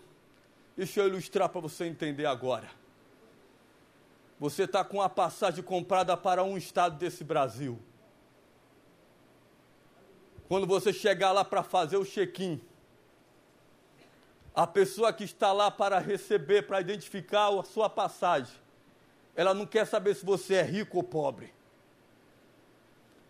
Deixa 0.75 0.99
eu 0.99 1.07
ilustrar 1.07 1.47
para 1.47 1.61
você 1.61 1.85
entender 1.85 2.25
agora. 2.25 2.69
Você 4.37 4.63
está 4.63 4.83
com 4.83 5.01
a 5.01 5.07
passagem 5.07 5.63
comprada 5.63 6.17
para 6.17 6.43
um 6.43 6.57
estado 6.57 6.97
desse 6.97 7.23
Brasil. 7.23 7.79
Quando 10.49 10.67
você 10.67 10.91
chegar 10.91 11.31
lá 11.31 11.45
para 11.45 11.63
fazer 11.63 11.95
o 11.95 12.03
check-in, 12.03 12.59
a 14.53 14.67
pessoa 14.67 15.13
que 15.13 15.23
está 15.23 15.53
lá 15.53 15.71
para 15.71 15.97
receber, 15.97 16.63
para 16.63 16.81
identificar 16.81 17.57
a 17.57 17.63
sua 17.63 17.89
passagem, 17.89 18.53
ela 19.33 19.53
não 19.53 19.65
quer 19.65 19.87
saber 19.87 20.13
se 20.13 20.25
você 20.25 20.55
é 20.55 20.61
rico 20.61 20.97
ou 20.97 21.03
pobre. 21.03 21.53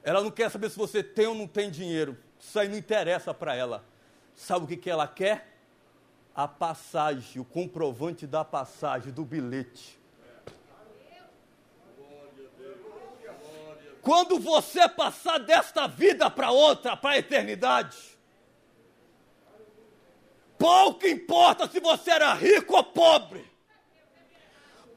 Ela 0.06 0.22
não 0.22 0.30
quer 0.30 0.52
saber 0.52 0.70
se 0.70 0.78
você 0.78 1.02
tem 1.02 1.26
ou 1.26 1.34
não 1.34 1.48
tem 1.48 1.72
dinheiro. 1.72 2.16
Isso 2.40 2.60
aí 2.60 2.70
não 2.70 2.78
interessa 2.78 3.34
para 3.34 3.56
ela. 3.56 3.84
Sabe 4.36 4.66
o 4.66 4.68
que, 4.68 4.78
que 4.78 4.88
ela 4.88 5.08
quer? 5.08 5.58
A 6.36 6.48
passagem, 6.48 7.42
o 7.42 7.46
comprovante 7.46 8.28
da 8.28 8.46
passagem, 8.46 9.12
do 9.12 9.26
bilhete. 9.26 10.00
Quando 14.00 14.40
você 14.40 14.88
passar 14.88 15.40
desta 15.40 15.88
vida 15.88 16.30
para 16.30 16.52
outra, 16.52 16.96
para 16.96 17.16
a 17.16 17.18
eternidade, 17.18 17.98
pouco 20.60 21.08
importa 21.08 21.68
se 21.68 21.80
você 21.80 22.12
era 22.12 22.32
rico 22.36 22.76
ou 22.76 22.84
pobre 22.84 23.55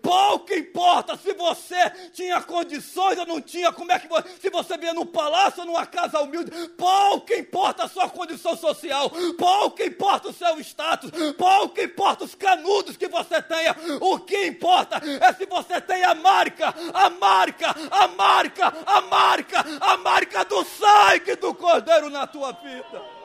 Pouco 0.09 0.55
importa 0.55 1.19
se 1.19 1.35
você 1.35 1.91
tinha 2.15 2.41
condições 2.41 3.19
ou 3.19 3.27
não 3.27 3.43
tinha, 3.43 3.71
como 3.71 3.93
é 3.93 3.99
que 3.99 4.09
você, 4.09 4.27
se 4.41 4.49
você 4.49 4.79
vinha 4.79 4.95
num 4.95 5.05
palácio 5.05 5.61
ou 5.61 5.67
numa 5.67 5.85
casa 5.85 6.21
humilde, 6.21 6.51
pouco 6.79 7.35
importa 7.35 7.85
a 7.85 7.89
sua 7.89 8.09
condição 8.09 8.57
social, 8.57 9.11
pouco 9.37 9.83
importa 9.83 10.31
o 10.31 10.33
seu 10.33 10.59
status, 10.61 11.11
pouco 11.37 11.79
importa 11.83 12.25
os 12.25 12.35
canudos 12.35 12.97
que 12.97 13.07
você 13.07 13.43
tenha, 13.43 13.77
o 14.01 14.19
que 14.19 14.47
importa 14.47 14.97
é 14.97 15.31
se 15.35 15.45
você 15.45 15.79
tem 15.79 16.03
a 16.03 16.15
marca, 16.15 16.75
a 16.95 17.11
marca, 17.11 17.77
a 17.91 18.09
marca, 18.09 18.75
a 18.87 19.01
marca, 19.03 19.65
a 19.79 19.97
marca 19.99 20.45
do 20.47 20.65
sangue 20.65 21.37
do 21.37 21.53
Cordeiro 21.53 22.09
na 22.09 22.27
tua 22.27 22.53
vida. 22.53 23.18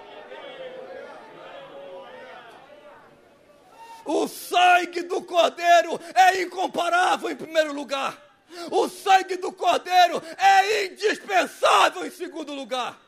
O 4.06 4.28
sangue 4.28 5.04
do 5.04 5.22
Cordeiro 5.22 6.00
é 6.14 6.42
incomparável 6.42 7.30
em 7.30 7.36
primeiro 7.36 7.74
lugar. 7.74 8.22
O 8.70 8.88
sangue 8.88 9.38
do 9.38 9.52
Cordeiro 9.52 10.22
é 10.38 10.86
indispensável 10.86 12.06
em 12.06 12.12
segundo 12.12 12.54
lugar. 12.54 13.00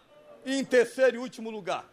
E 0.46 0.56
em 0.56 0.64
terceiro 0.64 1.18
e 1.18 1.20
último 1.20 1.50
lugar, 1.50 1.86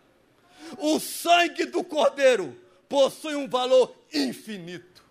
o 0.78 1.00
sangue 1.00 1.64
do 1.64 1.82
Cordeiro 1.82 2.56
possui 2.88 3.34
um 3.34 3.48
valor 3.48 3.94
infinito. 4.12 5.02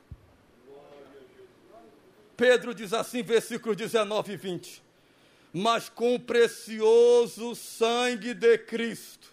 Pedro 2.37 2.73
diz 2.73 2.93
assim, 2.93 3.21
versículos 3.23 3.75
19 3.75 4.33
e 4.33 4.37
20: 4.37 4.83
Mas 5.51 5.89
com 5.89 6.15
o 6.15 6.19
precioso 6.19 7.55
sangue 7.55 8.33
de 8.33 8.57
Cristo 8.59 9.31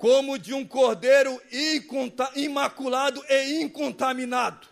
como 0.00 0.38
de 0.38 0.54
um 0.54 0.66
cordeiro 0.66 1.38
imaculado 2.34 3.22
e 3.28 3.60
incontaminado, 3.60 4.66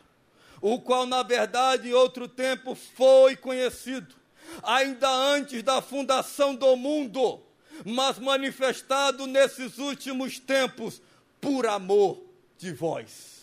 o 0.59 0.81
qual, 0.81 1.05
na 1.05 1.23
verdade, 1.23 1.91
em 1.91 1.93
outro 1.93 2.27
tempo 2.27 2.75
foi 2.75 3.37
conhecido, 3.37 4.15
ainda 4.63 5.07
antes 5.07 5.63
da 5.63 5.83
fundação 5.83 6.55
do 6.55 6.75
mundo, 6.77 7.43
mas 7.85 8.19
manifestado 8.19 9.27
nesses 9.27 9.77
últimos 9.77 10.39
tempos 10.39 11.03
por 11.43 11.67
amor 11.67 12.23
de 12.57 12.73
vós. 12.73 13.43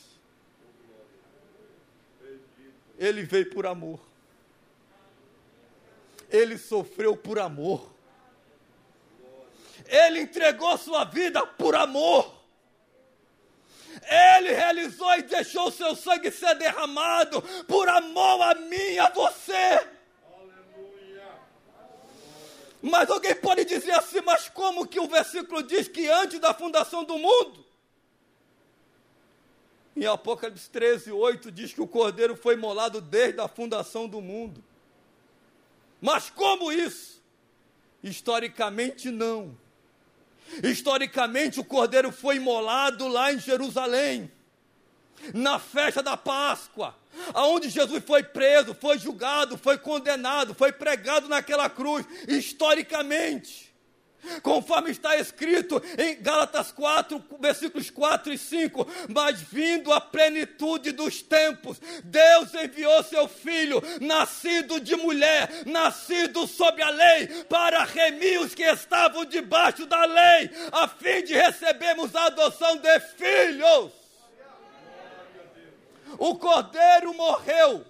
Ele 2.98 3.22
veio 3.22 3.52
por 3.52 3.68
amor. 3.68 4.00
Ele 6.32 6.58
sofreu 6.58 7.16
por 7.16 7.38
amor. 7.38 7.95
Ele 9.88 10.22
entregou 10.22 10.78
sua 10.78 11.04
vida 11.04 11.46
por 11.46 11.76
amor. 11.76 12.34
Ele 14.04 14.52
realizou 14.52 15.14
e 15.16 15.24
deixou 15.24 15.72
seu 15.72 15.96
sangue 15.96 16.32
ser 16.32 16.56
derramado 16.56 17.42
por 17.68 17.88
amor 17.88 18.42
a 18.42 18.56
mim 18.56 18.76
e 18.76 19.00
a 19.00 19.10
você. 19.10 19.88
Mas 22.82 23.10
alguém 23.10 23.36
pode 23.36 23.66
dizer 23.66 23.94
assim, 23.94 24.22
mas 24.22 24.48
como 24.48 24.86
que 24.86 25.00
o 25.00 25.08
versículo 25.08 25.64
diz 25.64 25.88
que 25.88 26.08
antes 26.08 26.40
da 26.40 26.54
fundação 26.54 27.04
do 27.04 27.18
mundo? 27.18 27.66
Em 29.96 30.06
Apocalipse 30.06 30.70
13, 30.70 31.12
8 31.12 31.52
diz 31.52 31.74
que 31.74 31.82
o 31.82 31.88
cordeiro 31.88 32.36
foi 32.36 32.56
molado 32.56 33.02
desde 33.02 33.40
a 33.40 33.48
fundação 33.48 34.08
do 34.08 34.22
mundo. 34.22 34.64
Mas 36.02 36.30
como 36.30 36.72
isso? 36.72 37.24
Historicamente 38.04 39.10
não. 39.10 39.58
Historicamente, 40.64 41.60
o 41.60 41.64
cordeiro 41.64 42.12
foi 42.12 42.38
imolado 42.38 43.08
lá 43.08 43.34
em 43.34 43.40
Jerusalém, 43.40 44.32
na 45.34 45.60
festa 45.60 46.04
da 46.04 46.16
Páscoa, 46.16 46.96
aonde 47.34 47.70
Jesus 47.70 48.04
foi 48.06 48.24
preso, 48.24 48.74
foi 48.74 48.98
julgado, 49.00 49.58
foi 49.58 49.78
condenado, 49.78 50.54
foi 50.54 50.72
pregado 50.72 51.28
naquela 51.28 51.70
cruz, 51.70 52.06
historicamente. 52.28 53.65
Conforme 54.42 54.92
está 54.92 55.18
escrito 55.18 55.82
em 55.98 56.22
Gálatas 56.22 56.72
4, 56.72 57.24
versículos 57.40 57.90
4 57.90 58.34
e 58.34 58.38
5, 58.38 58.88
mas 59.10 59.42
vindo 59.42 59.92
a 59.92 60.02
plenitude 60.02 60.92
dos 60.92 61.22
tempos, 61.22 61.80
Deus 62.04 62.54
enviou 62.54 63.04
seu 63.04 63.28
filho, 63.28 63.82
nascido 64.02 64.80
de 64.80 64.96
mulher, 64.96 65.50
nascido 65.66 66.48
sob 66.48 66.82
a 66.82 66.90
lei, 66.90 67.28
para 67.46 67.84
remir 67.84 68.40
os 68.42 68.54
que 68.54 68.64
estavam 68.64 69.26
debaixo 69.26 69.86
da 69.86 70.06
lei, 70.06 70.50
a 70.72 70.88
fim 70.88 71.24
de 71.24 71.34
recebermos 71.34 72.16
a 72.16 72.26
adoção 72.26 72.78
de 72.78 73.00
filhos. 73.00 73.92
O 76.18 76.36
cordeiro 76.36 77.14
morreu 77.14 77.86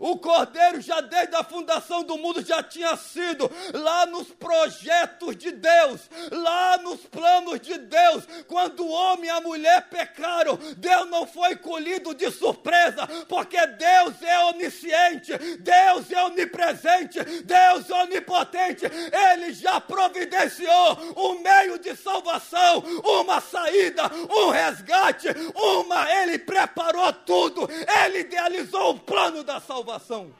o 0.00 0.18
Cordeiro 0.18 0.80
já 0.80 1.00
desde 1.00 1.34
a 1.34 1.42
fundação 1.42 2.02
do 2.02 2.18
mundo 2.18 2.44
já 2.44 2.62
tinha 2.62 2.96
sido 2.96 3.50
lá 3.72 4.06
nos 4.06 4.28
projetos 4.28 5.36
de 5.36 5.50
Deus, 5.50 6.02
lá 6.30 6.78
nos 6.78 7.00
planos 7.06 7.60
de 7.60 7.78
Deus. 7.78 8.24
Quando 8.46 8.84
o 8.84 8.90
homem 8.90 9.26
e 9.26 9.30
a 9.30 9.40
mulher 9.40 9.88
pecaram, 9.88 10.58
Deus 10.76 11.08
não 11.08 11.26
foi 11.26 11.56
colhido 11.56 12.14
de 12.14 12.30
surpresa, 12.30 13.06
porque 13.28 13.64
Deus 13.66 14.22
é 14.22 14.38
onisciente, 14.44 15.32
Deus 15.58 16.10
é 16.10 16.22
onipresente, 16.22 17.22
Deus 17.44 17.90
é 17.90 17.94
onipotente. 17.94 18.84
Ele 19.32 19.52
já 19.52 19.80
providenciou 19.80 20.98
um 21.16 21.40
meio 21.40 21.78
de 21.78 21.96
salvação, 21.96 22.80
uma 23.04 23.40
saída, 23.40 24.10
um 24.30 24.50
resgate, 24.50 25.28
uma 25.54 26.10
ele 26.22 26.38
preparou 26.38 27.12
tudo. 27.12 27.68
Ele 28.04 28.20
idealizou 28.20 28.90
o 28.90 29.00
plano 29.00 29.42
da 29.42 29.60
salvação 29.60 29.77
salvação. 29.78 30.34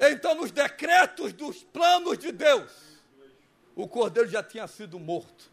Então, 0.00 0.34
nos 0.34 0.50
decretos 0.50 1.32
dos 1.32 1.62
planos 1.62 2.18
de 2.18 2.30
Deus, 2.30 2.70
o 3.74 3.88
cordeiro 3.88 4.28
já 4.28 4.42
tinha 4.42 4.66
sido 4.66 4.98
morto. 4.98 5.50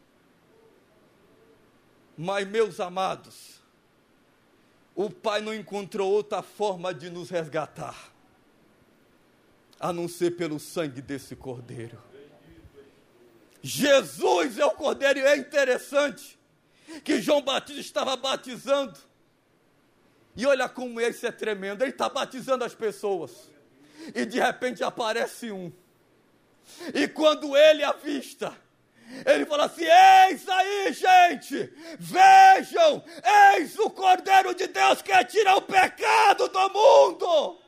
Mas, 2.17 2.47
meus 2.47 2.79
amados, 2.79 3.61
o 4.95 5.09
Pai 5.09 5.41
não 5.41 5.53
encontrou 5.53 6.11
outra 6.11 6.41
forma 6.41 6.93
de 6.93 7.09
nos 7.09 7.29
resgatar, 7.29 8.11
a 9.79 9.91
não 9.93 10.07
ser 10.07 10.31
pelo 10.31 10.59
sangue 10.59 11.01
desse 11.01 11.35
cordeiro. 11.35 12.01
Jesus 13.63 14.57
é 14.57 14.65
o 14.65 14.71
cordeiro, 14.71 15.19
e 15.19 15.23
é 15.23 15.37
interessante 15.37 16.37
que 17.03 17.21
João 17.21 17.41
Batista 17.41 17.79
estava 17.79 18.15
batizando 18.17 18.99
e 20.35 20.45
olha 20.45 20.69
como 20.69 20.99
esse 20.99 21.25
é 21.25 21.31
tremendo. 21.31 21.81
Ele 21.81 21.91
está 21.91 22.07
batizando 22.09 22.63
as 22.63 22.73
pessoas. 22.73 23.51
E 24.15 24.25
de 24.25 24.39
repente 24.39 24.83
aparece 24.83 25.51
um. 25.51 25.71
E 26.93 27.07
quando 27.07 27.55
ele 27.55 27.83
avista, 27.83 28.55
ele 29.25 29.45
fala 29.45 29.65
assim: 29.65 29.85
Eis 29.85 30.47
aí, 30.47 30.93
gente! 30.93 31.73
Vejam! 31.99 33.03
Eis 33.55 33.77
o 33.77 33.89
Cordeiro 33.89 34.55
de 34.55 34.67
Deus 34.67 35.01
que 35.01 35.25
tira 35.25 35.55
o 35.55 35.61
pecado 35.61 36.47
do 36.47 36.69
mundo! 36.69 37.59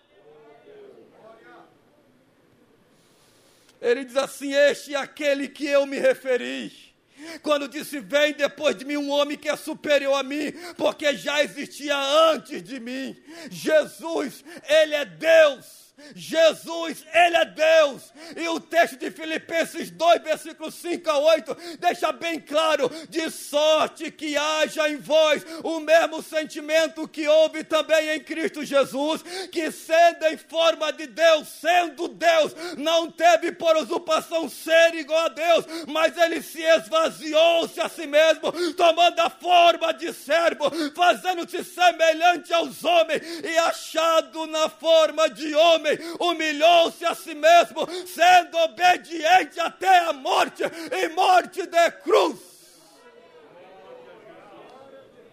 Ele 3.81 4.05
diz 4.05 4.15
assim: 4.15 4.53
Este 4.53 4.95
é 4.95 4.97
aquele 4.97 5.49
que 5.49 5.67
eu 5.67 5.85
me 5.85 5.99
referi. 5.99 6.92
Quando 7.41 7.67
disse: 7.67 7.99
Vem 7.99 8.33
depois 8.33 8.75
de 8.75 8.85
mim 8.85 8.97
um 8.97 9.09
homem 9.09 9.37
que 9.37 9.49
é 9.49 9.55
superior 9.55 10.15
a 10.15 10.23
mim, 10.23 10.51
porque 10.77 11.15
já 11.15 11.43
existia 11.43 11.97
antes 11.97 12.63
de 12.63 12.79
mim. 12.79 13.15
Jesus, 13.49 14.43
Ele 14.67 14.95
é 14.95 15.05
Deus. 15.05 15.82
Jesus, 16.15 17.05
Ele 17.13 17.37
é 17.37 17.45
Deus. 17.45 18.13
E 18.35 18.47
o 18.47 18.59
texto 18.59 18.97
de 18.97 19.11
Filipenses 19.11 19.91
2, 19.91 20.23
versículos 20.23 20.73
5 20.75 21.09
a 21.09 21.17
8, 21.19 21.57
deixa 21.79 22.11
bem 22.11 22.39
claro: 22.39 22.89
de 23.09 23.29
sorte 23.29 24.09
que 24.11 24.35
haja 24.35 24.89
em 24.89 24.97
vós 24.97 25.45
o 25.63 25.79
mesmo 25.79 26.21
sentimento 26.23 27.07
que 27.07 27.27
houve 27.27 27.63
também 27.63 28.09
em 28.09 28.19
Cristo 28.19 28.65
Jesus, 28.65 29.21
que 29.51 29.71
sendo 29.71 30.25
em 30.25 30.37
forma 30.37 30.91
de 30.91 31.05
Deus, 31.05 31.47
sendo 31.47 32.07
Deus, 32.07 32.55
não 32.77 33.09
teve 33.11 33.51
por 33.51 33.77
usurpação 33.77 34.49
ser 34.49 34.95
igual 34.95 35.25
a 35.25 35.29
Deus, 35.29 35.65
mas 35.87 36.17
ele 36.17 36.41
se 36.41 36.61
esvaziou-se 36.61 37.79
a 37.79 37.87
si 37.87 38.07
mesmo, 38.07 38.51
tomando 38.73 39.19
a 39.19 39.29
forma 39.29 39.93
de 39.93 40.11
servo, 40.11 40.71
fazendo-se 40.95 41.63
semelhante 41.63 42.51
aos 42.51 42.83
homens 42.83 43.21
e 43.43 43.57
achado 43.59 44.47
na 44.47 44.69
forma 44.69 45.29
de 45.29 45.53
homem 45.53 45.82
homem, 45.83 45.99
humilhou-se 46.19 47.05
a 47.05 47.13
si 47.13 47.35
mesmo, 47.35 47.87
sendo 48.07 48.57
obediente 48.57 49.59
até 49.59 49.99
a 49.99 50.13
morte 50.13 50.63
e 50.63 51.09
morte 51.09 51.65
de 51.65 51.91
cruz. 52.03 52.39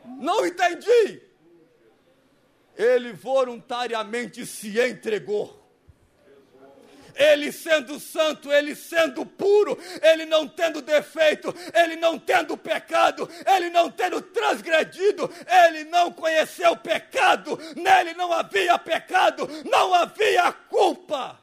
Não 0.05 0.45
entendi. 0.45 1.23
Ele 2.77 3.13
voluntariamente 3.13 4.45
se 4.45 4.79
entregou. 4.81 5.60
Ele 7.21 7.53
sendo 7.53 8.01
santo, 8.01 8.51
ele 8.51 8.75
sendo 8.75 9.27
puro, 9.27 9.79
ele 10.01 10.25
não 10.25 10.49
tendo 10.49 10.81
defeito, 10.81 11.55
ele 11.75 11.95
não 11.97 12.19
tendo 12.19 12.57
pecado, 12.57 13.29
ele 13.47 13.69
não 13.69 13.91
tendo 13.91 14.23
transgredido, 14.23 15.31
ele 15.67 15.85
não 15.85 16.11
conheceu 16.11 16.75
pecado, 16.79 17.59
nele 17.77 18.15
não 18.15 18.33
havia 18.33 18.79
pecado, 18.79 19.47
não 19.67 19.93
havia 19.93 20.51
culpa. 20.51 21.39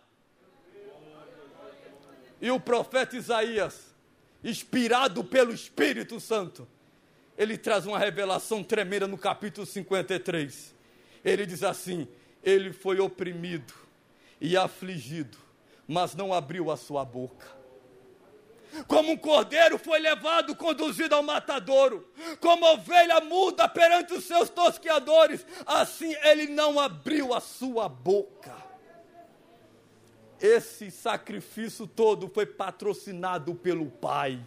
E 2.42 2.50
o 2.50 2.60
profeta 2.60 3.16
Isaías, 3.16 3.96
inspirado 4.44 5.24
pelo 5.24 5.54
Espírito 5.54 6.20
Santo, 6.20 6.68
ele 7.38 7.56
traz 7.56 7.86
uma 7.86 8.00
revelação 8.00 8.64
tremenda 8.64 9.08
no 9.08 9.18
capítulo 9.18 9.66
53. 9.66 10.74
Ele 11.24 11.46
diz 11.46 11.62
assim: 11.62 12.08
Ele 12.44 12.74
foi 12.74 13.00
oprimido 13.00 13.74
e 14.42 14.58
afligido 14.58 15.47
mas 15.88 16.16
não 16.16 16.34
abriu 16.34 16.70
a 16.70 16.78
sua 16.78 17.06
boca. 17.06 17.58
Como 18.88 19.14
um 19.14 19.18
cordeiro 19.18 19.78
foi 19.78 20.00
levado, 20.00 20.56
conduzido 20.56 21.16
ao 21.16 21.24
matadouro, 21.24 22.08
como 22.40 22.66
ovelha 22.66 23.22
muda 23.22 23.68
perante 23.68 24.14
os 24.14 24.26
seus 24.26 24.50
tosqueadores, 24.50 25.46
assim 25.66 26.14
ele 26.24 26.48
não 26.48 26.80
abriu 26.80 27.34
a 27.34 27.40
sua 27.40 27.88
boca. 27.88 28.56
Esse 30.40 30.92
sacrifício 30.92 31.88
todo 31.88 32.30
foi 32.30 32.46
patrocinado 32.46 33.56
pelo 33.56 33.90
Pai 33.90 34.40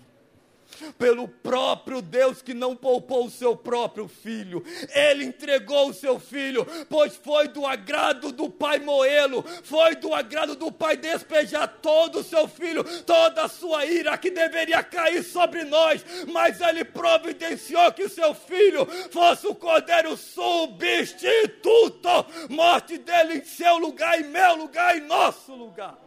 pelo 0.98 1.28
próprio 1.28 2.02
Deus 2.02 2.42
que 2.42 2.54
não 2.54 2.74
poupou 2.76 3.26
o 3.26 3.30
seu 3.30 3.56
próprio 3.56 4.08
filho. 4.08 4.64
Ele 4.94 5.24
entregou 5.24 5.90
o 5.90 5.94
seu 5.94 6.18
filho, 6.18 6.66
pois 6.88 7.16
foi 7.16 7.48
do 7.48 7.66
agrado 7.66 8.32
do 8.32 8.48
pai 8.48 8.78
moê-lo, 8.78 9.44
foi 9.62 9.94
do 9.96 10.14
agrado 10.14 10.54
do 10.54 10.70
pai 10.70 10.96
despejar 10.96 11.68
todo 11.80 12.20
o 12.20 12.24
seu 12.24 12.48
filho, 12.48 12.84
toda 13.02 13.44
a 13.44 13.48
sua 13.48 13.84
ira 13.86 14.16
que 14.18 14.30
deveria 14.30 14.82
cair 14.82 15.22
sobre 15.22 15.64
nós, 15.64 16.04
mas 16.28 16.60
ele 16.60 16.84
providenciou 16.84 17.92
que 17.92 18.04
o 18.04 18.10
seu 18.10 18.34
filho 18.34 18.86
fosse 19.10 19.46
o 19.46 19.54
cordeiro 19.54 20.16
substituto, 20.16 22.08
morte 22.48 22.98
dele 22.98 23.38
em 23.38 23.44
seu 23.44 23.78
lugar, 23.78 24.20
em 24.20 24.24
meu 24.24 24.56
lugar, 24.56 24.96
em 24.96 25.00
nosso 25.00 25.54
lugar. 25.54 25.98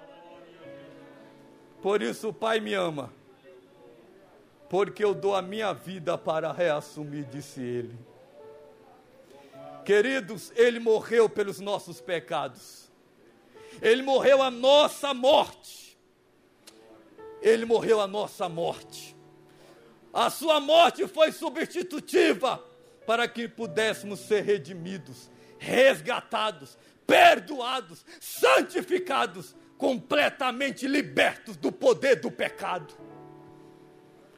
Por 1.81 2.02
isso 2.02 2.30
o 2.30 2.34
Pai 2.34 2.61
me 2.61 2.73
ama 2.73 3.22
porque 4.73 5.05
eu 5.05 5.13
dou 5.13 5.35
a 5.35 5.41
minha 5.43 5.71
vida 5.71 6.17
para 6.17 6.51
reassumir, 6.51 7.25
disse 7.25 7.61
ele. 7.61 7.95
Queridos, 9.85 10.51
ele 10.55 10.79
morreu 10.79 11.29
pelos 11.29 11.59
nossos 11.59 12.01
pecados. 12.01 12.91
Ele 13.79 14.01
morreu 14.01 14.41
a 14.41 14.49
nossa 14.49 15.13
morte. 15.13 15.95
Ele 17.39 17.65
morreu 17.65 18.01
a 18.01 18.07
nossa 18.07 18.49
morte. 18.49 19.15
A 20.11 20.31
sua 20.31 20.59
morte 20.59 21.07
foi 21.07 21.31
substitutiva 21.31 22.57
para 23.05 23.27
que 23.27 23.47
pudéssemos 23.47 24.21
ser 24.21 24.41
redimidos, 24.41 25.29
resgatados, 25.59 26.79
perdoados, 27.05 28.03
santificados, 28.19 29.55
completamente 29.77 30.87
libertos 30.87 31.57
do 31.57 31.71
poder 31.71 32.15
do 32.15 32.31
pecado. 32.31 33.02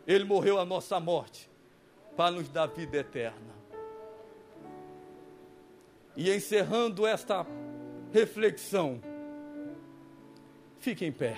Ele 0.07 0.23
morreu 0.23 0.60
a 0.60 0.65
nossa 0.65 0.99
morte 0.99 1.49
para 2.15 2.32
nos 2.32 2.48
dar 2.49 2.68
vida 2.68 2.98
eterna. 2.98 3.56
E 6.15 6.32
encerrando 6.32 7.06
esta 7.06 7.45
reflexão, 8.14 9.02
fique 10.80 11.06
em 11.06 11.11
pé. 11.11 11.38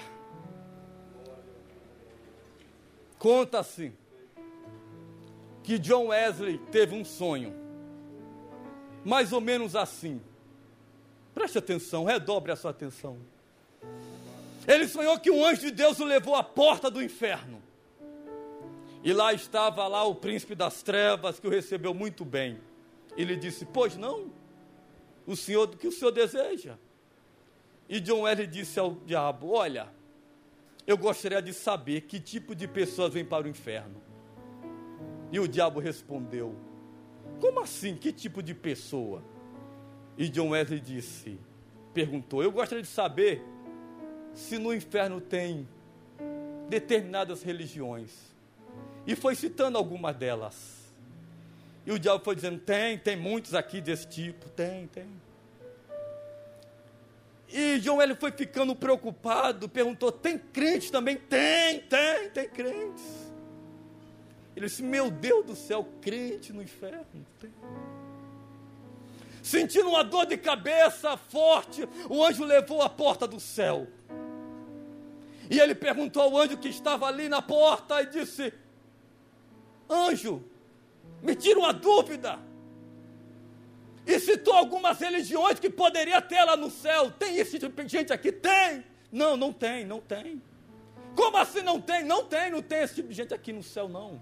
Conta-se 3.18 3.92
que 5.64 5.80
John 5.80 6.08
Wesley 6.08 6.60
teve 6.72 6.96
um 6.96 7.04
sonho, 7.04 7.54
mais 9.04 9.34
ou 9.34 9.42
menos 9.42 9.76
assim. 9.76 10.22
Preste 11.34 11.58
atenção, 11.58 12.04
redobre 12.04 12.52
a 12.52 12.56
sua 12.56 12.72
atenção. 12.72 13.18
Ele 14.68 14.88
sonhou 14.88 15.20
que 15.20 15.32
um 15.32 15.46
anjo 15.46 15.62
de 15.62 15.72
Deus 15.72 16.00
o 16.00 16.06
levou 16.06 16.36
à 16.36 16.44
porta 16.44 16.92
do 16.92 17.02
inferno. 17.02 17.62
E 19.04 19.14
lá 19.14 19.34
estava 19.34 19.88
lá 19.88 20.04
o 20.04 20.16
príncipe 20.16 20.56
das 20.56 20.82
trevas, 20.82 21.40
que 21.40 21.48
o 21.48 21.50
recebeu 21.50 21.94
muito 21.94 22.26
bem. 22.26 22.60
E 23.16 23.24
lhe 23.24 23.36
disse: 23.36 23.66
Pois 23.66 23.96
não, 23.96 24.32
o 25.26 25.36
senhor, 25.36 25.70
o 25.70 25.78
que 25.78 25.88
o 25.88 25.92
senhor 25.92 26.12
deseja? 26.12 26.78
E 27.88 28.00
John 28.00 28.22
Wesley 28.22 28.48
disse 28.48 28.80
ao 28.80 28.92
diabo: 29.06 29.52
Olha, 29.52 29.90
eu 30.86 30.98
gostaria 30.98 31.42
de 31.42 31.54
saber 31.54 32.02
que 32.02 32.20
tipo 32.20 32.56
de 32.56 32.68
pessoas 32.68 33.14
vêm 33.14 33.26
para 33.26 33.46
o 33.46 33.50
inferno. 33.50 34.02
E 35.32 35.40
o 35.40 35.48
diabo 35.48 35.80
respondeu: 35.80 36.56
Como 37.40 37.60
assim? 37.60 37.96
Que 37.96 38.12
tipo 38.12 38.42
de 38.42 38.54
pessoa? 38.54 39.24
E 40.18 40.28
John 40.28 40.50
Wesley 40.50 40.80
disse: 40.80 41.40
Perguntou: 41.94 42.44
Eu 42.44 42.52
gostaria 42.52 42.82
de 42.82 42.90
saber 42.90 43.42
se 44.34 44.58
no 44.58 44.74
inferno 44.74 45.22
tem 45.22 45.68
determinadas 46.70 47.42
religiões 47.42 48.27
e 49.08 49.16
foi 49.16 49.34
citando 49.36 49.78
algumas 49.78 50.14
delas. 50.18 50.78
E 51.86 51.92
o 51.92 51.98
diabo 51.98 52.22
foi 52.24 52.36
dizendo: 52.36 52.60
tem, 52.60 52.98
tem 52.98 53.16
muitos 53.16 53.56
aqui 53.56 53.80
desse 53.80 54.06
tipo, 54.06 54.50
tem, 54.50 54.86
tem. 54.88 55.08
E 57.48 57.80
João 57.80 58.02
ele 58.02 58.14
foi 58.14 58.34
ficando 58.34 58.76
preocupado, 58.76 59.70
perguntou: 59.70 60.12
tem 60.12 60.38
crentes 60.38 60.92
também? 60.92 61.16
Tem, 61.16 61.80
tem, 61.80 62.30
tem 62.30 62.50
crentes. 62.50 63.06
Ele 64.54 64.66
disse: 64.66 64.84
Meu 64.84 65.10
Deus 65.10 65.46
do 65.46 65.56
céu, 65.56 65.88
crente 66.02 66.52
no 66.52 66.62
inferno? 66.62 67.26
Tem. 67.40 67.50
Sentindo 69.42 69.88
uma 69.88 70.04
dor 70.04 70.26
de 70.26 70.36
cabeça 70.36 71.16
forte, 71.16 71.88
o 72.10 72.22
anjo 72.22 72.44
levou 72.44 72.82
a 72.82 72.90
porta 72.90 73.26
do 73.26 73.40
céu. 73.40 73.88
E 75.50 75.58
ele 75.58 75.74
perguntou 75.74 76.22
ao 76.22 76.38
anjo 76.38 76.58
que 76.58 76.68
estava 76.68 77.06
ali 77.06 77.30
na 77.30 77.42
porta 77.42 78.02
e 78.02 78.08
disse: 78.08 78.54
Anjo, 79.90 80.44
me 81.22 81.36
tira 81.36 81.60
uma 81.60 81.74
dúvida. 81.74 82.40
E 84.06 84.20
citou 84.20 84.54
algumas 84.54 85.00
religiões 85.00 85.60
que 85.60 85.70
poderia 85.70 86.22
ter 86.22 86.44
lá 86.44 86.56
no 86.56 86.72
céu. 86.72 87.12
Tem 87.12 87.38
esse 87.38 87.60
tipo 87.60 87.84
de 87.84 87.92
gente 87.92 88.14
aqui? 88.14 88.32
Tem. 88.32 88.86
Não, 89.12 89.36
não 89.36 89.52
tem, 89.52 89.86
não 89.86 90.00
tem. 90.00 90.42
Como 91.16 91.36
assim 91.38 91.62
não 91.62 91.82
tem? 91.82 92.04
Não 92.04 92.24
tem, 92.24 92.50
não 92.50 92.62
tem 92.62 92.84
esse 92.84 92.96
tipo 92.96 93.10
de 93.10 93.16
gente 93.16 93.34
aqui 93.34 93.52
no 93.52 93.64
céu, 93.64 93.90
não. 93.90 94.22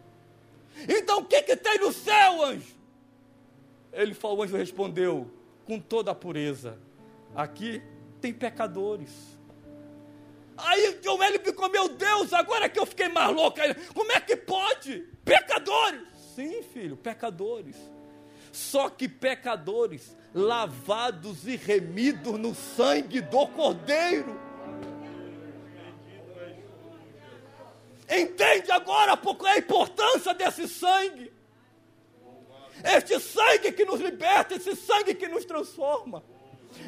Então 0.88 1.20
o 1.20 1.26
que, 1.26 1.42
que 1.44 1.56
tem 1.56 1.78
no 1.80 1.92
céu, 1.92 2.44
anjo? 2.44 2.76
Ele 3.94 4.14
falou, 4.14 4.40
o 4.40 4.44
anjo 4.44 4.58
respondeu, 4.58 5.32
com 5.66 5.80
toda 5.80 6.12
a 6.12 6.16
pureza: 6.16 6.80
Aqui 7.36 7.82
tem 8.22 8.34
pecadores. 8.34 9.35
Aí 10.58 11.00
John 11.02 11.22
L 11.22 11.40
ficou, 11.40 11.70
meu 11.70 11.90
Deus, 11.90 12.32
agora 12.34 12.70
que 12.70 12.80
eu 12.80 12.86
fiquei 12.86 13.10
mais 13.10 13.34
louco, 13.36 13.60
como 13.94 14.12
é 14.12 14.20
que 14.20 14.36
pode? 14.36 15.00
Pecadores! 15.24 16.02
Sim, 16.36 16.64
filho, 16.64 16.96
pecadores. 16.98 17.76
Só 18.52 18.90
que 18.90 19.08
pecadores 19.08 20.16
lavados 20.34 21.48
e 21.48 21.56
remidos 21.56 22.40
no 22.40 22.54
sangue 22.54 23.22
do 23.22 23.48
Cordeiro. 23.48 24.40
Entende 28.08 28.72
agora 28.72 29.20
é 29.46 29.50
a 29.50 29.58
importância 29.58 30.34
desse 30.34 30.68
sangue? 30.68 31.34
Este 32.84 33.20
sangue 33.20 33.72
que 33.72 33.84
nos 33.84 34.00
liberta, 34.00 34.56
esse 34.56 34.76
sangue 34.76 35.16
que 35.16 35.28
nos 35.28 35.44
transforma. 35.46 36.24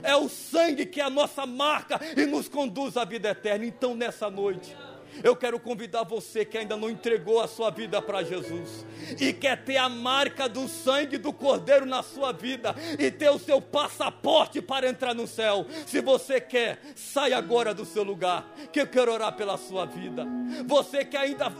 É 0.04 0.16
o 0.16 0.30
sangue 0.30 0.86
que 0.86 1.02
é 1.02 1.04
a 1.04 1.10
nossa 1.10 1.46
marca 1.46 2.00
e 2.16 2.26
nos 2.26 2.48
conduz 2.48 2.98
à 2.98 3.06
vida 3.06 3.30
eterna. 3.30 3.66
Então, 3.66 3.96
nessa 3.96 4.30
noite, 4.30 4.76
eu 5.24 5.36
quero 5.36 5.60
convidar 5.60 6.04
você 6.04 6.46
que 6.46 6.58
ainda 6.58 6.78
não 6.78 6.90
entregou 6.90 7.42
a 7.42 7.48
sua 7.48 7.70
vida 7.70 8.02
para 8.02 8.24
Jesus 8.24 8.86
e 9.20 9.34
quer 9.34 9.64
ter 9.64 9.78
a 9.78 9.90
marca 9.90 10.48
do 10.48 10.68
sangue 10.68 11.18
do 11.18 11.34
Cordeiro 11.34 11.86
na 11.86 12.04
sua 12.04 12.32
vida 12.32 12.76
e 13.00 13.10
ter 13.10 13.30
o 13.30 13.40
seu 13.40 13.62
passaporte 13.62 14.62
para 14.62 14.88
entrar 14.88 15.14
no 15.14 15.28
céu. 15.28 15.66
Se 15.86 16.02
você 16.02 16.40
quer, 16.40 16.80
saia 16.96 17.38
agora 17.38 17.74
do 17.74 17.86
seu 17.86 18.04
lugar, 18.04 18.52
que 18.72 18.82
eu 18.82 18.88
quero 18.88 19.12
orar 19.12 19.36
pela 19.36 19.58
sua 19.58 19.86
vida. 19.86 20.26
Você 20.66 21.04
que 21.04 21.18
ainda 21.18 21.52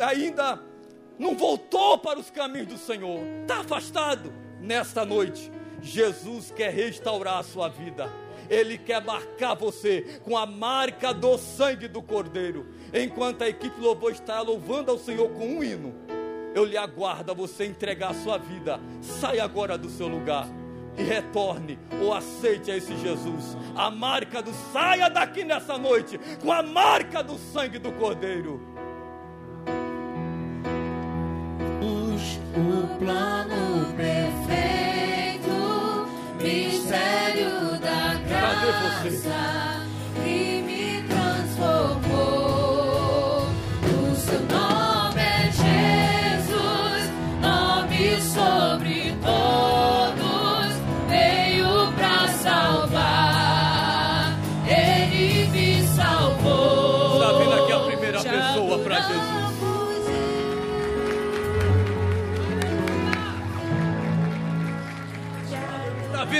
ainda 0.00 0.60
não 1.18 1.34
voltou 1.34 1.98
para 1.98 2.18
os 2.18 2.30
caminhos 2.30 2.68
do 2.68 2.78
Senhor, 2.78 3.20
está 3.42 3.60
afastado 3.60 4.32
nesta 4.60 5.04
noite. 5.04 5.50
Jesus 5.86 6.52
quer 6.54 6.72
restaurar 6.72 7.38
a 7.38 7.42
sua 7.42 7.68
vida. 7.68 8.10
Ele 8.50 8.76
quer 8.78 9.02
marcar 9.04 9.54
você 9.54 10.20
com 10.22 10.36
a 10.36 10.46
marca 10.46 11.12
do 11.12 11.36
sangue 11.38 11.88
do 11.88 12.02
Cordeiro. 12.02 12.66
Enquanto 12.92 13.42
a 13.42 13.48
equipe 13.48 13.80
louvor 13.80 14.12
está 14.12 14.40
louvando 14.40 14.90
ao 14.90 14.98
Senhor 14.98 15.28
com 15.30 15.46
um 15.46 15.64
hino, 15.64 15.94
eu 16.54 16.64
lhe 16.64 16.76
aguardo 16.76 17.30
a 17.32 17.34
você 17.34 17.66
entregar 17.66 18.10
a 18.10 18.14
sua 18.14 18.38
vida. 18.38 18.80
Saia 19.00 19.44
agora 19.44 19.76
do 19.76 19.88
seu 19.88 20.08
lugar. 20.08 20.48
e 20.98 21.02
retorne 21.02 21.78
ou 22.00 22.14
aceite 22.14 22.70
a 22.70 22.76
esse 22.76 22.96
Jesus. 22.96 23.56
A 23.74 23.90
marca 23.90 24.40
do 24.40 24.52
saia 24.72 25.10
daqui 25.10 25.44
nessa 25.44 25.76
noite 25.76 26.18
com 26.42 26.50
a 26.50 26.62
marca 26.62 27.22
do 27.22 27.36
sangue 27.36 27.78
do 27.78 27.92
Cordeiro. 27.92 28.60
O 32.56 32.98
plano 32.98 33.92
perfeito, 33.94 34.75
mistério 36.46 37.78
da 37.80 38.14
Cadê 38.28 39.10
você? 39.10 40.75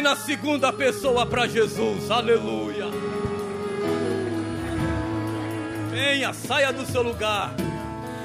Está 0.07 0.15
vindo 0.15 0.23
a 0.23 0.25
segunda 0.25 0.73
pessoa 0.73 1.27
para 1.27 1.49
Jesus. 1.49 2.13
Aleluia. 2.13 2.87
Venha, 5.91 6.33
saia 6.33 6.73
do 6.73 6.87
seu 6.87 7.03
lugar. 7.03 7.53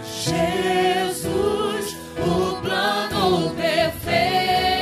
Jesus, 0.04 1.98
o 2.20 2.62
plano 2.62 3.50
perfeito, 3.56 4.81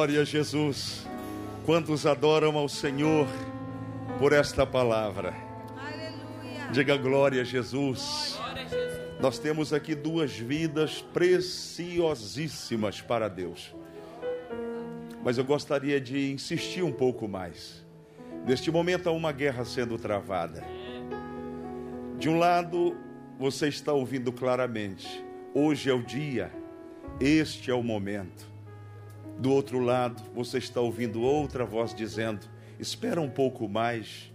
Glória 0.00 0.22
a 0.22 0.24
Jesus. 0.24 1.06
Quantos 1.66 2.06
adoram 2.06 2.56
ao 2.56 2.70
Senhor 2.70 3.26
por 4.18 4.32
esta 4.32 4.64
palavra? 4.64 5.34
Aleluia. 5.76 6.70
Diga 6.72 6.96
glória 6.96 7.42
a 7.42 7.44
Jesus. 7.44 8.38
Nós 9.20 9.38
temos 9.38 9.74
aqui 9.74 9.94
duas 9.94 10.32
vidas 10.32 11.02
preciosíssimas 11.12 13.02
para 13.02 13.28
Deus. 13.28 13.74
Mas 15.22 15.36
eu 15.36 15.44
gostaria 15.44 16.00
de 16.00 16.32
insistir 16.32 16.82
um 16.82 16.92
pouco 16.92 17.28
mais. 17.28 17.84
Neste 18.46 18.70
momento 18.70 19.06
há 19.06 19.12
uma 19.12 19.32
guerra 19.32 19.66
sendo 19.66 19.98
travada. 19.98 20.64
De 22.18 22.26
um 22.26 22.38
lado, 22.38 22.96
você 23.38 23.68
está 23.68 23.92
ouvindo 23.92 24.32
claramente: 24.32 25.22
hoje 25.52 25.90
é 25.90 25.92
o 25.92 26.02
dia, 26.02 26.50
este 27.20 27.70
é 27.70 27.74
o 27.74 27.82
momento. 27.82 28.49
Do 29.40 29.50
outro 29.50 29.78
lado, 29.78 30.22
você 30.34 30.58
está 30.58 30.82
ouvindo 30.82 31.22
outra 31.22 31.64
voz 31.64 31.94
dizendo: 31.94 32.46
espera 32.78 33.18
um 33.18 33.30
pouco 33.30 33.66
mais, 33.66 34.30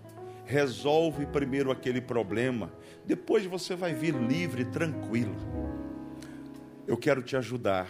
resolve 0.46 1.28
primeiro 1.28 1.70
aquele 1.70 2.02
problema, 2.02 2.74
depois 3.06 3.46
você 3.46 3.76
vai 3.76 3.94
vir 3.94 4.16
livre, 4.16 4.66
tranquilo. 4.66 5.36
Eu 6.88 6.98
quero 6.98 7.22
te 7.22 7.38
ajudar. 7.38 7.88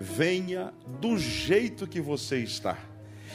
Venha 0.00 0.72
do 0.98 1.18
jeito 1.18 1.86
que 1.86 2.00
você 2.00 2.38
está. 2.38 2.78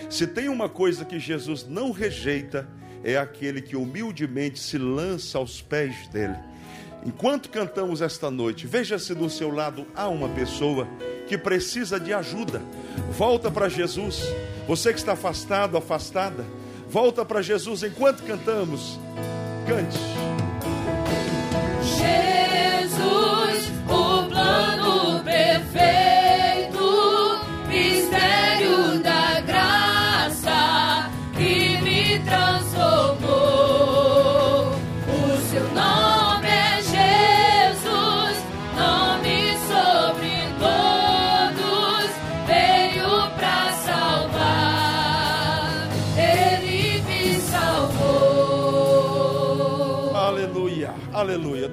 Se 0.10 0.26
tem 0.26 0.50
uma 0.50 0.68
coisa 0.68 1.06
que 1.06 1.20
Jesus 1.20 1.64
não 1.64 1.92
rejeita, 1.92 2.68
é 3.04 3.18
aquele 3.18 3.62
que 3.62 3.76
humildemente 3.76 4.58
se 4.58 4.80
lança 4.80 5.38
aos 5.38 5.62
pés 5.62 6.08
dele. 6.08 6.36
Enquanto 7.06 7.52
cantamos 7.52 8.02
esta 8.02 8.32
noite, 8.32 8.66
veja 8.66 8.98
se 8.98 9.14
do 9.14 9.30
seu 9.30 9.52
lado 9.52 9.86
há 9.94 10.08
uma 10.10 10.28
pessoa 10.30 10.88
que 11.28 11.38
precisa 11.38 12.00
de 12.00 12.14
ajuda. 12.14 12.62
Volta 13.18 13.50
para 13.52 13.70
Jesus. 13.70 14.24
Você 14.68 14.92
que 14.92 15.00
está 15.00 15.14
afastado, 15.14 15.78
afastada, 15.78 16.46
volta 16.90 17.24
para 17.24 17.42
Jesus 17.42 17.84
enquanto 17.84 18.24
cantamos. 18.24 19.00
Cante. 19.68 20.00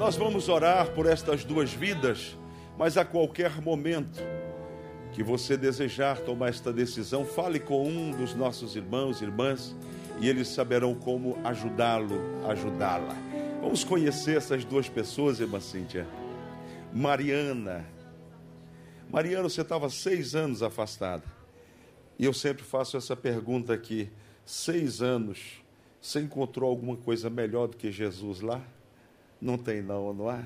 Nós 0.03 0.17
vamos 0.17 0.49
orar 0.49 0.91
por 0.91 1.07
estas 1.07 1.45
duas 1.45 1.73
vidas, 1.73 2.37
mas 2.77 2.97
a 2.97 3.05
qualquer 3.05 3.63
momento 3.63 4.19
que 5.13 5.23
você 5.23 5.57
desejar 5.57 6.19
tomar 6.19 6.49
esta 6.49 6.73
decisão, 6.73 7.25
fale 7.25 7.61
com 7.61 7.87
um 7.87 8.11
dos 8.11 8.35
nossos 8.35 8.75
irmãos 8.75 9.21
e 9.21 9.25
irmãs 9.27 9.77
e 10.21 10.29
eles 10.29 10.49
saberão 10.49 10.93
como 10.93 11.39
ajudá-lo, 11.45 12.21
ajudá-la. 12.49 13.15
Vamos 13.61 13.85
conhecer 13.85 14.37
essas 14.37 14.65
duas 14.65 14.89
pessoas, 14.89 15.39
irmã 15.39 15.61
Cíntia. 15.61 16.05
Mariana. 16.93 17.87
Mariana, 19.09 19.49
você 19.49 19.61
estava 19.61 19.89
seis 19.89 20.35
anos 20.35 20.65
afastada. 20.65 21.23
E 22.19 22.25
eu 22.25 22.35
sempre 22.35 22.65
faço 22.65 22.97
essa 22.97 23.15
pergunta 23.15 23.73
aqui: 23.73 24.11
seis 24.45 25.01
anos, 25.01 25.63
você 26.01 26.19
encontrou 26.19 26.69
alguma 26.69 26.97
coisa 26.97 27.31
melhor 27.31 27.69
do 27.69 27.77
que 27.77 27.93
Jesus 27.93 28.41
lá? 28.41 28.61
Não 29.43 29.59
tem, 29.59 29.83
não, 29.83 30.15
não 30.15 30.31
é? 30.31 30.45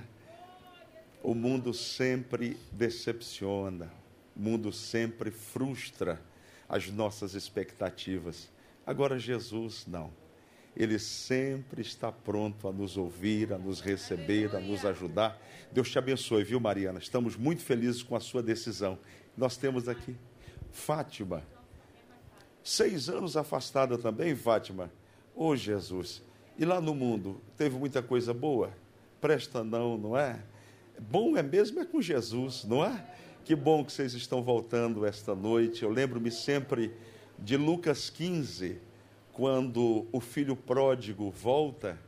O 1.23 1.35
mundo 1.35 1.75
sempre 1.75 2.57
decepciona, 2.73 3.93
o 4.35 4.41
mundo 4.41 4.73
sempre 4.73 5.31
frustra 5.31 6.19
as 6.67 6.89
nossas 6.89 7.35
expectativas. 7.35 8.49
Agora, 8.87 9.19
Jesus 9.19 9.87
não. 9.87 10.11
Ele 10.75 10.99
sempre 10.99 11.83
está 11.83 12.11
pronto 12.11 12.69
a 12.69 12.73
nos 12.73 12.97
ouvir, 12.97 13.53
a 13.53 13.59
nos 13.59 13.83
receber, 13.83 14.57
a 14.57 14.61
nos 14.61 14.83
ajudar. 14.87 15.39
Deus 15.71 15.91
te 15.91 15.99
abençoe, 15.99 16.43
viu, 16.43 16.59
Mariana? 16.59 16.99
Estamos 16.99 17.37
muito 17.37 17.63
felizes 17.63 18.03
com 18.03 18.17
a 18.17 18.21
sua 18.21 18.43
decisão. 18.43 18.99
Nós 19.37 19.59
temos 19.59 19.91
aqui 19.91 20.17
Fátima, 20.73 21.43
seis 22.65 23.11
anos 23.11 23.37
afastada 23.37 23.99
também, 23.99 24.35
Fátima. 24.35 24.91
Ô 25.35 25.55
Jesus, 25.55 26.23
e 26.59 26.65
lá 26.65 26.81
no 26.81 26.95
mundo 26.95 27.43
teve 27.59 27.77
muita 27.77 28.03
coisa 28.03 28.33
boa? 28.33 28.73
Presta 29.21 29.65
não, 29.65 29.97
não 29.97 30.17
é? 30.17 30.43
Bom 30.99 31.37
é 31.37 31.43
mesmo 31.43 31.81
é 31.81 31.85
com 31.85 32.01
Jesus, 32.01 32.65
não 32.65 32.85
é? 32.85 33.05
Que 33.45 33.55
bom 33.55 33.85
que 33.85 33.93
vocês 33.93 34.13
estão 34.15 34.43
voltando 34.43 35.07
esta 35.07 35.35
noite. 35.35 35.83
Eu 35.83 35.91
lembro-me 35.91 36.31
sempre 36.31 36.93
de 37.39 37.57
Lucas 37.57 38.11
15, 38.11 38.79
quando 39.33 40.07
o 40.11 40.21
filho 40.21 40.57
pródigo 40.57 41.31
volta 41.31 41.99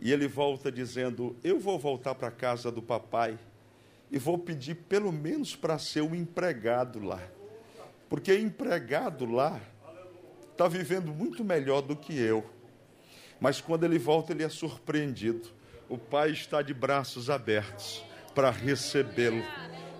e 0.00 0.12
ele 0.12 0.26
volta 0.26 0.72
dizendo: 0.72 1.36
Eu 1.44 1.60
vou 1.60 1.78
voltar 1.78 2.14
para 2.14 2.28
a 2.28 2.32
casa 2.32 2.70
do 2.70 2.82
papai 2.82 3.38
e 4.10 4.18
vou 4.18 4.38
pedir 4.38 4.74
pelo 4.74 5.12
menos 5.12 5.54
para 5.56 5.78
ser 5.78 6.02
um 6.02 6.14
empregado 6.14 7.00
lá. 7.00 7.22
Porque 8.08 8.36
empregado 8.36 9.26
lá 9.26 9.60
está 10.52 10.68
vivendo 10.68 11.12
muito 11.12 11.44
melhor 11.44 11.82
do 11.82 11.96
que 11.96 12.16
eu. 12.16 12.44
Mas 13.40 13.60
quando 13.60 13.84
ele 13.84 13.98
volta, 13.98 14.32
ele 14.32 14.42
é 14.42 14.48
surpreendido. 14.48 15.48
O 15.88 15.98
pai 15.98 16.30
está 16.30 16.62
de 16.62 16.72
braços 16.72 17.28
abertos 17.28 18.04
para 18.34 18.50
recebê-lo 18.50 19.42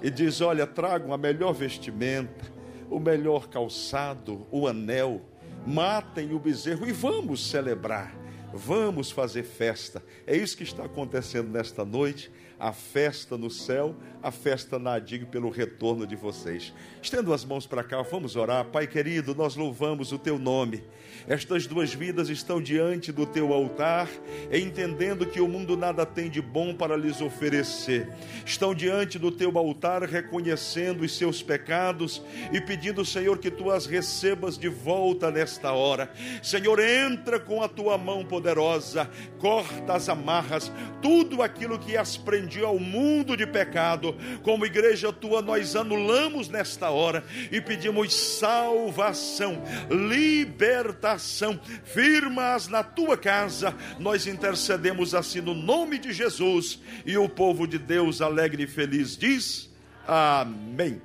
e 0.02 0.10
diz: 0.10 0.40
Olha, 0.40 0.66
tragam 0.66 1.12
a 1.12 1.18
melhor 1.18 1.52
vestimenta, 1.52 2.44
o 2.90 2.98
melhor 2.98 3.48
calçado, 3.48 4.46
o 4.50 4.66
anel, 4.66 5.22
matem 5.66 6.32
o 6.32 6.38
bezerro 6.38 6.86
e 6.86 6.92
vamos 6.92 7.50
celebrar. 7.50 8.14
Vamos 8.52 9.10
fazer 9.10 9.42
festa. 9.42 10.02
É 10.26 10.36
isso 10.36 10.56
que 10.56 10.62
está 10.62 10.84
acontecendo 10.84 11.50
nesta 11.50 11.84
noite. 11.84 12.30
A 12.58 12.72
festa 12.72 13.36
no 13.36 13.50
céu, 13.50 13.94
a 14.22 14.30
festa 14.30 14.78
na 14.78 14.94
ADIG 14.94 15.26
pelo 15.26 15.50
retorno 15.50 16.06
de 16.06 16.16
vocês. 16.16 16.72
Estendo 17.02 17.32
as 17.32 17.44
mãos 17.44 17.66
para 17.66 17.84
cá, 17.84 18.00
vamos 18.02 18.36
orar. 18.36 18.64
Pai 18.64 18.86
querido, 18.86 19.34
nós 19.34 19.54
louvamos 19.54 20.12
o 20.12 20.18
teu 20.18 20.38
nome. 20.38 20.82
Estas 21.28 21.66
duas 21.66 21.92
vidas 21.92 22.28
estão 22.28 22.60
diante 22.60 23.12
do 23.12 23.26
teu 23.26 23.52
altar, 23.52 24.08
entendendo 24.52 25.26
que 25.26 25.40
o 25.40 25.48
mundo 25.48 25.76
nada 25.76 26.04
tem 26.04 26.30
de 26.30 26.40
bom 26.40 26.74
para 26.74 26.96
lhes 26.96 27.20
oferecer. 27.20 28.10
Estão 28.44 28.74
diante 28.74 29.18
do 29.18 29.30
teu 29.30 29.56
altar, 29.58 30.02
reconhecendo 30.02 31.02
os 31.02 31.16
seus 31.16 31.42
pecados 31.42 32.22
e 32.52 32.60
pedindo, 32.60 33.04
Senhor, 33.04 33.38
que 33.38 33.50
tu 33.50 33.70
as 33.70 33.86
recebas 33.86 34.58
de 34.58 34.68
volta 34.68 35.30
nesta 35.30 35.72
hora. 35.72 36.10
Senhor, 36.42 36.78
entra 36.78 37.40
com 37.40 37.62
a 37.62 37.68
tua 37.68 37.96
mão 37.96 38.24
poderosa, 38.24 39.10
corta 39.38 39.94
as 39.94 40.08
amarras, 40.08 40.70
tudo 41.00 41.42
aquilo 41.42 41.78
que 41.78 41.96
as 41.96 42.16
prendia 42.44 42.66
ao 42.66 42.78
mundo 42.78 43.36
de 43.36 43.46
pecado. 43.46 44.14
Como 44.42 44.66
igreja 44.66 45.12
tua, 45.12 45.40
nós 45.40 45.74
anulamos 45.74 46.48
nesta 46.48 46.90
hora 46.90 47.24
e 47.50 47.60
pedimos 47.60 48.14
salvação, 48.14 49.62
libertação, 49.90 51.58
firmas 51.84 52.68
na 52.68 52.82
tua 52.82 53.16
casa. 53.16 53.74
Nós 53.98 54.26
intercedemos 54.26 55.14
assim 55.14 55.40
no 55.40 55.54
nome 55.54 55.98
de 55.98 56.12
Jesus 56.12 56.80
e 57.06 57.16
o 57.16 57.28
povo 57.28 57.66
de 57.66 57.78
Deus 57.78 58.20
alegre 58.20 58.64
e 58.64 58.66
feliz 58.66 59.16
diz: 59.16 59.70
Amém. 60.06 61.00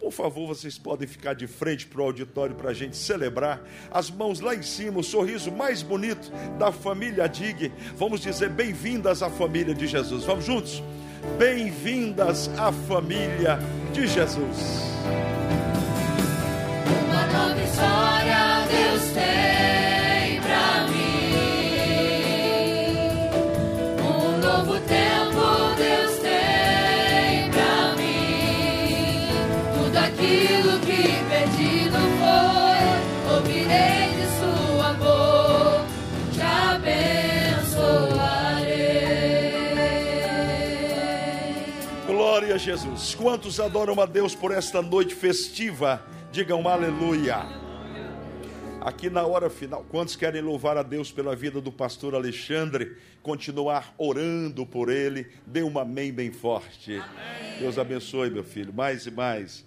Por 0.00 0.12
favor, 0.12 0.46
vocês 0.46 0.78
podem 0.78 1.06
ficar 1.06 1.34
de 1.34 1.46
frente 1.46 1.86
para 1.86 2.00
o 2.00 2.04
auditório 2.04 2.54
para 2.54 2.70
a 2.70 2.74
gente 2.74 2.96
celebrar. 2.96 3.60
As 3.90 4.10
mãos 4.10 4.40
lá 4.40 4.54
em 4.54 4.62
cima, 4.62 5.00
o 5.00 5.04
sorriso 5.04 5.50
mais 5.50 5.82
bonito 5.82 6.30
da 6.58 6.72
família 6.72 7.28
Dig. 7.28 7.72
Vamos 7.96 8.20
dizer 8.20 8.48
bem-vindas 8.48 9.22
à 9.22 9.30
família 9.30 9.74
de 9.74 9.86
Jesus. 9.86 10.24
Vamos 10.24 10.44
juntos? 10.44 10.82
Bem-vindas 11.38 12.48
à 12.58 12.72
família 12.72 13.58
de 13.92 14.06
Jesus. 14.06 14.56
Uma 17.04 17.26
nova 17.26 17.62
história 17.62 18.66
Deus 18.70 19.12
tem 19.12 19.38
tempo 24.88 25.74
Deus 25.76 26.07
aquilo 30.18 30.80
que 30.80 31.02
perdido 31.28 31.96
foi, 32.18 32.82
ouvirei 33.34 34.10
de 34.16 34.26
sua 34.38 34.92
boca, 34.94 35.84
te 36.32 36.40
abençoarei. 36.40 37.68
Glória 42.06 42.56
a 42.56 42.58
Jesus. 42.58 43.14
Quantos 43.14 43.60
adoram 43.60 44.00
a 44.00 44.06
Deus 44.06 44.34
por 44.34 44.50
esta 44.50 44.82
noite 44.82 45.14
festiva? 45.14 46.02
Digam 46.32 46.66
aleluia. 46.66 47.68
Aqui 48.80 49.10
na 49.10 49.26
hora 49.26 49.50
final, 49.50 49.84
quantos 49.88 50.16
querem 50.16 50.40
louvar 50.40 50.76
a 50.78 50.82
Deus 50.82 51.12
pela 51.12 51.36
vida 51.36 51.60
do 51.60 51.70
pastor 51.70 52.14
Alexandre? 52.14 52.96
Continuar 53.22 53.92
orando 53.98 54.64
por 54.64 54.88
ele? 54.88 55.26
Dê 55.46 55.62
um 55.62 55.78
amém 55.78 56.12
bem 56.12 56.32
forte. 56.32 57.02
Deus 57.58 57.76
abençoe, 57.76 58.30
meu 58.30 58.44
filho, 58.44 58.72
mais 58.72 59.04
e 59.04 59.10
mais. 59.10 59.64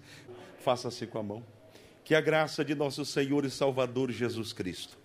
Faça 0.62 0.88
assim 0.88 1.06
com 1.06 1.18
a 1.18 1.22
mão. 1.22 1.44
Que 2.04 2.14
a 2.14 2.20
graça 2.20 2.64
de 2.64 2.74
nosso 2.74 3.04
Senhor 3.04 3.44
e 3.44 3.50
Salvador 3.50 4.10
Jesus 4.10 4.52
Cristo, 4.52 4.96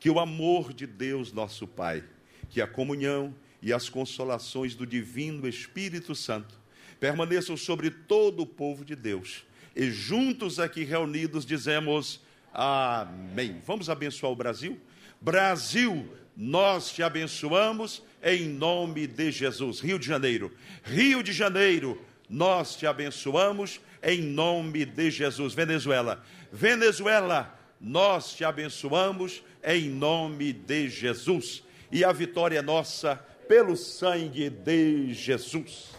que 0.00 0.10
o 0.10 0.18
amor 0.18 0.72
de 0.72 0.86
Deus, 0.86 1.32
nosso 1.32 1.66
Pai, 1.66 2.02
que 2.48 2.60
a 2.60 2.66
comunhão 2.66 3.34
e 3.60 3.72
as 3.72 3.88
consolações 3.88 4.74
do 4.74 4.86
Divino 4.86 5.48
Espírito 5.48 6.14
Santo 6.14 6.60
permaneçam 6.98 7.56
sobre 7.56 7.90
todo 7.90 8.42
o 8.42 8.46
povo 8.46 8.84
de 8.84 8.96
Deus. 8.96 9.44
E 9.74 9.90
juntos 9.90 10.58
aqui 10.58 10.84
reunidos 10.84 11.44
dizemos 11.44 12.20
amém. 12.52 13.60
Vamos 13.66 13.88
abençoar 13.88 14.32
o 14.32 14.36
Brasil? 14.36 14.78
Brasil, 15.20 16.08
nós 16.36 16.90
te 16.90 17.02
abençoamos 17.02 18.02
em 18.22 18.48
nome 18.48 19.06
de 19.06 19.30
Jesus. 19.30 19.80
Rio 19.80 19.98
de 19.98 20.06
Janeiro, 20.06 20.52
Rio 20.82 21.22
de 21.22 21.32
Janeiro, 21.32 22.00
nós 22.28 22.76
te 22.76 22.86
abençoamos 22.86 23.80
em 24.02 24.20
nome 24.20 24.84
de 24.84 25.10
Jesus. 25.10 25.54
Venezuela, 25.54 26.22
Venezuela, 26.52 27.58
nós 27.80 28.34
te 28.34 28.44
abençoamos 28.44 29.42
em 29.64 29.88
nome 29.88 30.52
de 30.52 30.88
Jesus. 30.88 31.62
E 31.90 32.04
a 32.04 32.12
vitória 32.12 32.58
é 32.58 32.62
nossa 32.62 33.16
pelo 33.48 33.76
sangue 33.76 34.48
de 34.48 35.12
Jesus. 35.14 35.90